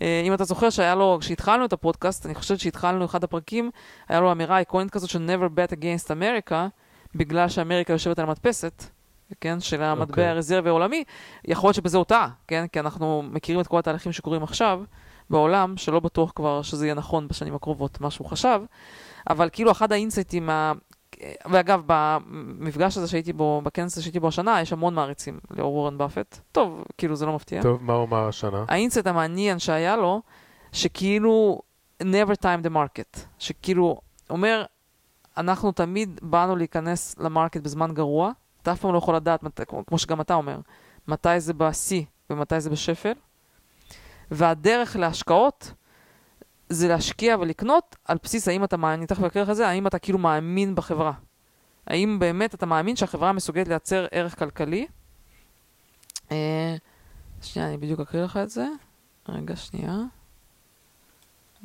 [0.00, 3.70] אם אתה זוכר שהיה לו, כשהתחלנו את הפודקאסט, אני חושבת שהתחלנו אחד הפרקים,
[4.08, 6.54] היה לו אמירה איקונית כזאת של never bet against America.
[7.14, 8.84] בגלל שאמריקה יושבת על המדפסת,
[9.40, 10.08] כן, של המטבע okay.
[10.08, 10.28] אוקיי.
[10.28, 11.04] הרזרבי העולמי,
[11.44, 14.82] יכול להיות שבזה הוא טעה, כן, כי אנחנו מכירים את כל התהליכים שקורים עכשיו
[15.30, 18.60] בעולם, שלא בטוח כבר שזה יהיה נכון בשנים הקרובות, מה שהוא חשב,
[19.30, 20.72] אבל כאילו אחד ה insightים, ה...
[21.50, 26.38] ואגב, במפגש הזה שהייתי בו, בכנס הזה שהייתי בו השנה, יש המון מעריצים לוורן באפט.
[26.52, 27.62] טוב, כאילו זה לא מפתיע.
[27.62, 28.64] טוב, מה הוא אמר השנה?
[28.68, 30.22] האינסייט המעניין שהיה לו,
[30.72, 31.60] שכאילו
[32.02, 34.00] never time the market, שכאילו
[34.30, 34.64] אומר,
[35.36, 38.32] אנחנו תמיד באנו להיכנס למרקט בזמן גרוע,
[38.62, 40.60] אתה אף פעם לא יכול לדעת, מת, כמו, שגם אתה אומר,
[41.08, 43.12] מתי זה בשיא ומתי זה בשפל.
[44.30, 45.72] והדרך להשקעות
[46.68, 49.98] זה להשקיע ולקנות על בסיס האם אתה אני תכף אקריא לך את זה, האם אתה
[49.98, 51.12] כאילו מאמין בחברה.
[51.86, 54.86] האם באמת אתה מאמין שהחברה מסוגלת לייצר ערך כלכלי?
[56.30, 56.76] אה,
[57.42, 58.66] שנייה, אני בדיוק אקריא לך את זה.
[59.28, 59.96] רגע, שנייה.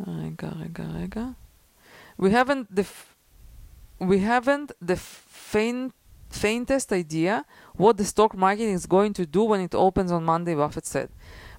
[0.08, 1.26] רגע, רגע, רגע.
[2.22, 2.76] We haven't
[4.00, 5.94] we haven't the faint,
[6.30, 7.46] faintest idea
[7.78, 11.10] what the stock market is going to do when it opens on Monday, Buffett said.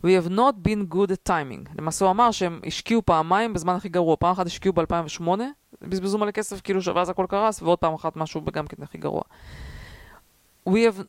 [0.02, 1.68] We have not been good at timing.
[1.78, 4.16] למעשה הוא אמר שהם השקיעו פעמיים בזמן הכי גרוע.
[4.16, 5.28] פעם אחת השקיעו ב-2008,
[5.82, 9.22] בזבזו מלא כסף, כאילו, ואז הכל קרס, ועוד פעם אחת משהו גם כן הכי גרוע.
[10.68, 11.04] We have,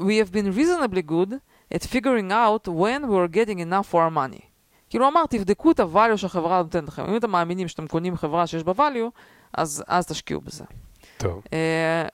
[0.00, 1.32] we have been reasonably good
[1.74, 4.42] at figuring out when we are getting enough for our money.
[4.90, 7.04] כאילו אמר, תבדקו את ה-value שהחברה נותנת לכם.
[7.04, 9.10] אם אתם מאמינים שאתם קונים חברה שיש בה value,
[9.54, 10.64] אז, אז תשקיעו בזה.
[11.20, 11.42] טוב.
[11.44, 11.50] Uh,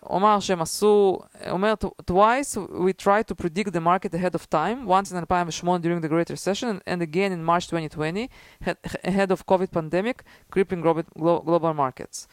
[0.01, 1.19] הוא אמר שהם עשו,
[1.51, 1.75] אומר,
[2.11, 6.09] twice we tried to predict the market ahead of time, once in 2008 during the
[6.09, 8.29] Great Recession, and again in March 2020,
[9.05, 12.27] ahead of COVID pandemic, creeping global, markets.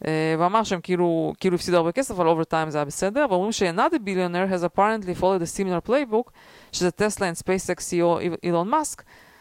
[0.00, 0.04] Uh,
[0.38, 3.98] ואמר שהם כאילו, כאילו הפסידו הרבה כסף, אבל over time זה היה בסדר, ואומרים ש-another
[3.98, 6.30] billionaire has apparently followed a similar playbook,
[6.72, 9.31] שזה טסלה and SpaceX CEO אילון מאסק, Uh,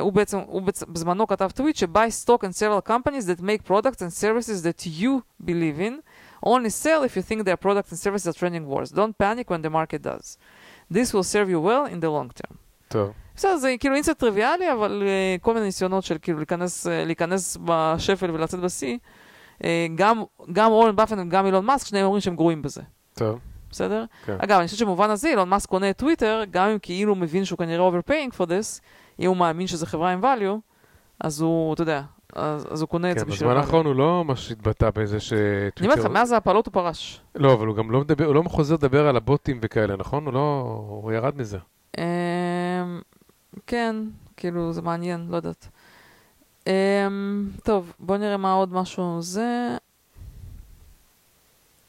[0.00, 4.12] הוא בעצם, הוא בזמנו כתב טוויט ש-buy stock in several companies that make products and
[4.12, 6.00] services that you believe in,
[6.44, 8.90] only sell if you think their products and services are trending wars.
[8.90, 10.36] Don't panic when the market does.
[10.90, 12.56] This will serve you well in the long term.
[12.88, 13.12] טוב.
[13.36, 17.56] בסדר, זה כאילו אינסט טריוויאלי, אבל uh, כל מיני ניסיונות של כאילו להיכנס, uh, להיכנס
[17.64, 18.98] בשפל ולצאת בשיא,
[19.58, 19.64] uh,
[19.94, 22.82] גם, גם אורן באפן וגם אילון מאסק, שניהם אומרים שהם גרועים בזה.
[23.14, 23.38] טוב.
[23.70, 24.04] בסדר?
[24.24, 24.36] כן.
[24.38, 27.58] אגב, אני חושבת שבמובן הזה אילון מאסק קונה את טוויטר, גם אם כאילו מבין שהוא
[27.58, 28.80] כנראה overpaying for this,
[29.20, 30.58] אם הוא מאמין שזו חברה עם value,
[31.20, 32.02] אז הוא, אתה יודע,
[32.32, 33.48] אז, אז הוא קונה את כן, זה בשביל...
[33.48, 33.64] בזמן value.
[33.64, 35.70] האחרון הוא לא ממש התבטא בזה שטוויטר...
[35.78, 37.20] אני אומרת לך, מאז ההפלות הוא פרש.
[37.34, 40.26] לא, אבל הוא גם לא מדבר, הוא לא חוזר לדבר על הבוטים וכאלה, נכון?
[40.26, 40.74] הוא לא...
[40.88, 41.58] הוא ירד מזה.
[41.98, 42.02] אמ,
[43.66, 43.96] כן,
[44.36, 45.68] כאילו, זה מעניין, לא יודעת.
[46.66, 46.72] אמ,
[47.64, 49.76] טוב, בוא נראה מה עוד משהו זה.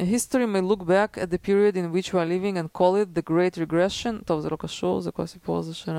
[0.01, 3.17] History may look back at the period in which we are living and call it
[3.17, 4.24] the Great Regression.
[4.26, 5.95] טוב, זה לא קשור, זה כל הסיפור הזה של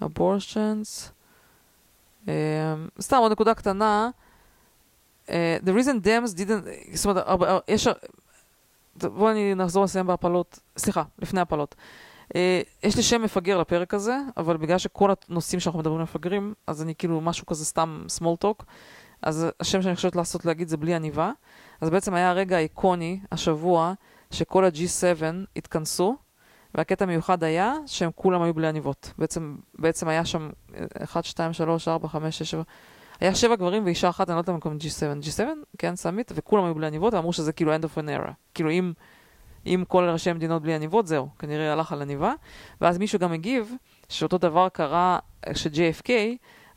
[0.00, 1.10] ה-abortions.
[2.24, 2.28] Um,
[3.00, 4.10] סתם עוד נקודה קטנה.
[5.26, 5.30] Uh,
[5.64, 7.88] the reason Dems didn't, זאת אומרת, הרבה- יש,
[8.96, 11.74] בואו אני נחזור לסיים בהפלות, סליחה, לפני הפלות.
[12.28, 12.36] Uh,
[12.82, 16.94] יש לי שם מפגר לפרק הזה, אבל בגלל שכל הנושאים שאנחנו מדברים מפגרים, אז אני
[16.94, 18.64] כאילו משהו כזה סתם small talk,
[19.22, 21.32] אז השם שאני חושבת לעשות להגיד זה בלי עניבה.
[21.80, 23.92] אז בעצם היה הרגע האיקוני השבוע,
[24.30, 25.22] שכל ה-G7
[25.56, 26.16] התכנסו,
[26.74, 29.12] והקטע המיוחד היה שהם כולם היו בלי עניבות.
[29.18, 30.50] בעצם, בעצם היה שם
[31.04, 32.62] 1, 2, 3, 4, 5, 6, 7,
[33.20, 35.26] היה שבע גברים ואישה אחת, אני לא יודעת קוראים G7.
[35.26, 35.40] G7,
[35.78, 38.30] כן, סאמיט, וכולם היו בלי עניבות, ואמרו שזה כאילו end of an era.
[38.54, 38.92] כאילו אם,
[39.66, 42.32] אם כל ראשי המדינות בלי עניבות, זהו, כנראה הלך על עניבה.
[42.80, 43.74] ואז מישהו גם הגיב
[44.08, 45.18] שאותו דבר קרה
[45.54, 46.10] ש-JFK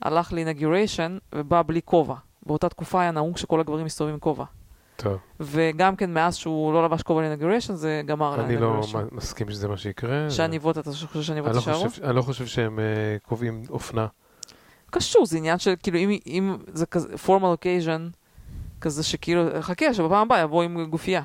[0.02, 2.16] הלך לאינגוריישן ובא בלי כובע.
[2.46, 4.46] באותה תקופה היה נהוג שכל הגברים מסתובבים עם כובע.
[5.04, 5.18] טוב.
[5.40, 8.82] וגם כן מאז שהוא לא לבש כובע לאינגוריישן, זה גמר אני לא
[9.12, 10.30] מסכים שזה מה שיקרה.
[10.30, 11.86] שהעניבות, אתה חושב שהעניבות אני לא יישארו?
[12.04, 12.84] אני לא חושב שהם אה,
[13.22, 14.08] קובעים אופנה.
[14.92, 18.18] קשור, זה עניין של, כאילו, אם, אם זה כזה, formal occasion,
[18.82, 21.22] כזה שכאילו, חכה, שבפעם הבאה יבוא עם גופייה.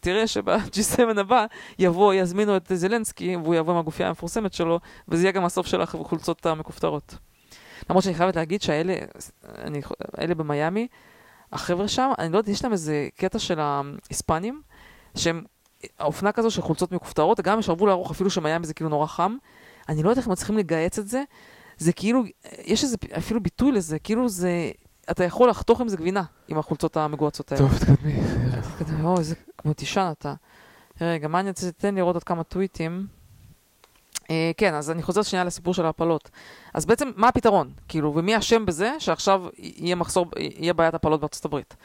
[0.00, 1.46] תראה שב-G7 הבא
[1.78, 5.80] יבוא, יזמינו את זלנסקי, והוא יבוא עם הגופייה המפורסמת שלו, וזה יהיה גם הסוף של
[5.80, 7.14] החולצות המכופתרות.
[7.90, 8.94] למרות שאני חייבת להגיד שהאלה,
[9.58, 9.80] אני,
[10.20, 10.86] אלה במיאמי,
[11.52, 14.62] החבר'ה שם, אני לא יודעת, יש להם איזה קטע של ההיספנים,
[15.16, 15.44] שהם,
[15.98, 19.36] האופנה כזו של חולצות מכופתרות, גם אם ישרבו לארוך אפילו שמיאמי זה כאילו נורא חם,
[19.88, 21.22] אני לא יודעת איך הם מצליחים לגהץ את זה,
[21.78, 22.22] זה כאילו,
[22.64, 24.70] יש איזה אפילו ביטוי לזה, כאילו זה,
[25.10, 27.62] אתה יכול לחתוך עם זה גבינה, עם החולצות המגועצות האלה.
[27.62, 28.20] טוב, תקדמי.
[28.78, 30.34] כזה, אוי, איזה כמו תישן אתה.
[31.00, 33.06] רגע, מה אני רוצה, תן לראות עוד כמה טוויטים.
[34.30, 36.30] אה, כן, אז אני חוזרת שנייה לסיפור של ההפלות.
[36.74, 37.70] אז בעצם, מה הפתרון?
[37.88, 41.76] כאילו, ומי אשם בזה שעכשיו יהיה מחסור, יהיה בעיית הפלות בארצות הברית?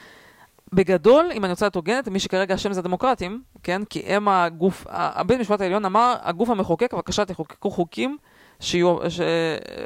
[0.74, 3.82] בגדול, אם אני רוצה להיות הוגנת, מי שכרגע אשם זה הדמוקרטים, כן?
[3.86, 8.18] כי הם הגוף, הבית המשפט העליון אמר, הגוף המחוקק, בבקשה תחוקקו חוקים
[8.60, 9.20] שיהיו, ש...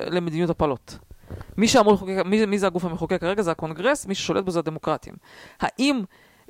[0.10, 0.98] למדיניות הפלות.
[1.58, 3.42] מי שאמור לחוקק, מי, מי זה הגוף המחוקק כרגע?
[3.42, 5.14] זה הקונגרס, מי ששולט בו זה הדמוקרטים.
[5.60, 6.02] האם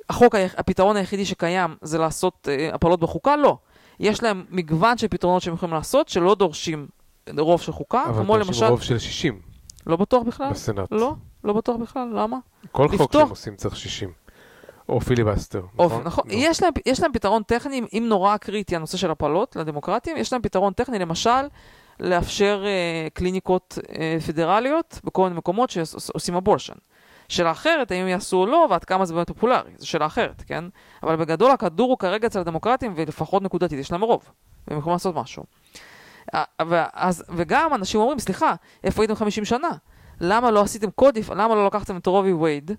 [0.08, 3.36] החוק, הפתרון היחידי שקיים זה לעשות אה, הפלות בחוקה?
[3.36, 3.56] לא.
[4.00, 6.88] יש להם מגוון של פתרונות שהם יכולים לעשות, שלא דורשים
[7.38, 8.64] רוב של חוקה, אבל כמו דורשים למשל...
[8.66, 9.40] רוב של 60
[9.86, 10.50] לא בטוח בכלל?
[10.50, 10.88] בסנאט.
[10.92, 12.36] לא, לא בטוח בכלל, למה?
[12.72, 14.12] כל חוק לפתוח- שהם עושים צריך 60.
[14.88, 16.02] או פיליבסטר, או, נכון?
[16.04, 16.24] נכון.
[16.28, 16.34] לא.
[16.34, 20.42] יש, להם, יש להם פתרון טכני, אם נורא קריטי הנושא של הפלות לדמוקרטים, יש להם
[20.42, 21.30] פתרון טכני, למשל,
[22.00, 26.74] לאפשר אה, קליניקות אה, פדרליות בכל מיני מקומות שעושים אבורשן.
[27.30, 30.64] שאלה אחרת, האם יעשו או לא, ועד כמה זה באמת פופולרי, זו שאלה אחרת, כן?
[31.02, 34.30] אבל בגדול הכדור הוא כרגע אצל הדמוקרטים, ולפחות נקודתית יש להם רוב,
[34.68, 35.44] והם יכולים לעשות משהו.
[36.60, 38.54] ואז, וגם אנשים אומרים, סליחה,
[38.84, 39.68] איפה הייתם 50 שנה?
[40.20, 42.70] למה לא עשיתם קודיף, למה לא לקחתם את רובי וייד,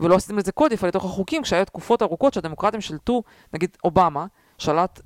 [0.00, 3.22] ולא עשיתם לזה קודיף לתוך החוקים, כשהיו תקופות ארוכות שהדמוקרטים שלטו,
[3.54, 4.26] נגיד אובמה,
[4.58, 5.00] שלט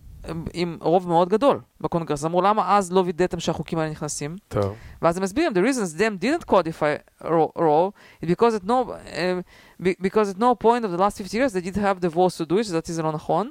[0.53, 2.25] עם רוב מאוד גדול בקונגרס.
[2.25, 4.37] אמרו, למה אז לא וידאתם שהחוקים האלה נכנסים?
[4.49, 4.75] טוב.
[5.03, 7.25] ואז הם מסבירים, the reasons them didn't codify
[7.57, 11.53] role is because at no, uh, because at no point of the last 50 years
[11.53, 13.51] they did have the votes to do it, שלדעתי זה לא נכון.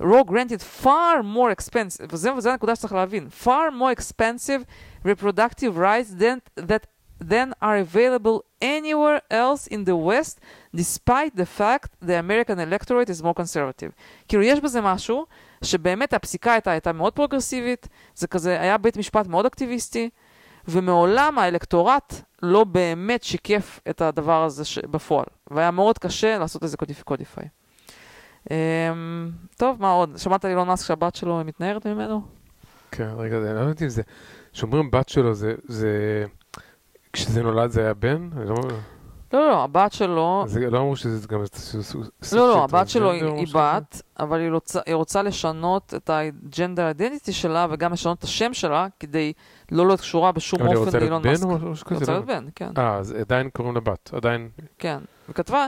[0.00, 4.64] Roe granted far more expensive, וזה, וזה הנקודה שצריך להבין, far more expensive
[5.06, 6.86] reproductive rights than, that
[7.20, 10.40] then are available anywhere else in the West,
[10.74, 13.92] despite the fact the American electorate is more conservative.
[14.28, 15.26] כאילו, יש בזה משהו
[15.64, 20.10] שבאמת הפסיקה הייתה, הייתה מאוד פרוגרסיבית, זה כזה, היה בית משפט מאוד אקטיביסטי,
[20.68, 24.78] ומעולם האלקטורט לא באמת שיקף את הדבר הזה ש...
[24.78, 27.44] בפועל, והיה מאוד קשה לעשות איזה קודיפיי.
[28.44, 28.46] Um,
[29.56, 30.16] טוב, מה עוד?
[30.16, 32.22] שמעת אילון מאסק שהבת שלו מתנערת ממנו?
[32.90, 34.02] כן, רגע, אני לא יודעת אם זה...
[34.52, 35.54] כשאומרים בת שלו, זה...
[35.64, 36.24] זה...
[37.12, 38.30] כשזה נולד זה היה בן?
[38.36, 38.54] לא...
[39.34, 40.44] לא, לא, הבת שלו...
[40.46, 41.42] זה לא אמרו שזה גם...
[42.32, 44.40] לא, לא, הבת שלו היא בת, אבל
[44.86, 49.32] היא רוצה, לשנות את הג'נדר אידנטיטי שלה וגם לשנות את השם שלה כדי
[49.72, 51.42] לא להיות קשורה בשום אופן לאילון מאסק.
[51.42, 51.94] אבל היא רוצה להיות בן או משהו כזה?
[51.94, 52.70] היא רוצה להיות בן, כן.
[52.78, 54.48] אה, אז עדיין קוראים לה בת, עדיין...
[54.78, 55.66] כן, וכתבה,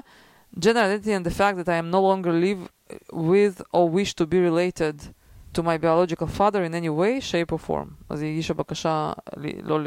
[0.61, 2.69] gender identity and the fact that I am no longer live
[3.13, 4.97] with or wish to be related
[5.55, 7.89] to my biological father in any way, shape or form.
[8.09, 9.13] אז היא הגישה בקשה,
[9.63, 9.79] לא...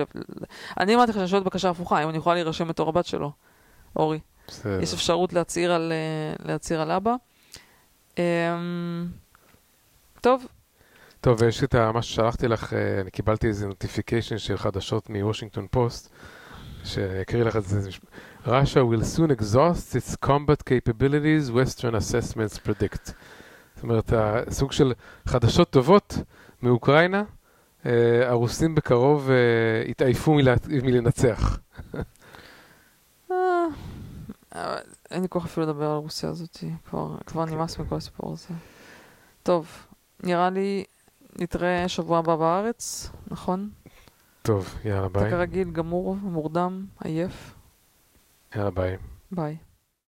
[0.79, 3.31] אני אמרתי לך שאני שואלת בקשה הפוכה, אם אני יכולה להירשם בתור הבת שלו.
[3.95, 4.19] אורי.
[4.47, 4.81] בסדר.
[4.81, 7.15] יש אפשרות להצהיר על, אה, להצהיר על אבא.
[8.17, 8.23] אמ,
[10.21, 10.45] טוב.
[11.21, 16.09] טוב, ויש את מה ששלחתי לך, אה, אני קיבלתי איזה notification של חדשות מוושינגטון פוסט,
[16.83, 17.89] שאקריא לך את זה.
[18.45, 23.11] Russia will soon exhaust its combat capabilities, Western assessments predict.
[23.75, 24.13] זאת אומרת,
[24.49, 24.93] סוג של
[25.25, 26.17] חדשות טובות
[26.61, 27.23] מאוקראינה,
[27.85, 29.29] אה, הרוסים בקרוב
[29.87, 30.37] יתעייפו
[30.83, 31.59] מלנצח.
[35.11, 38.47] אין לי כוח אפילו לדבר על רוסיה הזאת, כבר, כבר נמאס מכל הסיפור הזה.
[39.43, 39.87] טוב,
[40.23, 40.83] נראה לי
[41.39, 43.69] נתראה שבוע הבא בארץ, נכון?
[44.41, 45.21] טוב, יאללה ביי.
[45.21, 47.55] אתה כרגיל גמור, מורדם, עייף.
[48.55, 48.97] יאללה ביי.
[49.31, 49.57] ביי.